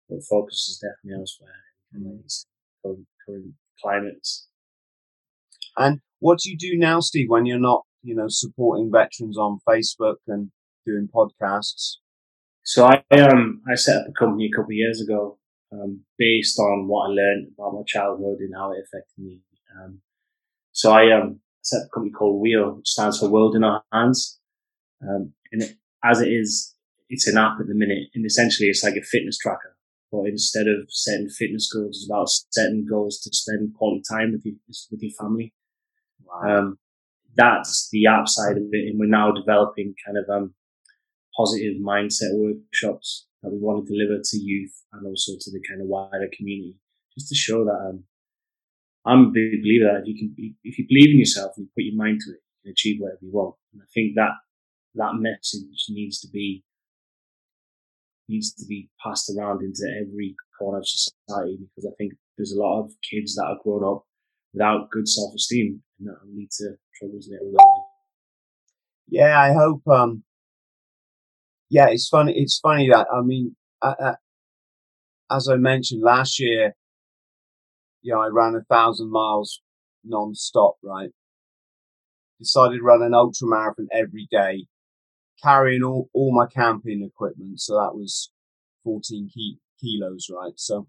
but 0.10 0.20
focus 0.30 0.68
is 0.70 0.82
definitely 0.82 1.22
elsewhere 1.22 1.64
in 1.94 2.02
mm. 2.02 2.46
current, 2.84 3.08
current 3.26 3.54
climates. 3.82 4.48
And 5.78 6.00
what 6.20 6.40
do 6.40 6.50
you 6.50 6.58
do 6.58 6.78
now, 6.78 7.00
Steve, 7.00 7.30
when 7.30 7.46
you're 7.46 7.60
not, 7.60 7.84
you 8.04 8.16
know, 8.16 8.28
supporting 8.28 8.92
veterans 8.92 9.38
on 9.38 9.60
Facebook 9.68 10.16
and 10.28 10.52
doing 10.86 11.10
podcasts? 11.14 11.96
So 12.64 12.86
I 12.86 13.04
um 13.12 13.62
I 13.70 13.76
set 13.76 13.98
up 13.98 14.08
a 14.10 14.12
company 14.12 14.50
a 14.52 14.56
couple 14.56 14.72
of 14.72 14.78
years 14.78 15.02
ago, 15.02 15.38
um, 15.72 16.02
based 16.18 16.58
on 16.60 16.88
what 16.88 17.10
I 17.10 17.14
learned 17.14 17.48
about 17.54 17.74
my 17.74 17.84
childhood 17.86 18.40
and 18.40 18.56
how 18.56 18.72
it 18.72 18.80
affected 18.80 19.24
me. 19.24 19.42
Um, 19.78 20.00
so 20.72 20.92
I 20.92 21.12
um 21.12 21.42
set 21.62 21.82
up 21.82 21.88
a 21.88 21.94
company 21.94 22.12
called 22.12 22.42
Wheel, 22.42 22.76
which 22.78 22.88
stands 22.88 23.20
for 23.20 23.30
World 23.30 23.56
in 23.56 23.64
Our 23.64 23.84
Hands. 23.92 24.40
Um, 25.02 25.34
and 25.52 25.62
it, 25.62 25.78
as 26.04 26.22
it 26.22 26.30
is, 26.30 26.76
it's 27.10 27.28
an 27.28 27.38
app 27.38 27.60
at 27.60 27.68
the 27.68 27.76
minute, 27.76 28.10
and 28.16 28.26
essentially 28.26 28.70
it's 28.70 28.84
like 28.84 28.96
a 28.96 29.02
fitness 29.04 29.38
tracker. 29.38 29.76
But 30.12 30.28
instead 30.28 30.68
of 30.68 30.88
setting 30.90 31.30
fitness 31.30 31.72
goals, 31.72 31.98
it's 31.98 32.08
about 32.10 32.30
setting 32.30 32.86
goals 32.90 33.20
to 33.22 33.30
spend 33.34 33.76
quality 33.76 34.04
time 34.10 34.32
with 34.32 34.46
you 34.46 34.58
with 34.92 35.02
your 35.02 35.12
family. 35.20 35.54
Um, 36.44 36.78
that's 37.36 37.90
the 37.92 38.08
app 38.08 38.28
side 38.28 38.58
of 38.58 38.64
it, 38.72 38.88
and 38.90 39.00
we're 39.00 39.08
now 39.08 39.32
developing 39.32 39.94
kind 40.06 40.18
of 40.18 40.30
um, 40.30 40.54
positive 41.36 41.76
mindset 41.82 42.32
workshops 42.34 43.28
that 43.44 43.52
we 43.52 43.60
want 43.60 43.86
to 43.86 43.94
deliver 43.94 44.22
to 44.24 44.38
youth 44.38 44.74
and 44.94 45.06
also 45.06 45.34
to 45.40 45.52
the 45.52 45.62
kind 45.68 45.82
of 45.82 45.88
wider 45.88 46.30
community, 46.36 46.78
just 47.14 47.30
to 47.30 47.36
show 47.36 47.66
that 47.66 47.90
um, 47.90 48.04
I'm 49.06 49.28
a 49.28 49.32
big 49.32 49.62
believer 49.62 49.92
that 49.92 50.02
if 50.02 50.08
you 50.08 50.18
can, 50.18 50.56
if 50.64 50.80
you 50.80 50.86
believe 50.88 51.12
in 51.14 51.20
yourself 51.20 51.54
and 51.58 51.66
you 51.66 51.72
put 51.76 51.86
your 51.86 51.96
mind 51.96 52.22
to 52.22 52.32
it, 52.32 52.40
you 52.42 52.62
can 52.64 52.72
achieve 52.72 52.98
whatever 53.00 53.20
you 53.22 53.32
want. 53.32 53.56
And 53.74 53.82
I 53.82 53.86
think 53.94 54.16
that 54.16 54.32
that 54.96 55.20
message 55.20 55.86
needs 55.90 56.20
to 56.22 56.28
be 56.30 56.64
needs 58.28 58.54
to 58.56 58.66
be 58.66 58.90
passed 59.04 59.30
around 59.30 59.62
into 59.62 59.86
every 60.02 60.36
corner 60.58 60.80
of 60.80 60.88
society 60.88 61.60
because 61.60 61.86
I 61.86 61.94
think 61.98 62.14
there's 62.38 62.54
a 62.54 62.60
lot 62.60 62.82
of 62.82 62.92
kids 63.08 63.36
that 63.36 63.46
are 63.46 63.60
grown 63.64 63.84
up 63.84 64.06
without 64.54 64.90
good 64.90 65.08
self 65.08 65.36
esteem 65.36 65.84
and 66.00 66.08
that 66.08 66.18
will 66.24 66.36
lead 66.36 66.52
to 66.52 66.76
troubles 66.98 67.28
later 67.30 67.46
on. 67.46 67.84
Yeah, 69.08 69.40
I 69.40 69.54
hope. 69.54 69.88
Um, 69.88 70.24
yeah, 71.70 71.88
it's 71.90 72.08
funny. 72.08 72.34
It's 72.36 72.60
funny 72.60 72.90
that 72.90 73.08
I 73.14 73.22
mean, 73.22 73.56
as 75.30 75.48
I 75.50 75.56
mentioned 75.56 76.02
last 76.02 76.40
year, 76.40 76.76
you 78.02 78.14
know, 78.14 78.22
I 78.22 78.28
ran 78.28 78.56
a 78.56 78.64
thousand 78.64 79.12
miles 79.12 79.62
non-stop. 80.04 80.76
Right, 80.84 81.10
decided 82.40 82.78
to 82.78 82.84
run 82.84 83.02
an 83.02 83.14
ultra 83.14 83.48
marathon 83.48 83.88
every 83.92 84.28
day, 84.32 84.66
carrying 85.42 85.84
all 85.84 86.10
all 86.14 86.34
my 86.36 86.48
camping 86.48 87.04
equipment. 87.04 87.60
So 87.62 87.76
that 87.76 87.96
was 87.96 88.32
fourteen 88.84 89.30
ki- 89.34 89.60
kilos. 89.80 90.30
Right, 90.32 90.54
so 90.56 90.88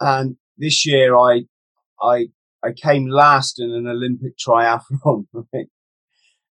and 0.00 0.36
this 0.58 0.86
year 0.86 1.16
I 1.16 1.42
I 2.00 2.26
I 2.64 2.72
came 2.72 3.08
last 3.08 3.60
in 3.60 3.70
an 3.70 3.86
Olympic 3.86 4.32
triathlon, 4.38 5.26
right? 5.32 5.66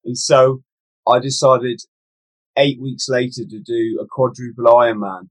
And 0.04 0.16
so 0.16 0.62
I 1.06 1.18
decided 1.18 1.80
eight 2.56 2.80
weeks 2.80 3.08
later 3.08 3.42
to 3.48 3.60
do 3.60 3.98
a 4.02 4.06
quadruple 4.06 4.64
Ironman. 4.64 5.28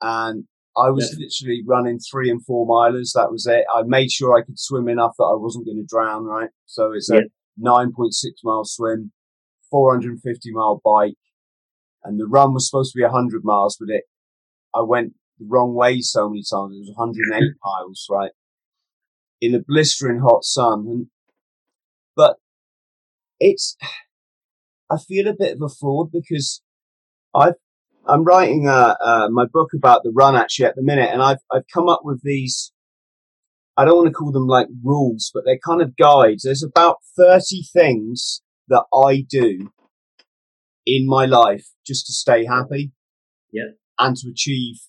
And 0.00 0.44
I 0.76 0.90
was 0.90 1.14
yeah. 1.16 1.26
literally 1.26 1.62
running 1.66 1.98
three 1.98 2.30
and 2.30 2.44
four 2.44 2.66
milers. 2.66 3.12
That 3.14 3.30
was 3.30 3.46
it. 3.46 3.64
I 3.74 3.82
made 3.84 4.10
sure 4.10 4.36
I 4.36 4.42
could 4.42 4.58
swim 4.58 4.88
enough 4.88 5.12
that 5.18 5.24
I 5.24 5.36
wasn't 5.36 5.66
going 5.66 5.76
to 5.76 5.86
drown, 5.86 6.24
right? 6.24 6.50
So 6.66 6.92
it's 6.92 7.10
a 7.10 7.22
9.6 7.62 8.10
mile 8.42 8.64
swim, 8.64 9.12
450 9.70 10.50
mile 10.52 10.80
bike. 10.84 11.14
And 12.04 12.18
the 12.18 12.26
run 12.26 12.52
was 12.52 12.68
supposed 12.68 12.92
to 12.92 12.98
be 12.98 13.04
100 13.04 13.42
miles, 13.44 13.76
but 13.78 13.94
it, 13.94 14.04
I 14.74 14.80
went 14.80 15.12
the 15.38 15.46
wrong 15.48 15.74
way 15.74 16.00
so 16.00 16.28
many 16.28 16.40
times. 16.40 16.74
It 16.74 16.80
was 16.80 16.92
108 16.96 17.52
miles, 17.64 18.06
right? 18.10 18.32
In 19.42 19.52
the 19.52 19.64
blistering 19.66 20.20
hot 20.20 20.44
sun. 20.44 20.86
And, 20.88 21.06
but 22.16 22.36
it's, 23.40 23.76
I 24.88 24.96
feel 24.96 25.26
a 25.26 25.34
bit 25.38 25.56
of 25.56 25.62
a 25.62 25.68
fraud 25.68 26.10
because 26.12 26.62
I've, 27.34 27.54
I'm 28.06 28.24
writing 28.24 28.68
uh, 28.68 28.94
uh, 29.04 29.28
my 29.30 29.46
book 29.52 29.70
about 29.76 30.02
the 30.04 30.12
run 30.14 30.36
actually 30.36 30.66
at 30.66 30.76
the 30.76 30.82
minute, 30.82 31.10
and 31.12 31.22
I've 31.22 31.38
I've 31.52 31.66
come 31.72 31.88
up 31.88 32.00
with 32.04 32.20
these. 32.22 32.72
I 33.76 33.84
don't 33.84 33.96
want 33.96 34.08
to 34.08 34.12
call 34.12 34.32
them 34.32 34.46
like 34.46 34.66
rules, 34.82 35.30
but 35.32 35.44
they're 35.44 35.58
kind 35.64 35.80
of 35.80 35.96
guides. 35.96 36.42
There's 36.42 36.64
about 36.64 36.96
thirty 37.16 37.62
things 37.72 38.42
that 38.68 38.84
I 38.92 39.24
do 39.28 39.70
in 40.84 41.06
my 41.06 41.26
life 41.26 41.68
just 41.86 42.06
to 42.06 42.12
stay 42.12 42.44
happy, 42.44 42.92
yeah, 43.52 43.72
and 43.98 44.16
to 44.16 44.30
achieve 44.30 44.80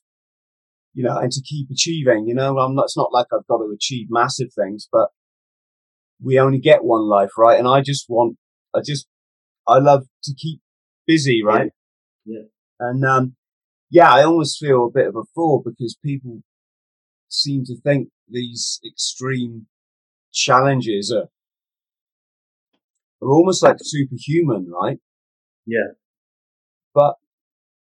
you 0.94 1.04
know, 1.04 1.18
and 1.18 1.32
to 1.32 1.42
keep 1.42 1.70
achieving, 1.72 2.28
you 2.28 2.36
know, 2.36 2.58
I'm 2.60 2.76
not, 2.76 2.86
it's 2.86 2.98
not 2.98 3.12
like 3.12 3.28
I've 3.34 3.48
got 3.48 3.58
to 3.58 3.74
achieve 3.76 4.08
massive 4.10 4.50
things, 4.54 4.88
but 4.92 5.10
we 6.22 6.40
only 6.40 6.60
get 6.60 6.84
one 6.84 7.02
life, 7.02 7.32
right? 7.38 7.58
And 7.58 7.68
I 7.68 7.82
just 7.82 8.06
want, 8.08 8.38
I 8.76 8.80
just, 8.86 9.08
I 9.68 9.80
love 9.80 10.06
to 10.24 10.34
keep 10.36 10.62
busy, 11.08 11.44
right? 11.44 11.72
Yeah. 12.26 12.40
yeah. 12.40 12.46
And, 12.80 13.06
um, 13.06 13.36
yeah, 13.90 14.12
I 14.12 14.24
almost 14.24 14.60
feel 14.60 14.86
a 14.86 14.92
bit 14.92 15.08
of 15.08 15.16
a 15.16 15.24
fraud 15.34 15.64
because 15.66 15.98
people 16.04 16.42
seem 17.28 17.64
to 17.66 17.76
think 17.82 18.10
these 18.30 18.80
extreme 18.86 19.68
challenges 20.32 21.12
are, 21.12 21.30
are 23.22 23.32
almost 23.32 23.64
like 23.64 23.78
superhuman, 23.82 24.70
right? 24.70 24.98
Yeah. 25.66 25.94
But 26.94 27.16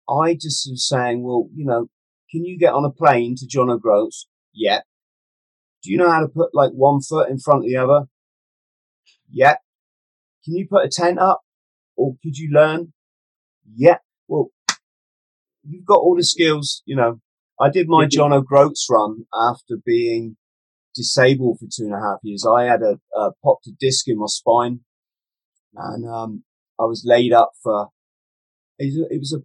I 0.10 0.34
just 0.34 0.70
was 0.70 0.88
saying, 0.88 1.24
well, 1.24 1.50
you 1.56 1.66
know, 1.66 1.90
can 2.30 2.46
you 2.46 2.58
get 2.58 2.74
on 2.74 2.86
a 2.86 2.92
plane 2.92 3.36
to 3.38 3.48
John 3.48 3.70
O'Groats? 3.70 4.28
Yep. 4.54 4.84
Do 5.84 5.92
you 5.92 5.98
know 5.98 6.10
how 6.10 6.20
to 6.20 6.28
put 6.28 6.54
like 6.54 6.72
one 6.72 7.02
foot 7.02 7.30
in 7.30 7.40
front 7.40 7.64
of 7.64 7.70
the 7.70 7.78
other? 7.78 8.08
Yep. 9.32 9.60
Can 10.44 10.56
you 10.56 10.68
put 10.70 10.86
a 10.86 10.90
tent 10.90 11.20
up? 11.20 11.42
Or 11.96 12.16
could 12.24 12.38
you 12.38 12.50
learn? 12.52 12.94
Yeah. 13.76 13.98
Well, 14.28 14.50
you've 15.64 15.86
got 15.86 16.00
all 16.00 16.16
the 16.16 16.24
skills, 16.24 16.82
you 16.86 16.96
know. 16.96 17.22
I 17.60 17.70
did 17.70 17.88
my 17.88 18.06
John 18.06 18.34
O'Groats 18.34 18.88
run 18.90 19.26
after 19.34 19.78
being 19.84 20.38
disabled 20.94 21.60
for 21.60 21.66
two 21.66 21.86
and 21.86 21.94
a 21.94 22.00
half 22.00 22.20
years. 22.24 22.46
I 22.46 22.66
had 22.66 22.82
a, 22.82 23.00
a 23.18 23.32
popped 23.44 23.68
a 23.68 23.72
disc 23.80 24.08
in 24.08 24.20
my 24.20 24.28
spine 24.28 24.82
and, 25.76 26.08
um, 26.08 26.44
I 26.80 26.84
was 26.84 27.04
laid 27.04 27.34
up 27.34 27.54
for, 27.64 27.90
it 28.78 29.20
was 29.20 29.34
a 29.34 29.40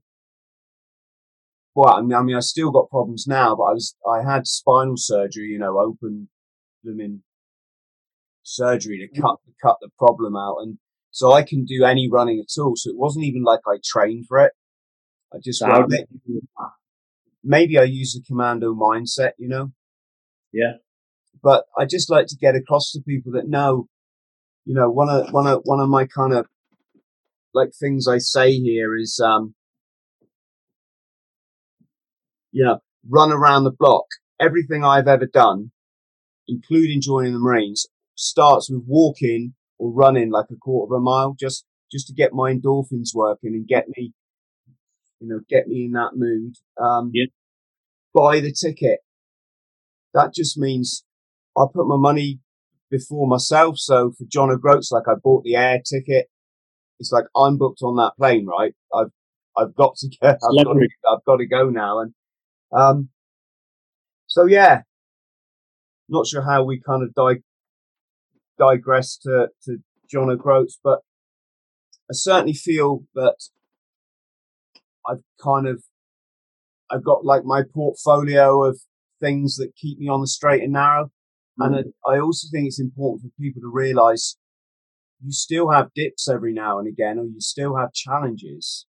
well, 1.74 1.94
I 1.94 2.02
mean, 2.02 2.14
I 2.14 2.22
mean, 2.22 2.36
I 2.36 2.40
still 2.40 2.70
got 2.70 2.90
problems 2.90 3.26
now, 3.26 3.56
but 3.56 3.64
I 3.64 3.72
was, 3.72 3.96
I 4.06 4.22
had 4.22 4.46
spinal 4.46 4.96
surgery, 4.96 5.48
you 5.48 5.58
know, 5.58 5.78
open 5.78 6.28
them 6.84 7.00
in 7.00 7.22
surgery 8.42 8.98
to 8.98 9.20
cut, 9.20 9.36
to 9.46 9.52
cut 9.62 9.78
the 9.80 9.88
problem 9.98 10.36
out. 10.36 10.56
And 10.60 10.78
so 11.10 11.32
I 11.32 11.42
can 11.42 11.64
do 11.64 11.84
any 11.84 12.10
running 12.10 12.40
at 12.40 12.60
all. 12.60 12.74
So 12.76 12.90
it 12.90 12.98
wasn't 12.98 13.24
even 13.24 13.42
like 13.42 13.60
I 13.66 13.78
trained 13.82 14.26
for 14.26 14.38
it. 14.44 14.52
I 15.32 15.38
just, 15.42 15.64
maybe 17.42 17.78
I 17.78 17.84
use 17.84 18.12
the 18.12 18.22
commando 18.26 18.74
mindset, 18.74 19.32
you 19.38 19.48
know? 19.48 19.72
Yeah. 20.52 20.74
But 21.42 21.64
I 21.78 21.86
just 21.86 22.10
like 22.10 22.26
to 22.26 22.36
get 22.36 22.54
across 22.54 22.92
to 22.92 23.00
people 23.00 23.32
that 23.32 23.48
know, 23.48 23.88
you 24.66 24.74
know, 24.74 24.90
one 24.90 25.08
of, 25.08 25.32
one 25.32 25.46
of, 25.46 25.62
one 25.64 25.80
of 25.80 25.88
my 25.88 26.06
kind 26.06 26.34
of 26.34 26.46
like 27.54 27.70
things 27.78 28.06
I 28.06 28.18
say 28.18 28.52
here 28.52 28.94
is, 28.94 29.18
um, 29.24 29.54
you 32.52 32.64
know, 32.64 32.78
run 33.08 33.32
around 33.32 33.64
the 33.64 33.72
block. 33.72 34.04
Everything 34.40 34.84
I've 34.84 35.08
ever 35.08 35.26
done, 35.26 35.72
including 36.46 37.00
joining 37.00 37.32
the 37.32 37.38
Marines, 37.38 37.86
starts 38.14 38.70
with 38.70 38.84
walking 38.86 39.54
or 39.78 39.90
running 39.90 40.30
like 40.30 40.46
a 40.50 40.56
quarter 40.56 40.94
of 40.94 41.00
a 41.00 41.02
mile 41.02 41.34
just, 41.38 41.64
just 41.90 42.06
to 42.08 42.12
get 42.12 42.32
my 42.32 42.52
endorphins 42.52 43.14
working 43.14 43.54
and 43.54 43.66
get 43.66 43.86
me, 43.96 44.12
you 45.20 45.28
know, 45.28 45.40
get 45.48 45.66
me 45.66 45.86
in 45.86 45.92
that 45.92 46.10
mood. 46.14 46.54
Um, 46.80 47.10
yeah. 47.12 47.26
buy 48.14 48.40
the 48.40 48.52
ticket. 48.52 49.00
That 50.14 50.34
just 50.34 50.58
means 50.58 51.04
I 51.56 51.64
put 51.72 51.86
my 51.86 51.96
money 51.96 52.40
before 52.90 53.26
myself. 53.26 53.78
So 53.78 54.12
for 54.12 54.24
John 54.28 54.50
O'Groats, 54.50 54.92
like 54.92 55.08
I 55.08 55.14
bought 55.22 55.44
the 55.44 55.56
air 55.56 55.80
ticket. 55.84 56.28
It's 57.00 57.10
like 57.10 57.24
I'm 57.36 57.56
booked 57.56 57.80
on 57.82 57.96
that 57.96 58.12
plane, 58.18 58.46
right? 58.46 58.74
I've 58.94 59.10
I've 59.56 59.74
got 59.74 59.96
to 59.96 60.08
get. 60.08 60.38
I've 60.42 60.64
got 60.64 60.74
to, 60.74 60.88
I've 61.10 61.24
got 61.24 61.36
to 61.38 61.46
go 61.46 61.68
now, 61.70 62.00
and 62.00 62.12
um, 62.72 63.08
so 64.26 64.46
yeah, 64.46 64.82
not 66.08 66.26
sure 66.26 66.42
how 66.42 66.64
we 66.64 66.80
kind 66.80 67.02
of 67.02 67.14
di- 67.14 67.42
digress 68.58 69.16
to 69.18 69.48
to 69.64 69.78
John 70.10 70.30
O'Groats, 70.30 70.78
but 70.82 71.00
I 72.10 72.14
certainly 72.14 72.54
feel 72.54 73.04
that 73.14 73.36
I've 75.06 75.22
kind 75.42 75.66
of 75.66 75.82
I've 76.90 77.04
got 77.04 77.24
like 77.24 77.44
my 77.44 77.62
portfolio 77.62 78.64
of 78.64 78.80
things 79.20 79.56
that 79.56 79.76
keep 79.76 79.98
me 79.98 80.08
on 80.08 80.20
the 80.20 80.26
straight 80.26 80.62
and 80.62 80.72
narrow. 80.72 81.10
Mm-hmm. 81.60 81.74
And 81.74 81.92
I, 82.06 82.12
I 82.12 82.20
also 82.20 82.48
think 82.50 82.66
it's 82.66 82.80
important 82.80 83.22
for 83.22 83.42
people 83.42 83.62
to 83.62 83.70
realize 83.70 84.36
you 85.24 85.32
still 85.32 85.70
have 85.70 85.94
dips 85.94 86.28
every 86.28 86.52
now 86.52 86.78
and 86.78 86.88
again, 86.88 87.18
or 87.18 87.24
you 87.24 87.40
still 87.40 87.76
have 87.76 87.92
challenges, 87.92 88.86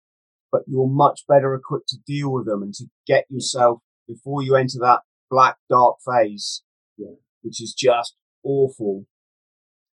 but 0.53 0.61
you're 0.67 0.87
much 0.87 1.23
better 1.27 1.55
equipped 1.55 1.89
to 1.89 1.97
deal 2.05 2.31
with 2.31 2.45
them 2.45 2.61
and 2.61 2.75
to 2.75 2.85
get 3.07 3.25
yourself 3.27 3.79
before 4.07 4.43
you 4.43 4.55
enter 4.55 4.77
that 4.79 4.99
black, 5.31 5.57
dark 5.67 5.97
phase, 6.05 6.61
yeah. 6.95 7.15
which 7.41 7.59
is 7.59 7.73
just 7.73 8.15
awful. 8.43 9.07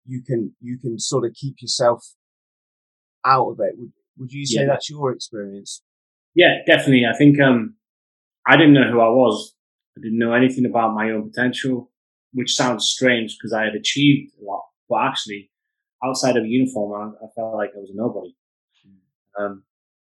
You 0.06 0.22
can, 0.22 0.54
you 0.62 0.78
can 0.78 1.00
sort 1.00 1.26
of 1.26 1.34
keep 1.34 1.56
yourself 1.60 2.14
out 3.26 3.50
of 3.50 3.60
it. 3.62 3.74
Would, 3.78 3.92
would 4.20 4.32
you 4.32 4.46
say 4.46 4.62
yeah. 4.62 4.68
that's 4.68 4.92
your 4.92 5.12
experience? 5.12 5.82
Yeah, 6.36 6.60
definitely. 6.68 7.06
I 7.12 7.18
think, 7.18 7.40
um, 7.42 7.76
I 8.46 8.56
didn't 8.56 8.74
know 8.74 8.92
who 8.92 9.02
I 9.02 9.10
was. 9.10 9.56
I 9.98 10.02
didn't 10.02 10.20
know 10.20 10.34
anything 10.34 10.66
about 10.66 10.94
my 10.94 11.10
own 11.10 11.32
potential, 11.32 11.90
which 12.32 12.56
sounds 12.56 12.86
strange 12.86 13.38
because 13.38 13.54
I 13.54 13.64
had 13.64 13.74
achieved 13.74 14.34
a 14.40 14.46
lot, 14.46 14.66
but 14.88 15.02
actually 15.02 15.50
outside 16.06 16.38
of 16.38 16.44
a 16.44 16.48
uniform, 16.48 17.16
I, 17.22 17.26
I 17.26 17.28
felt 17.36 17.56
like 17.56 17.72
I 17.76 17.80
was 17.80 17.90
a 17.90 17.96
nobody. 17.96 18.36
Um, 19.40 19.64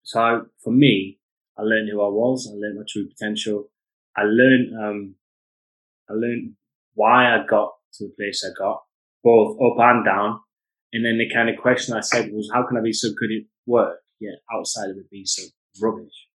so 0.07 0.21
I, 0.21 0.39
for 0.63 0.71
me, 0.71 1.19
I 1.57 1.63
learned 1.63 1.89
who 1.89 2.01
I 2.01 2.07
was. 2.07 2.49
I 2.49 2.55
learned 2.55 2.77
my 2.77 2.85
true 2.87 3.09
potential. 3.09 3.69
I 4.15 4.21
learned, 4.23 4.73
um, 4.81 5.15
I 6.09 6.13
learned 6.13 6.53
why 6.93 7.25
I 7.35 7.45
got 7.45 7.73
to 7.95 8.05
the 8.05 8.13
place 8.17 8.45
I 8.45 8.57
got, 8.57 8.83
both 9.21 9.57
up 9.57 9.77
and 9.79 10.05
down. 10.05 10.39
And 10.93 11.03
then 11.03 11.17
the 11.17 11.29
kind 11.29 11.49
of 11.49 11.61
question 11.61 11.93
I 11.93 11.99
said 11.99 12.31
was, 12.31 12.49
how 12.53 12.65
can 12.65 12.77
I 12.77 12.81
be 12.81 12.93
so 12.93 13.09
good 13.09 13.31
at 13.35 13.43
work? 13.65 13.99
Yeah, 14.21 14.31
outside 14.49 14.89
of 14.91 14.95
it 14.95 15.09
being 15.11 15.25
so 15.25 15.43
rubbish. 15.81 16.27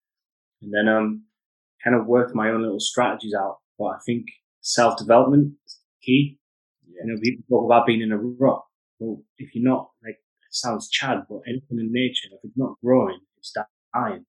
And 0.62 0.74
then, 0.74 0.92
um, 0.92 1.26
kind 1.84 1.94
of 1.94 2.06
worked 2.06 2.34
my 2.34 2.50
own 2.50 2.62
little 2.62 2.80
strategies 2.80 3.34
out. 3.34 3.58
But 3.78 3.84
I 3.84 3.98
think 4.04 4.26
self 4.62 4.98
development 4.98 5.54
is 5.64 5.78
key. 6.02 6.40
Yeah. 6.88 7.02
You 7.04 7.14
know, 7.14 7.20
people 7.22 7.44
talk 7.48 7.66
about 7.66 7.86
being 7.86 8.02
in 8.02 8.10
a 8.10 8.18
rut. 8.18 8.62
Well, 8.98 9.22
if 9.38 9.54
you're 9.54 9.62
not 9.62 9.90
like, 10.02 10.16
it 10.16 10.50
sounds 10.50 10.90
Chad, 10.90 11.22
but 11.30 11.42
anything 11.46 11.78
in 11.78 11.92
nature, 11.92 12.30
if 12.32 12.40
it's 12.42 12.56
not 12.56 12.74
growing, 12.84 13.20
it's 13.40 13.52
dying. 13.94 14.24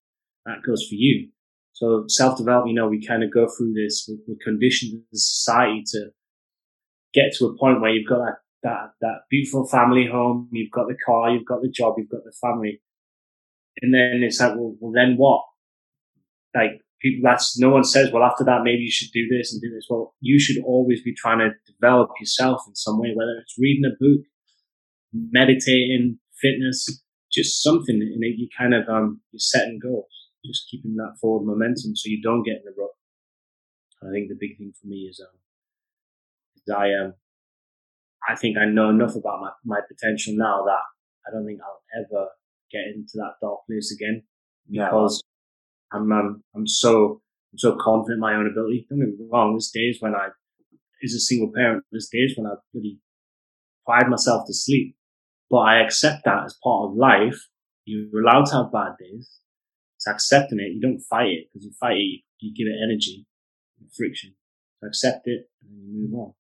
That 0.46 0.64
goes 0.66 0.88
for 0.88 0.96
you. 0.96 1.30
So 1.74 2.06
self 2.08 2.38
development, 2.38 2.70
you 2.70 2.76
know, 2.76 2.88
we 2.88 3.06
kind 3.06 3.24
of 3.24 3.34
go 3.34 3.48
through 3.48 3.74
this. 3.74 4.10
We're, 4.28 4.36
conditioned 4.44 5.02
as 5.14 5.28
society 5.28 5.84
to 5.88 6.10
get 7.14 7.34
to 7.38 7.46
a 7.46 7.58
point 7.58 7.82
where 7.82 7.92
you've 7.92 8.10
got 8.10 8.20
that, 8.20 8.38
that, 8.64 8.92
that 9.02 9.16
beautiful 9.30 9.68
family 9.68 10.08
home, 10.08 10.50
you've 10.52 10.72
got 10.72 10.88
the 10.88 10.98
car, 11.06 11.32
you've 11.32 11.46
got 11.46 11.62
the 11.62 11.70
job, 11.70 11.96
you've 11.98 12.10
got 12.10 12.24
the 12.24 12.34
family. 12.42 12.82
And 13.82 13.94
then 13.94 14.22
it's 14.24 14.40
like, 14.40 14.56
well, 14.56 14.76
well 14.80 14.92
then 14.92 15.16
what? 15.18 15.44
Like, 16.54 16.82
people 17.02 17.22
that's 17.24 17.58
no 17.58 17.70
one 17.70 17.84
says, 17.84 18.12
well, 18.12 18.24
after 18.24 18.44
that, 18.44 18.62
maybe 18.64 18.84
you 18.84 18.92
should 18.92 19.12
do 19.12 19.28
this 19.30 19.52
and 19.52 19.62
do 19.62 19.74
this. 19.74 19.88
Well, 19.90 20.14
you 20.20 20.40
should 20.40 20.64
always 20.64 21.02
be 21.02 21.14
trying 21.16 21.40
to 21.40 21.50
develop 21.72 22.12
yourself 22.20 22.62
in 22.68 22.76
some 22.76 23.00
way, 23.00 23.12
whether 23.16 23.38
it's 23.42 23.56
reading 23.58 23.86
a 23.86 23.96
book, 24.00 24.26
meditating, 25.14 26.20
fitness, 26.40 27.02
just 27.32 27.62
something. 27.64 27.96
And 28.02 28.24
you 28.24 28.48
kind 28.58 28.74
of, 28.74 28.88
um, 28.90 29.22
you're 29.32 29.40
setting 29.40 29.80
goals, 29.82 30.12
just 30.46 30.68
keeping 30.70 30.96
that 30.96 31.16
forward 31.20 31.46
momentum 31.46 31.96
so 31.96 32.10
you 32.10 32.22
don't 32.22 32.44
get 32.44 32.58
in 32.58 32.64
the 32.66 32.74
rut. 32.78 32.92
And 34.02 34.10
I 34.10 34.14
think 34.14 34.30
the 34.30 34.38
big 34.40 34.58
thing 34.58 34.74
for 34.80 34.88
me 34.88 35.08
is, 35.10 35.22
um, 35.22 35.40
is 36.56 36.74
I, 36.74 36.94
um, 37.04 37.14
I 38.28 38.36
think 38.36 38.58
I 38.58 38.66
know 38.66 38.90
enough 38.90 39.16
about 39.16 39.42
my, 39.42 39.52
my 39.66 39.80
potential 39.88 40.34
now 40.36 40.64
that 40.66 40.84
I 41.28 41.32
don't 41.32 41.46
think 41.46 41.60
I'll 41.62 41.82
ever 42.00 42.28
get 42.72 42.88
into 42.94 43.14
that 43.16 43.36
dark 43.42 43.60
place 43.68 43.96
again 43.96 44.24
because 44.70 45.24
I'm, 45.92 46.12
um, 46.12 46.44
I'm 46.56 46.68
so, 46.68 47.22
I'm 47.52 47.58
so 47.58 47.78
confident 47.82 48.18
in 48.18 48.22
my 48.22 48.36
own 48.36 48.48
ability. 48.48 48.88
Don't 48.90 49.00
get 49.00 49.20
me 49.20 49.28
wrong. 49.32 49.54
There's 49.54 49.72
days 49.74 49.98
when 50.00 50.16
I, 50.16 50.30
as 51.04 51.14
a 51.14 51.20
single 51.20 51.52
parent, 51.54 51.84
there's 51.92 52.10
days 52.12 52.34
when 52.38 52.48
I 52.48 52.56
really 52.74 53.00
cried 53.86 54.08
myself 54.08 54.46
to 54.48 54.54
sleep, 54.54 54.96
but 55.52 55.58
I 55.58 55.84
accept 55.84 56.24
that 56.24 56.46
as 56.46 56.58
part 56.64 56.90
of 56.90 56.96
life. 56.96 57.38
You're 57.84 58.24
allowed 58.24 58.46
to 58.48 58.56
have 58.56 58.72
bad 58.72 58.94
days. 59.00 59.30
It's 59.98 60.08
accepting 60.08 60.60
it. 60.60 60.74
You 60.74 60.82
don't 60.82 61.02
fight 61.02 61.28
it 61.28 61.48
because 61.52 61.66
you 61.66 61.74
fight 61.80 61.98
it, 61.98 62.22
you 62.40 62.54
give 62.56 62.68
it 62.72 62.80
energy, 62.82 63.28
friction. 63.96 64.34
So 64.80 64.88
accept 64.88 65.28
it 65.28 65.50
and 65.62 65.70
then 65.70 65.84
you 65.86 66.08
move 66.08 66.20
on. 66.20 66.34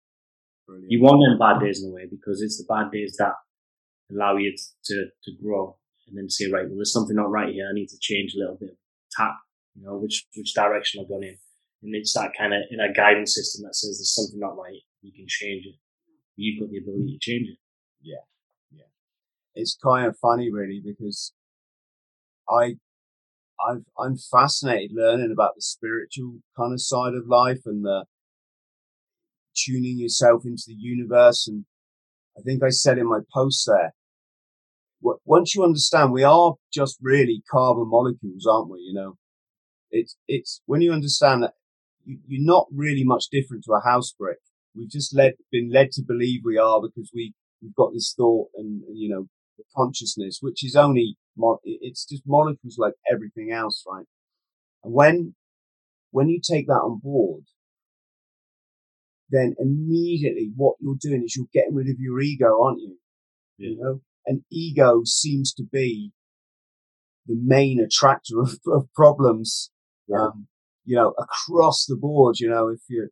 Brilliant. 0.65 0.91
You 0.91 1.01
want 1.01 1.19
them 1.19 1.37
bad 1.37 1.59
days 1.59 1.83
in 1.83 1.91
a 1.91 1.93
way 1.93 2.07
because 2.09 2.41
it's 2.41 2.57
the 2.57 2.65
bad 2.67 2.91
days 2.91 3.17
that 3.19 3.33
allow 4.09 4.37
you 4.37 4.55
to, 4.85 4.95
to 5.23 5.31
grow 5.43 5.77
and 6.07 6.17
then 6.17 6.29
say, 6.29 6.49
right, 6.49 6.65
well, 6.65 6.77
there's 6.77 6.93
something 6.93 7.15
not 7.15 7.29
right 7.29 7.53
here. 7.53 7.67
I 7.69 7.73
need 7.73 7.89
to 7.89 7.99
change 7.99 8.33
a 8.33 8.39
little 8.39 8.57
bit 8.59 8.77
tap, 9.11 9.35
you 9.75 9.83
know, 9.83 9.97
which, 9.97 10.25
which 10.35 10.53
direction 10.53 11.01
I've 11.01 11.09
gone 11.09 11.23
in. 11.23 11.37
And 11.83 11.95
it's 11.95 12.13
that 12.13 12.31
kind 12.37 12.53
of 12.53 12.61
in 12.71 12.79
a 12.79 12.93
guidance 12.93 13.35
system 13.35 13.63
that 13.65 13.75
says 13.75 13.97
there's 13.97 14.15
something 14.15 14.39
not 14.39 14.57
right. 14.57 14.81
You 15.01 15.11
can 15.11 15.25
change 15.27 15.65
it. 15.65 15.75
You've 16.35 16.61
got 16.61 16.71
the 16.71 16.77
ability 16.77 17.17
to 17.17 17.19
change 17.19 17.49
it. 17.49 17.57
Yeah. 18.01 18.23
It's 19.53 19.77
kind 19.83 20.07
of 20.07 20.17
funny 20.17 20.51
really 20.51 20.81
because 20.83 21.33
I, 22.49 22.75
I've, 23.65 23.83
I'm 23.97 24.17
fascinated 24.17 24.91
learning 24.93 25.31
about 25.31 25.55
the 25.55 25.61
spiritual 25.61 26.39
kind 26.57 26.73
of 26.73 26.81
side 26.81 27.13
of 27.13 27.27
life 27.27 27.61
and 27.65 27.83
the 27.83 28.05
tuning 29.55 29.99
yourself 29.99 30.43
into 30.45 30.63
the 30.67 30.75
universe. 30.77 31.47
And 31.47 31.65
I 32.37 32.41
think 32.41 32.63
I 32.63 32.69
said 32.69 32.97
in 32.97 33.09
my 33.09 33.19
post 33.33 33.67
there, 33.67 33.93
once 35.25 35.55
you 35.55 35.63
understand 35.63 36.11
we 36.11 36.23
are 36.23 36.53
just 36.71 36.97
really 37.01 37.43
carbon 37.49 37.89
molecules, 37.89 38.47
aren't 38.49 38.69
we? 38.69 38.79
You 38.79 38.93
know, 38.93 39.17
it's, 39.89 40.15
it's 40.27 40.61
when 40.65 40.81
you 40.81 40.93
understand 40.93 41.43
that 41.43 41.53
you, 42.05 42.19
you're 42.27 42.45
not 42.45 42.67
really 42.73 43.03
much 43.03 43.25
different 43.31 43.63
to 43.65 43.73
a 43.73 43.83
house 43.83 44.13
brick. 44.17 44.37
We've 44.75 44.89
just 44.89 45.15
led, 45.15 45.33
been 45.51 45.71
led 45.71 45.91
to 45.93 46.03
believe 46.03 46.41
we 46.45 46.57
are 46.57 46.79
because 46.81 47.11
we, 47.13 47.33
we've 47.61 47.75
got 47.75 47.93
this 47.93 48.13
thought 48.15 48.49
and, 48.55 48.83
you 48.93 49.09
know, 49.09 49.27
consciousness, 49.75 50.39
which 50.41 50.63
is 50.63 50.75
only, 50.75 51.17
it's 51.63 52.05
just 52.05 52.23
molecules 52.25 52.77
like 52.77 52.93
everything 53.11 53.51
else, 53.51 53.83
right? 53.87 54.05
And 54.83 54.93
when, 54.93 55.35
when 56.11 56.29
you 56.29 56.39
take 56.41 56.67
that 56.67 56.73
on 56.73 56.99
board, 57.01 57.43
then 59.29 59.55
immediately 59.59 60.51
what 60.55 60.75
you're 60.81 60.97
doing 60.99 61.23
is 61.23 61.35
you're 61.35 61.45
getting 61.53 61.75
rid 61.75 61.87
of 61.87 61.99
your 61.99 62.19
ego, 62.19 62.61
aren't 62.63 62.81
you? 62.81 62.97
Yeah. 63.57 63.69
You 63.69 63.77
know, 63.77 64.01
and 64.25 64.41
ego 64.51 65.01
seems 65.05 65.53
to 65.53 65.63
be 65.63 66.11
the 67.27 67.39
main 67.41 67.79
attractor 67.79 68.41
of, 68.41 68.59
of 68.67 68.91
problems. 68.93 69.71
Yeah. 70.07 70.25
Um, 70.25 70.47
you 70.83 70.95
know, 70.95 71.13
across 71.17 71.85
the 71.85 71.95
board, 71.95 72.39
you 72.39 72.49
know, 72.49 72.67
if 72.67 72.81
you're, 72.89 73.09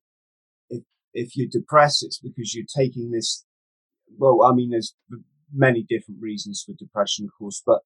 if, 0.70 0.84
if 1.14 1.38
you're 1.38 1.48
depressed, 1.50 2.04
it's 2.04 2.20
because 2.20 2.54
you're 2.54 2.66
taking 2.66 3.12
this, 3.12 3.46
well, 4.18 4.44
I 4.44 4.54
mean, 4.54 4.72
there's 4.72 4.96
many 5.54 5.84
different 5.88 6.22
reasons 6.22 6.64
for 6.66 6.74
depression, 6.74 7.26
of 7.26 7.32
course, 7.38 7.62
but, 7.66 7.82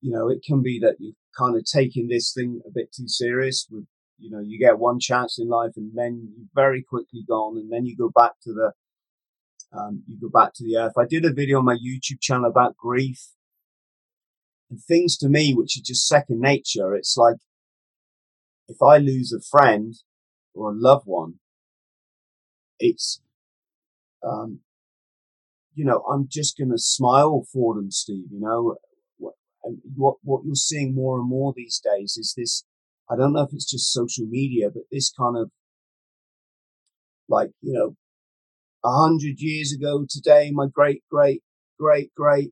you 0.00 0.10
know, 0.10 0.28
it 0.28 0.42
can 0.44 0.62
be 0.62 0.78
that 0.80 0.96
you're 0.98 1.14
kind 1.36 1.56
of 1.56 1.64
taking 1.64 2.08
this 2.08 2.32
thing 2.32 2.60
a 2.66 2.70
bit 2.70 2.92
too 2.92 3.08
serious 3.08 3.66
with, 3.70 3.84
you 4.18 4.30
know, 4.30 4.40
you 4.40 4.58
get 4.58 4.78
one 4.78 5.00
chance 5.00 5.38
in 5.38 5.48
life 5.48 5.72
and 5.76 5.92
then 5.94 6.28
you're 6.36 6.46
very 6.54 6.82
quickly 6.82 7.24
gone 7.26 7.56
and 7.56 7.72
then 7.72 7.86
you 7.86 7.96
go 7.96 8.10
back 8.14 8.32
to 8.42 8.52
the, 8.52 8.72
um, 9.76 10.02
you 10.06 10.18
go 10.20 10.28
back 10.28 10.52
to 10.54 10.64
the 10.64 10.76
earth. 10.76 10.92
I 10.98 11.06
did 11.06 11.24
a 11.24 11.32
video 11.32 11.58
on 11.58 11.64
my 11.64 11.76
YouTube 11.76 12.20
channel 12.20 12.50
about 12.50 12.76
grief 12.76 13.30
and 14.70 14.80
things 14.82 15.16
to 15.18 15.28
me 15.28 15.54
which 15.54 15.76
are 15.76 15.84
just 15.84 16.06
second 16.06 16.40
nature. 16.40 16.94
It's 16.94 17.16
like 17.16 17.36
if 18.68 18.82
I 18.82 18.98
lose 18.98 19.32
a 19.32 19.40
friend 19.40 19.94
or 20.54 20.70
a 20.70 20.74
loved 20.74 21.06
one, 21.06 21.34
it's, 22.78 23.20
um, 24.22 24.60
you 25.74 25.84
know, 25.84 26.02
I'm 26.10 26.26
just 26.30 26.58
going 26.58 26.70
to 26.70 26.78
smile 26.78 27.44
for 27.52 27.74
them, 27.74 27.90
Steve, 27.90 28.26
you 28.30 28.40
know, 28.40 28.76
and 29.64 29.78
what, 29.94 30.16
what 30.22 30.42
you're 30.44 30.54
seeing 30.54 30.94
more 30.94 31.18
and 31.18 31.28
more 31.28 31.52
these 31.54 31.80
days 31.82 32.16
is 32.16 32.34
this, 32.36 32.64
I 33.10 33.16
don't 33.16 33.32
know 33.32 33.42
if 33.42 33.52
it's 33.52 33.70
just 33.70 33.92
social 33.92 34.26
media, 34.26 34.70
but 34.72 34.82
this 34.90 35.12
kind 35.12 35.36
of 35.36 35.50
like, 37.28 37.50
you 37.60 37.72
know, 37.72 37.96
a 38.84 38.90
hundred 38.90 39.36
years 39.38 39.72
ago 39.72 40.04
today, 40.08 40.50
my 40.52 40.66
great, 40.72 41.02
great, 41.10 41.42
great, 41.78 42.12
great, 42.14 42.50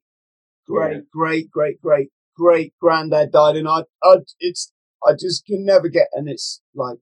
great, 0.66 0.92
yeah. 0.92 1.00
great, 1.12 1.50
great, 1.50 1.80
great, 1.80 2.08
great 2.36 2.72
granddad 2.80 3.32
died 3.32 3.56
and 3.56 3.68
I, 3.68 3.82
I, 4.02 4.16
it's, 4.38 4.72
I 5.06 5.12
just 5.12 5.44
can 5.46 5.64
never 5.64 5.88
get, 5.88 6.08
and 6.12 6.28
it's 6.28 6.60
like, 6.74 6.98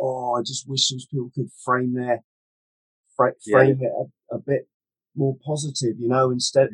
oh, 0.00 0.34
I 0.34 0.40
just 0.40 0.64
wish 0.68 0.88
those 0.88 1.06
people 1.06 1.30
could 1.34 1.50
frame 1.64 1.94
their, 1.94 2.20
frame 3.16 3.78
yeah. 3.80 3.88
it 3.88 4.10
a, 4.34 4.38
bit 4.38 4.68
more 5.16 5.36
positive, 5.44 5.96
you 5.98 6.08
know, 6.08 6.30
instead 6.30 6.68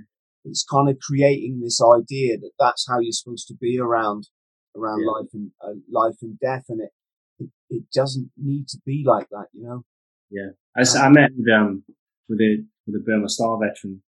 it's 0.44 0.64
kind 0.64 0.88
of 0.88 0.98
creating 0.98 1.60
this 1.60 1.80
idea 1.82 2.38
that 2.38 2.52
that's 2.58 2.86
how 2.88 2.98
you're 2.98 3.12
supposed 3.12 3.46
to 3.48 3.54
be 3.54 3.78
around, 3.78 4.28
around 4.76 5.00
yeah. 5.00 5.10
life 5.10 5.28
and 5.34 5.50
uh, 5.62 5.74
life 5.90 6.16
and 6.22 6.38
death. 6.40 6.64
And 6.68 6.80
it, 6.80 6.90
it, 7.38 7.50
it, 7.68 7.82
doesn't 7.94 8.30
need 8.36 8.68
to 8.68 8.78
be 8.86 9.04
like 9.06 9.28
that, 9.30 9.46
you 9.52 9.64
know? 9.64 9.84
Yeah. 10.30 10.50
I, 10.76 11.06
I 11.06 11.08
met 11.10 11.30
with, 11.36 11.48
um, 11.52 11.84
with 12.28 12.40
a, 12.40 12.64
with 12.86 12.96
a 12.96 13.04
Burma 13.04 13.28
Star 13.28 13.58
veteran 13.58 14.02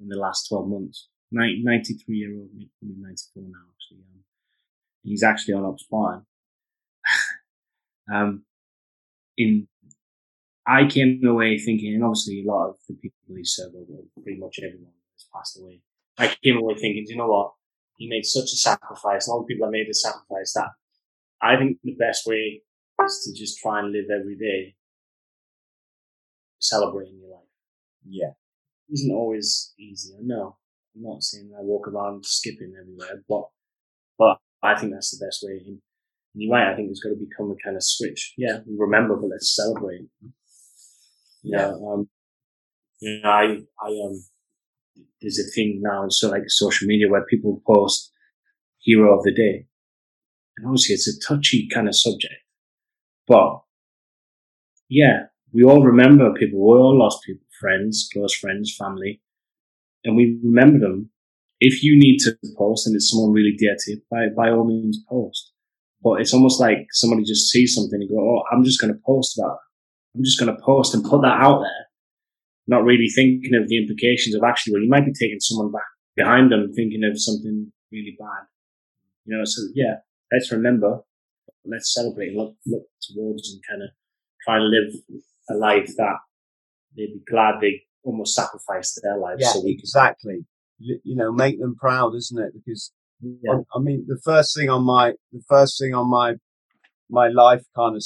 in 0.00 0.08
the 0.08 0.16
last 0.16 0.48
12 0.48 0.68
months, 0.68 1.08
93 1.30 2.16
year 2.16 2.34
old, 2.34 2.48
probably 2.80 2.96
94 3.00 3.42
now, 3.44 3.58
actually. 3.74 4.04
Um, 4.12 4.24
he's 5.02 5.22
actually 5.22 5.54
on 5.54 5.64
Up 5.64 5.76
um, 8.12 8.44
in 9.36 9.68
I 10.68 10.86
came 10.86 11.24
away 11.24 11.58
thinking, 11.58 11.94
and 11.94 12.04
obviously 12.04 12.44
a 12.44 12.50
lot 12.50 12.68
of 12.68 12.76
the 12.86 12.94
people 12.94 13.18
he 13.34 13.44
served, 13.44 13.74
well, 13.74 14.04
pretty 14.22 14.38
much 14.38 14.58
everyone 14.58 14.92
has 15.14 15.26
passed 15.34 15.58
away. 15.58 15.80
I 16.18 16.34
came 16.44 16.58
away 16.58 16.74
thinking, 16.74 17.06
you 17.08 17.16
know 17.16 17.28
what? 17.28 17.52
He 17.96 18.08
made 18.08 18.26
such 18.26 18.52
a 18.52 18.56
sacrifice, 18.56 19.26
and 19.26 19.32
all 19.32 19.40
the 19.40 19.46
people 19.46 19.66
that 19.66 19.72
made 19.72 19.88
the 19.88 19.94
sacrifice 19.94 20.52
that 20.54 20.68
I 21.40 21.56
think 21.56 21.78
the 21.82 21.94
best 21.94 22.26
way 22.26 22.62
is 23.04 23.22
to 23.24 23.38
just 23.38 23.58
try 23.58 23.80
and 23.80 23.92
live 23.92 24.06
every 24.10 24.36
day 24.36 24.74
celebrating 26.58 27.18
your 27.20 27.30
life. 27.30 27.48
Yeah. 28.08 28.32
It 28.88 28.94
isn't 28.94 29.14
always 29.14 29.72
easy. 29.78 30.14
I 30.18 30.22
know. 30.22 30.56
I'm 30.96 31.02
not 31.02 31.22
saying 31.22 31.52
I 31.56 31.62
walk 31.62 31.88
around 31.88 32.26
skipping 32.26 32.74
everywhere, 32.78 33.22
but, 33.28 33.44
but 34.18 34.38
I 34.62 34.78
think 34.78 34.92
that's 34.92 35.16
the 35.16 35.24
best 35.24 35.44
way. 35.44 35.62
And 35.64 35.78
you're 36.34 36.52
right. 36.52 36.72
I 36.72 36.74
think 36.74 36.88
there's 36.88 37.00
got 37.00 37.10
to 37.10 37.16
become 37.16 37.50
a 37.52 37.56
kind 37.64 37.76
of 37.76 37.82
switch. 37.84 38.34
Yeah, 38.36 38.58
remember, 38.66 39.16
but 39.16 39.30
let's 39.30 39.54
celebrate. 39.54 40.08
Yeah. 41.42 41.68
Um, 41.68 42.08
you 43.00 43.20
know, 43.22 43.30
I, 43.30 43.44
I, 43.80 43.88
um, 44.04 44.24
there's 45.20 45.38
a 45.38 45.50
thing 45.54 45.80
now 45.82 46.06
so 46.08 46.28
like 46.30 46.42
social 46.48 46.86
media 46.86 47.08
where 47.08 47.24
people 47.24 47.62
post 47.66 48.12
hero 48.80 49.16
of 49.16 49.24
the 49.24 49.34
day. 49.34 49.66
And 50.56 50.66
obviously 50.66 50.94
it's 50.94 51.08
a 51.08 51.20
touchy 51.26 51.68
kind 51.72 51.88
of 51.88 51.96
subject, 51.96 52.34
but 53.26 53.60
yeah, 54.88 55.26
we 55.52 55.62
all 55.64 55.84
remember 55.84 56.32
people. 56.34 56.58
We 56.60 56.78
all 56.78 56.98
lost 56.98 57.22
people, 57.24 57.46
friends, 57.60 58.08
close 58.12 58.34
friends, 58.34 58.74
family, 58.76 59.20
and 60.04 60.16
we 60.16 60.38
remember 60.42 60.78
them. 60.80 61.10
If 61.60 61.82
you 61.82 61.98
need 61.98 62.18
to 62.20 62.36
post 62.56 62.86
and 62.86 62.94
it's 62.96 63.10
someone 63.10 63.32
really 63.32 63.54
dear 63.58 63.76
to 63.78 63.90
you, 63.90 64.00
by, 64.10 64.28
by 64.36 64.50
all 64.50 64.64
means 64.64 65.04
post. 65.08 65.52
But 66.02 66.20
it's 66.20 66.32
almost 66.32 66.60
like 66.60 66.86
somebody 66.92 67.24
just 67.24 67.50
sees 67.50 67.74
something 67.74 68.00
and 68.00 68.08
go, 68.08 68.18
Oh, 68.18 68.42
I'm 68.52 68.64
just 68.64 68.80
going 68.80 68.92
to 68.92 69.00
post 69.04 69.38
about 69.38 69.58
I'm 70.14 70.24
just 70.24 70.38
going 70.40 70.54
to 70.54 70.62
post 70.62 70.94
and 70.94 71.04
put 71.04 71.22
that 71.22 71.40
out 71.40 71.60
there, 71.60 71.86
not 72.66 72.84
really 72.84 73.08
thinking 73.08 73.54
of 73.54 73.68
the 73.68 73.78
implications 73.78 74.34
of 74.34 74.42
actually, 74.42 74.74
well, 74.74 74.82
you 74.82 74.88
might 74.88 75.06
be 75.06 75.12
taking 75.12 75.40
someone 75.40 75.70
back 75.70 75.82
behind 76.16 76.50
them, 76.50 76.72
thinking 76.74 77.04
of 77.04 77.20
something 77.20 77.72
really 77.92 78.16
bad. 78.18 78.46
You 79.24 79.36
know, 79.36 79.44
so 79.44 79.62
yeah, 79.74 79.96
let's 80.32 80.50
remember, 80.50 81.00
let's 81.64 81.94
celebrate, 81.94 82.34
look, 82.34 82.56
look 82.66 82.84
towards 83.02 83.52
and 83.52 83.62
kind 83.68 83.82
of 83.82 83.90
try 84.44 84.58
to 84.58 84.64
live 84.64 84.94
a 85.50 85.54
life 85.54 85.90
that 85.96 86.16
they'd 86.96 87.06
be 87.06 87.22
glad 87.30 87.60
they 87.60 87.82
almost 88.02 88.34
sacrificed 88.34 88.98
their 89.02 89.18
lives. 89.18 89.42
Yeah, 89.42 89.52
so 89.52 89.62
exactly. 89.66 90.46
You 90.78 91.16
know, 91.16 91.32
make 91.32 91.60
them 91.60 91.76
proud, 91.76 92.14
isn't 92.14 92.40
it? 92.40 92.52
Because 92.54 92.92
yeah. 93.20 93.52
I, 93.52 93.78
I 93.78 93.80
mean, 93.80 94.04
the 94.06 94.20
first 94.24 94.56
thing 94.56 94.70
on 94.70 94.84
my, 94.84 95.12
the 95.32 95.42
first 95.48 95.78
thing 95.80 95.94
on 95.94 96.08
my, 96.08 96.34
my 97.10 97.28
life 97.28 97.62
kind 97.76 97.96
of 97.96 98.04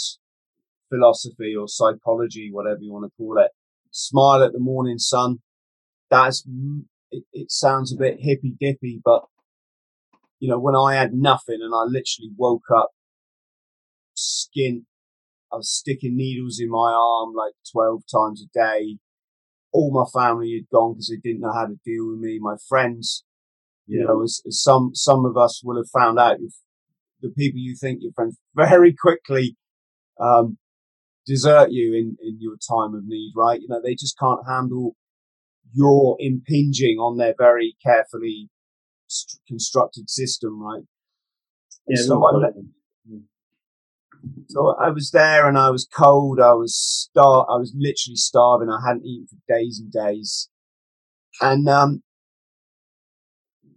philosophy 0.92 1.54
or 1.58 1.68
psychology, 1.68 2.50
whatever 2.52 2.80
you 2.80 2.92
want 2.92 3.06
to 3.06 3.16
call 3.16 3.38
it. 3.38 3.50
Smile 3.90 4.42
at 4.42 4.52
the 4.52 4.60
morning 4.60 4.98
sun. 4.98 5.38
That's, 6.10 6.46
it, 7.10 7.24
it 7.32 7.50
sounds 7.50 7.92
a 7.92 7.96
bit 7.96 8.18
hippy 8.20 8.54
dippy, 8.58 9.00
but 9.02 9.22
you 10.38 10.48
know, 10.48 10.58
when 10.58 10.74
I 10.74 10.94
had 10.94 11.14
nothing 11.14 11.60
and 11.62 11.72
I 11.74 11.84
literally 11.84 12.32
woke 12.36 12.70
up 12.74 12.90
skin, 14.14 14.86
I 15.52 15.56
was 15.56 15.70
sticking 15.70 16.16
needles 16.16 16.58
in 16.60 16.68
my 16.70 16.92
arm 16.92 17.32
like 17.34 17.52
12 17.70 18.02
times 18.12 18.42
a 18.42 18.58
day. 18.58 18.98
All 19.72 19.92
my 19.92 20.04
family 20.12 20.52
had 20.54 20.68
gone 20.76 20.94
because 20.94 21.08
they 21.08 21.20
didn't 21.22 21.42
know 21.42 21.52
how 21.52 21.66
to 21.66 21.78
deal 21.84 22.10
with 22.10 22.18
me. 22.18 22.38
My 22.40 22.56
friends, 22.68 23.24
you 23.86 24.00
yeah. 24.00 24.06
know, 24.06 24.22
as, 24.22 24.42
as, 24.46 24.60
some, 24.60 24.90
some 24.94 25.24
of 25.24 25.36
us 25.36 25.62
will 25.64 25.76
have 25.76 25.88
found 25.90 26.18
out, 26.18 26.38
the 27.20 27.30
people 27.30 27.60
you 27.60 27.76
think 27.76 28.00
your 28.02 28.12
friends 28.12 28.36
very 28.54 28.92
quickly, 28.92 29.56
um, 30.20 30.58
desert 31.26 31.70
you 31.70 31.94
in, 31.94 32.16
in 32.22 32.38
your 32.40 32.56
time 32.56 32.94
of 32.94 33.04
need, 33.04 33.32
right? 33.36 33.60
You 33.60 33.68
know, 33.68 33.80
they 33.82 33.94
just 33.94 34.18
can't 34.18 34.40
handle 34.46 34.96
your 35.72 36.16
impinging 36.18 36.98
on 36.98 37.16
their 37.16 37.34
very 37.36 37.76
carefully 37.84 38.50
st- 39.06 39.40
constructed 39.46 40.10
system, 40.10 40.62
right? 40.62 40.82
Yeah, 41.88 42.02
so, 42.02 42.24
I, 42.24 42.50
so 44.48 44.76
I 44.80 44.90
was 44.90 45.10
there 45.10 45.48
and 45.48 45.58
I 45.58 45.70
was 45.70 45.88
cold. 45.92 46.40
I 46.40 46.52
was 46.52 46.76
star. 46.76 47.46
I 47.50 47.56
was 47.56 47.72
literally 47.76 48.16
starving. 48.16 48.68
I 48.68 48.86
hadn't 48.86 49.06
eaten 49.06 49.26
for 49.26 49.36
days 49.52 49.80
and 49.80 49.90
days. 49.90 50.48
And, 51.40 51.68
um, 51.68 52.02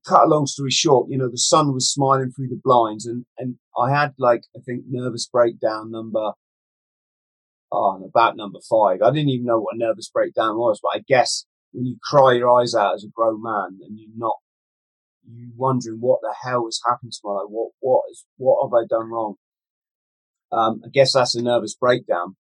cut 0.06 0.26
a 0.26 0.28
long 0.28 0.46
story 0.46 0.70
short, 0.70 1.10
you 1.10 1.18
know, 1.18 1.30
the 1.30 1.38
sun 1.38 1.74
was 1.74 1.92
smiling 1.92 2.32
through 2.32 2.48
the 2.48 2.62
blinds 2.64 3.06
and, 3.06 3.26
and 3.38 3.56
I 3.78 3.90
had 3.90 4.14
like, 4.20 4.44
I 4.56 4.60
think 4.60 4.84
nervous 4.88 5.26
breakdown 5.26 5.92
number 5.92 6.34
oh, 7.76 8.04
about 8.06 8.38
number 8.38 8.60
five. 8.70 9.02
I 9.02 9.12
didn't 9.12 9.30
even 9.30 9.46
know 9.46 9.60
what 9.60 9.76
a 9.76 9.78
nervous 9.78 10.10
breakdown 10.10 10.58
was, 10.58 10.80
but 10.82 10.98
I 10.98 11.04
guess 11.08 11.46
when 11.72 11.86
you 11.86 11.98
cry 12.02 12.34
your 12.34 12.60
eyes 12.60 12.74
out 12.74 12.96
as 12.96 13.04
a 13.04 13.10
grown 13.14 13.42
man 13.42 13.80
and 13.82 14.00
you're 14.00 14.10
not, 14.16 14.38
you 15.28 15.52
wondering 15.56 15.98
what 16.00 16.20
the 16.22 16.34
hell 16.44 16.66
has 16.66 16.80
happened 16.88 17.12
to 17.12 17.20
my 17.24 17.32
life? 17.32 17.48
What, 17.50 17.72
what 17.80 18.04
is, 18.12 18.26
what 18.38 18.66
have 18.66 18.74
I 18.74 18.86
done 18.88 19.12
wrong? 19.12 19.36
Um, 20.52 20.82
I 20.86 20.90
guess 20.94 21.14
that's 21.14 21.36
a 21.36 21.42
nervous 21.42 21.76
breakdown. 21.76 22.36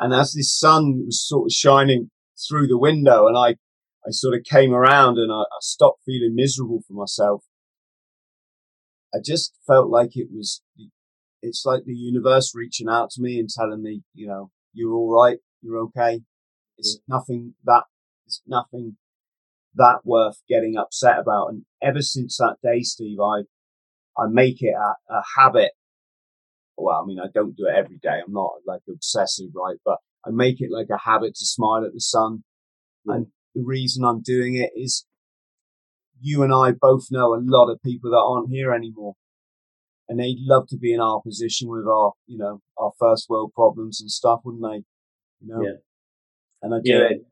And 0.00 0.12
as 0.12 0.32
this 0.32 0.58
sun 0.58 1.04
was 1.06 1.26
sort 1.26 1.46
of 1.46 1.52
shining 1.52 2.10
through 2.48 2.66
the 2.66 2.78
window 2.78 3.26
and 3.28 3.38
I, 3.38 3.56
I 4.06 4.10
sort 4.10 4.34
of 4.34 4.42
came 4.44 4.74
around 4.74 5.18
and 5.18 5.32
I, 5.32 5.42
I 5.42 5.60
stopped 5.60 6.02
feeling 6.04 6.34
miserable 6.34 6.80
for 6.86 6.94
myself. 6.94 7.44
I 9.14 9.18
just 9.24 9.54
felt 9.66 9.88
like 9.88 10.16
it 10.16 10.28
was 10.32 10.60
it's 11.44 11.64
like 11.66 11.84
the 11.84 11.94
universe 11.94 12.52
reaching 12.54 12.88
out 12.88 13.10
to 13.10 13.22
me 13.22 13.38
and 13.38 13.48
telling 13.48 13.82
me, 13.82 14.02
you 14.14 14.26
know, 14.26 14.50
you're 14.72 14.94
all 14.94 15.12
right, 15.12 15.38
you're 15.60 15.78
okay. 15.78 16.20
It's 16.78 16.98
yeah. 16.98 17.14
nothing 17.16 17.54
that, 17.64 17.84
it's 18.26 18.40
nothing 18.46 18.96
that 19.74 20.00
worth 20.04 20.40
getting 20.48 20.76
upset 20.76 21.18
about. 21.18 21.48
And 21.48 21.64
ever 21.82 22.00
since 22.00 22.38
that 22.38 22.56
day, 22.62 22.80
Steve, 22.80 23.18
I, 23.20 23.42
I 24.16 24.26
make 24.28 24.62
it 24.62 24.74
a, 24.74 25.12
a 25.12 25.22
habit. 25.36 25.72
Well, 26.76 27.00
I 27.00 27.06
mean, 27.06 27.20
I 27.20 27.26
don't 27.32 27.56
do 27.56 27.66
it 27.66 27.76
every 27.76 27.98
day. 27.98 28.20
I'm 28.26 28.32
not 28.32 28.52
like 28.66 28.80
obsessive, 28.88 29.50
right? 29.54 29.76
But 29.84 29.98
I 30.26 30.30
make 30.30 30.60
it 30.60 30.70
like 30.72 30.88
a 30.90 31.08
habit 31.08 31.34
to 31.34 31.46
smile 31.46 31.84
at 31.84 31.92
the 31.92 32.00
sun. 32.00 32.42
Yeah. 33.04 33.16
And 33.16 33.26
the 33.54 33.62
reason 33.64 34.04
I'm 34.04 34.22
doing 34.22 34.56
it 34.56 34.70
is 34.74 35.06
you 36.20 36.42
and 36.42 36.54
I 36.54 36.72
both 36.72 37.08
know 37.10 37.34
a 37.34 37.40
lot 37.42 37.70
of 37.70 37.82
people 37.82 38.10
that 38.10 38.16
aren't 38.16 38.50
here 38.50 38.72
anymore 38.72 39.14
and 40.08 40.20
they'd 40.20 40.38
love 40.38 40.66
to 40.68 40.76
be 40.76 40.92
in 40.92 41.00
our 41.00 41.20
position 41.22 41.68
with 41.68 41.86
our, 41.86 42.12
you 42.26 42.38
know, 42.38 42.60
our 42.76 42.92
first 42.98 43.28
world 43.28 43.52
problems 43.54 44.00
and 44.00 44.10
stuff, 44.10 44.40
wouldn't 44.44 44.62
they? 44.62 44.84
You 45.40 45.54
know, 45.54 45.62
yeah. 45.62 45.76
and 46.62 46.74
I 46.74 46.78
do 46.82 46.92
yeah. 46.92 47.04
it, 47.10 47.26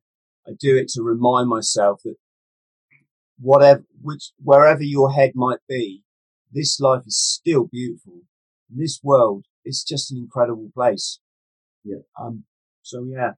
I 0.46 0.50
do 0.58 0.76
it 0.76 0.88
to 0.88 1.02
remind 1.02 1.48
myself 1.48 2.00
that 2.04 2.16
whatever, 3.38 3.84
which, 4.00 4.32
wherever 4.42 4.82
your 4.82 5.12
head 5.12 5.32
might 5.34 5.60
be, 5.68 6.02
this 6.50 6.80
life 6.80 7.02
is 7.06 7.18
still 7.18 7.68
beautiful. 7.70 8.22
this 8.68 9.00
world 9.02 9.44
is 9.64 9.84
just 9.84 10.10
an 10.10 10.18
incredible 10.18 10.70
place. 10.74 11.20
Yeah. 11.84 12.02
Um, 12.20 12.44
so 12.82 13.04
yeah. 13.04 13.32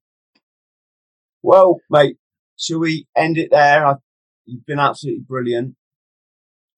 Well, 1.42 1.80
mate, 1.90 2.16
shall 2.56 2.80
we 2.80 3.06
end 3.16 3.36
it 3.38 3.50
there? 3.50 3.86
I, 3.86 3.94
you've 4.46 4.66
been 4.66 4.78
absolutely 4.78 5.24
brilliant. 5.26 5.74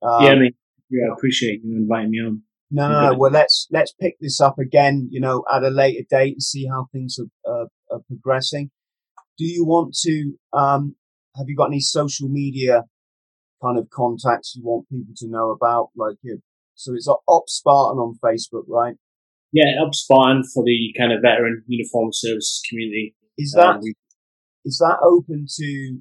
Um, 0.03 0.25
yeah, 0.25 0.35
mate. 0.35 0.57
Yeah, 0.91 1.09
I 1.11 1.15
appreciate 1.15 1.63
you 1.65 1.77
inviting 1.77 2.11
me 2.11 2.19
on. 2.19 2.43
No, 2.71 2.89
no, 2.89 3.11
no. 3.11 3.19
Well, 3.19 3.31
let's 3.31 3.69
let's 3.71 3.93
pick 3.93 4.17
this 4.21 4.41
up 4.41 4.59
again. 4.59 5.09
You 5.11 5.21
know, 5.21 5.45
at 5.53 5.63
a 5.63 5.69
later 5.69 6.05
date 6.09 6.35
and 6.35 6.43
see 6.43 6.67
how 6.67 6.89
things 6.93 7.19
are, 7.19 7.51
uh, 7.51 7.67
are 7.95 8.01
progressing. 8.09 8.71
Do 9.39 9.45
you 9.45 9.65
want 9.65 9.97
to? 10.03 10.33
Um, 10.53 10.97
have 11.37 11.47
you 11.49 11.57
got 11.57 11.67
any 11.67 11.81
social 11.81 12.29
media 12.29 12.83
kind 13.63 13.79
of 13.79 13.89
contacts 13.91 14.55
you 14.57 14.65
want 14.65 14.89
people 14.89 15.15
to 15.17 15.29
know 15.29 15.51
about? 15.51 15.91
Like, 15.95 16.17
you, 16.23 16.41
so 16.75 16.95
it's 16.95 17.09
Op 17.09 17.49
Spartan 17.49 17.99
on 17.99 18.19
Facebook, 18.25 18.65
right? 18.69 18.97
Yeah, 19.53 19.81
Op 19.85 19.95
Spartan 19.95 20.43
for 20.53 20.65
the 20.65 20.93
kind 20.99 21.13
of 21.13 21.23
veteran 21.23 21.63
uniform 21.67 22.11
services 22.13 22.63
community. 22.69 23.15
Is 23.39 23.53
that 23.53 23.77
um, 23.77 23.81
is 24.65 24.79
that 24.79 24.99
open 25.05 25.47
to 25.57 25.99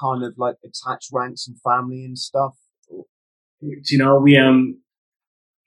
kind 0.00 0.22
of 0.22 0.34
like 0.36 0.56
attached 0.64 1.08
ranks 1.12 1.48
and 1.48 1.56
family 1.62 2.04
and 2.04 2.16
stuff? 2.16 2.54
you 3.60 3.98
know, 3.98 4.18
we 4.18 4.36
um 4.36 4.78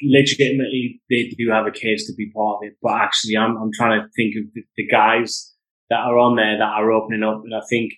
legitimately 0.04 1.02
they 1.10 1.34
do 1.38 1.50
have 1.52 1.66
a 1.68 1.72
case 1.72 2.06
to 2.08 2.14
be 2.14 2.32
part 2.36 2.58
of 2.58 2.68
it. 2.68 2.74
But 2.82 2.94
actually, 2.94 3.38
I'm 3.38 3.58
I'm 3.58 3.72
trying 3.74 4.02
to 4.02 4.08
think 4.16 4.36
of 4.38 4.54
the, 4.54 4.64
the 4.78 4.88
guys 4.88 5.54
that 5.90 6.00
are 6.00 6.18
on 6.18 6.36
there 6.36 6.58
that 6.58 6.74
are 6.78 6.92
opening 6.92 7.24
up, 7.24 7.42
and 7.44 7.56
I 7.56 7.62
think 7.70 7.94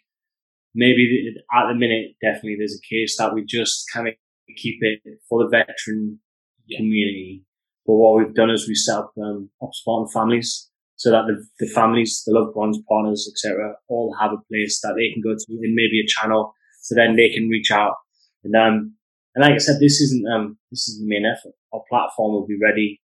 maybe 0.73 1.33
at 1.53 1.67
the 1.67 1.75
minute, 1.75 2.15
definitely 2.21 2.57
there's 2.57 2.79
a 2.79 2.93
case 2.93 3.17
that 3.17 3.33
we 3.33 3.43
just 3.45 3.85
kind 3.93 4.07
of 4.07 4.13
keep 4.57 4.77
it 4.81 5.01
for 5.27 5.43
the 5.43 5.49
veteran 5.49 6.19
yeah. 6.67 6.77
community. 6.77 7.43
But 7.85 7.95
what 7.95 8.17
we've 8.17 8.33
done 8.33 8.49
is 8.49 8.67
we 8.67 8.75
set 8.75 8.97
up 8.97 9.13
um, 9.21 9.49
Spartan 9.71 10.07
families 10.11 10.69
so 10.97 11.11
that 11.11 11.25
the, 11.27 11.45
the 11.59 11.71
families, 11.71 12.23
the 12.25 12.33
loved 12.33 12.55
ones, 12.55 12.79
partners, 12.89 13.29
etc., 13.31 13.73
all 13.89 14.15
have 14.19 14.31
a 14.31 14.41
place 14.49 14.79
that 14.81 14.95
they 14.97 15.13
can 15.13 15.21
go 15.21 15.35
to 15.35 15.45
and 15.49 15.75
maybe 15.75 15.99
a 15.99 16.07
channel, 16.07 16.53
so 16.81 16.95
then 16.95 17.15
they 17.15 17.29
can 17.29 17.49
reach 17.49 17.71
out. 17.71 17.95
And 18.43 18.55
um, 18.55 18.95
and 19.35 19.43
like 19.43 19.55
I 19.55 19.57
said, 19.57 19.79
this 19.79 19.99
isn't 20.01 20.25
um, 20.27 20.57
this 20.71 20.87
is 20.87 20.99
the 20.99 21.07
main 21.07 21.25
effort. 21.25 21.53
Our 21.75 21.83
platform 21.89 22.31
will 22.33 22.47
be 22.47 22.57
ready 22.61 23.01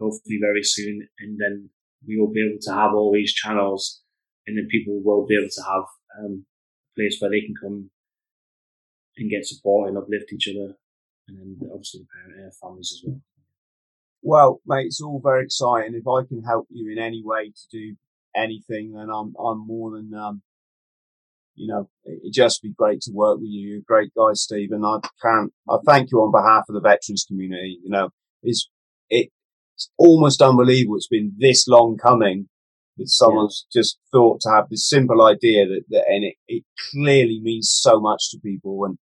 hopefully 0.00 0.38
very 0.40 0.62
soon, 0.62 1.08
and 1.20 1.38
then 1.38 1.70
we 2.06 2.18
will 2.18 2.32
be 2.32 2.44
able 2.46 2.60
to 2.62 2.72
have 2.72 2.94
all 2.94 3.12
these 3.12 3.32
channels, 3.32 4.02
and 4.46 4.56
then 4.56 4.66
people 4.68 5.00
will 5.04 5.26
be 5.26 5.36
able 5.36 5.50
to 5.50 5.62
have 5.62 5.84
um, 6.18 6.46
a 6.90 7.00
place 7.00 7.16
where 7.20 7.30
they 7.30 7.40
can 7.40 7.54
come 7.62 7.90
and 9.16 9.30
get 9.30 9.46
support 9.46 9.88
and 9.88 9.98
uplift 9.98 10.32
each 10.32 10.48
other, 10.48 10.74
and 11.28 11.38
then 11.38 11.70
obviously 11.72 12.00
the 12.00 12.06
parent 12.14 12.52
uh, 12.52 12.54
families 12.60 12.92
as 12.94 13.02
well. 13.06 13.20
Well, 14.22 14.60
mate, 14.66 14.86
it's 14.86 15.00
all 15.00 15.20
very 15.22 15.44
exciting. 15.44 15.94
If 15.94 16.08
I 16.08 16.26
can 16.26 16.42
help 16.42 16.66
you 16.70 16.90
in 16.90 16.98
any 16.98 17.22
way 17.24 17.52
to 17.54 17.64
do 17.70 17.96
anything, 18.34 18.92
then 18.92 19.08
I'm 19.10 19.34
I'm 19.38 19.66
more 19.66 19.92
than 19.92 20.12
um, 20.14 20.42
you 21.58 21.66
know, 21.66 21.88
it'd 22.06 22.32
just 22.32 22.62
be 22.62 22.72
great 22.72 23.00
to 23.02 23.12
work 23.12 23.38
with 23.38 23.48
you. 23.48 23.68
You're 23.68 23.78
a 23.78 23.82
great 23.82 24.12
guy, 24.16 24.32
Stephen. 24.34 24.84
I 24.84 25.00
can't, 25.20 25.52
I 25.68 25.76
thank 25.86 26.10
you 26.10 26.18
on 26.18 26.32
behalf 26.32 26.64
of 26.68 26.74
the 26.74 26.80
veterans 26.80 27.24
community. 27.26 27.78
You 27.82 27.90
know, 27.90 28.10
it's, 28.42 28.70
it's 29.10 29.90
almost 29.98 30.40
unbelievable. 30.40 30.96
It's 30.96 31.08
been 31.08 31.32
this 31.38 31.66
long 31.66 31.96
coming 31.96 32.48
that 32.96 33.08
someone's 33.08 33.66
yeah. 33.74 33.80
just 33.80 33.98
thought 34.12 34.40
to 34.42 34.50
have 34.50 34.68
this 34.70 34.88
simple 34.88 35.22
idea 35.26 35.66
that, 35.66 35.82
that 35.90 36.04
and 36.08 36.24
it, 36.24 36.34
it 36.46 36.64
clearly 36.92 37.40
means 37.42 37.70
so 37.70 38.00
much 38.00 38.30
to 38.30 38.38
people. 38.38 38.84
And 38.84 38.98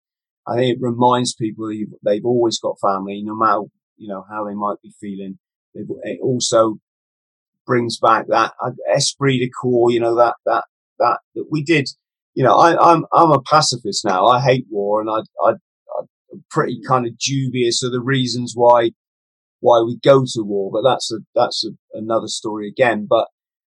I 0.47 0.55
think 0.55 0.77
it 0.77 0.81
reminds 0.81 1.35
people 1.35 1.69
they've 2.03 2.25
always 2.25 2.59
got 2.59 2.79
family, 2.81 3.21
no 3.23 3.35
matter 3.35 3.63
you 3.97 4.07
know, 4.07 4.25
how 4.29 4.45
they 4.45 4.53
might 4.53 4.81
be 4.81 4.93
feeling. 4.99 5.39
It 5.73 6.19
also 6.21 6.75
brings 7.65 7.97
back 7.99 8.27
that 8.27 8.53
uh, 8.63 8.71
esprit 8.93 9.39
de 9.39 9.49
corps, 9.49 9.91
you 9.91 9.99
know, 9.99 10.15
that, 10.15 10.35
that, 10.45 10.65
that, 10.99 11.19
that 11.35 11.45
we 11.51 11.63
did, 11.63 11.89
you 12.35 12.43
know, 12.43 12.55
I, 12.55 12.71
am 12.71 12.79
I'm, 12.79 13.05
I'm 13.13 13.31
a 13.31 13.41
pacifist 13.41 14.05
now. 14.05 14.25
I 14.27 14.41
hate 14.41 14.65
war 14.69 15.01
and 15.01 15.09
I, 15.09 15.21
I, 15.43 15.53
I'm 15.99 16.43
pretty 16.51 16.79
kind 16.87 17.07
of 17.07 17.17
dubious 17.17 17.81
of 17.81 17.91
the 17.91 18.01
reasons 18.01 18.53
why, 18.55 18.91
why 19.61 19.81
we 19.81 19.97
go 20.03 20.23
to 20.25 20.43
war, 20.43 20.69
but 20.71 20.87
that's 20.87 21.11
a, 21.11 21.19
that's 21.33 21.65
a, 21.65 21.97
another 21.97 22.27
story 22.27 22.67
again. 22.67 23.07
But 23.09 23.27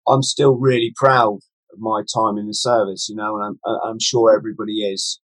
I'm 0.06 0.22
still 0.22 0.56
really 0.56 0.92
proud 0.94 1.38
of 1.72 1.78
my 1.78 2.02
time 2.14 2.36
in 2.36 2.46
the 2.46 2.54
service, 2.54 3.08
you 3.08 3.16
know, 3.16 3.36
and 3.36 3.56
I'm, 3.66 3.80
I'm 3.84 3.98
sure 4.00 4.36
everybody 4.36 4.84
is. 4.92 5.20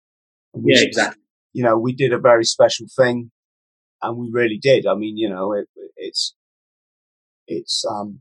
yeah, 0.54 0.80
exactly. 0.80 1.22
You 1.52 1.62
know, 1.62 1.78
we 1.78 1.94
did 1.94 2.12
a 2.12 2.18
very 2.18 2.44
special 2.44 2.86
thing 2.96 3.30
and 4.02 4.16
we 4.16 4.30
really 4.32 4.58
did. 4.58 4.86
I 4.86 4.94
mean, 4.94 5.16
you 5.16 5.28
know, 5.28 5.52
it, 5.52 5.68
it's 5.96 6.34
it's 7.46 7.84
um, 7.88 8.20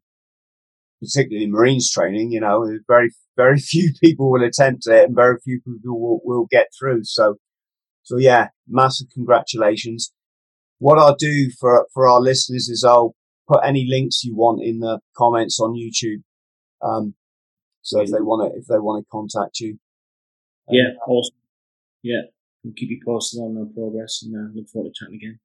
particularly 1.01 1.47
Marines 1.47 1.91
training. 1.91 2.32
You 2.32 2.41
know, 2.41 2.63
it's 2.63 2.84
very 2.88 3.11
very 3.36 3.59
few 3.71 3.91
people 4.01 4.31
will 4.31 4.43
attempt 4.43 4.88
it, 4.88 5.05
and 5.05 5.15
very 5.15 5.38
few 5.43 5.61
people 5.61 5.99
will, 5.99 6.19
will 6.23 6.47
get 6.49 6.67
through. 6.77 7.03
So, 7.03 7.36
so 8.03 8.17
yeah, 8.17 8.49
massive 8.67 9.07
congratulations. 9.13 10.11
What 10.79 10.97
I'll 10.97 11.15
do 11.15 11.49
for 11.59 11.88
for 11.93 12.07
our 12.07 12.19
listeners 12.19 12.67
is 12.69 12.83
I'll 12.83 13.15
put 13.47 13.61
any 13.63 13.86
links 13.88 14.23
you 14.23 14.36
want 14.36 14.63
in 14.63 14.79
the 14.79 14.99
comments 15.15 15.59
on 15.59 15.73
YouTube. 15.73 16.23
Um, 16.81 17.15
so 17.81 18.01
if 18.01 18.11
they 18.11 18.19
want 18.19 18.51
to, 18.51 18.59
if 18.59 18.65
they 18.67 18.79
want 18.79 19.03
to 19.03 19.07
contact 19.11 19.59
you, 19.59 19.77
yeah, 20.69 20.89
um, 20.89 20.97
awesome. 21.07 21.36
Yeah, 22.03 22.21
we'll 22.63 22.73
keep 22.73 22.89
you 22.89 22.99
posted 23.05 23.39
on 23.39 23.55
the 23.55 23.71
progress, 23.73 24.23
and 24.23 24.36
uh, 24.36 24.53
look 24.53 24.67
forward 24.69 24.89
to 24.89 24.93
chatting 24.93 25.15
again. 25.15 25.39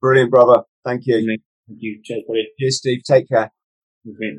Brilliant, 0.00 0.30
brother. 0.30 0.62
Thank 0.84 1.02
you. 1.06 1.38
Thank 1.68 1.80
you. 1.80 2.00
Cheers, 2.04 2.24
buddy. 2.28 2.48
Cheers, 2.58 2.78
Steve. 2.78 3.02
Take 3.04 3.28
care. 3.28 3.52
Okay. 4.08 4.38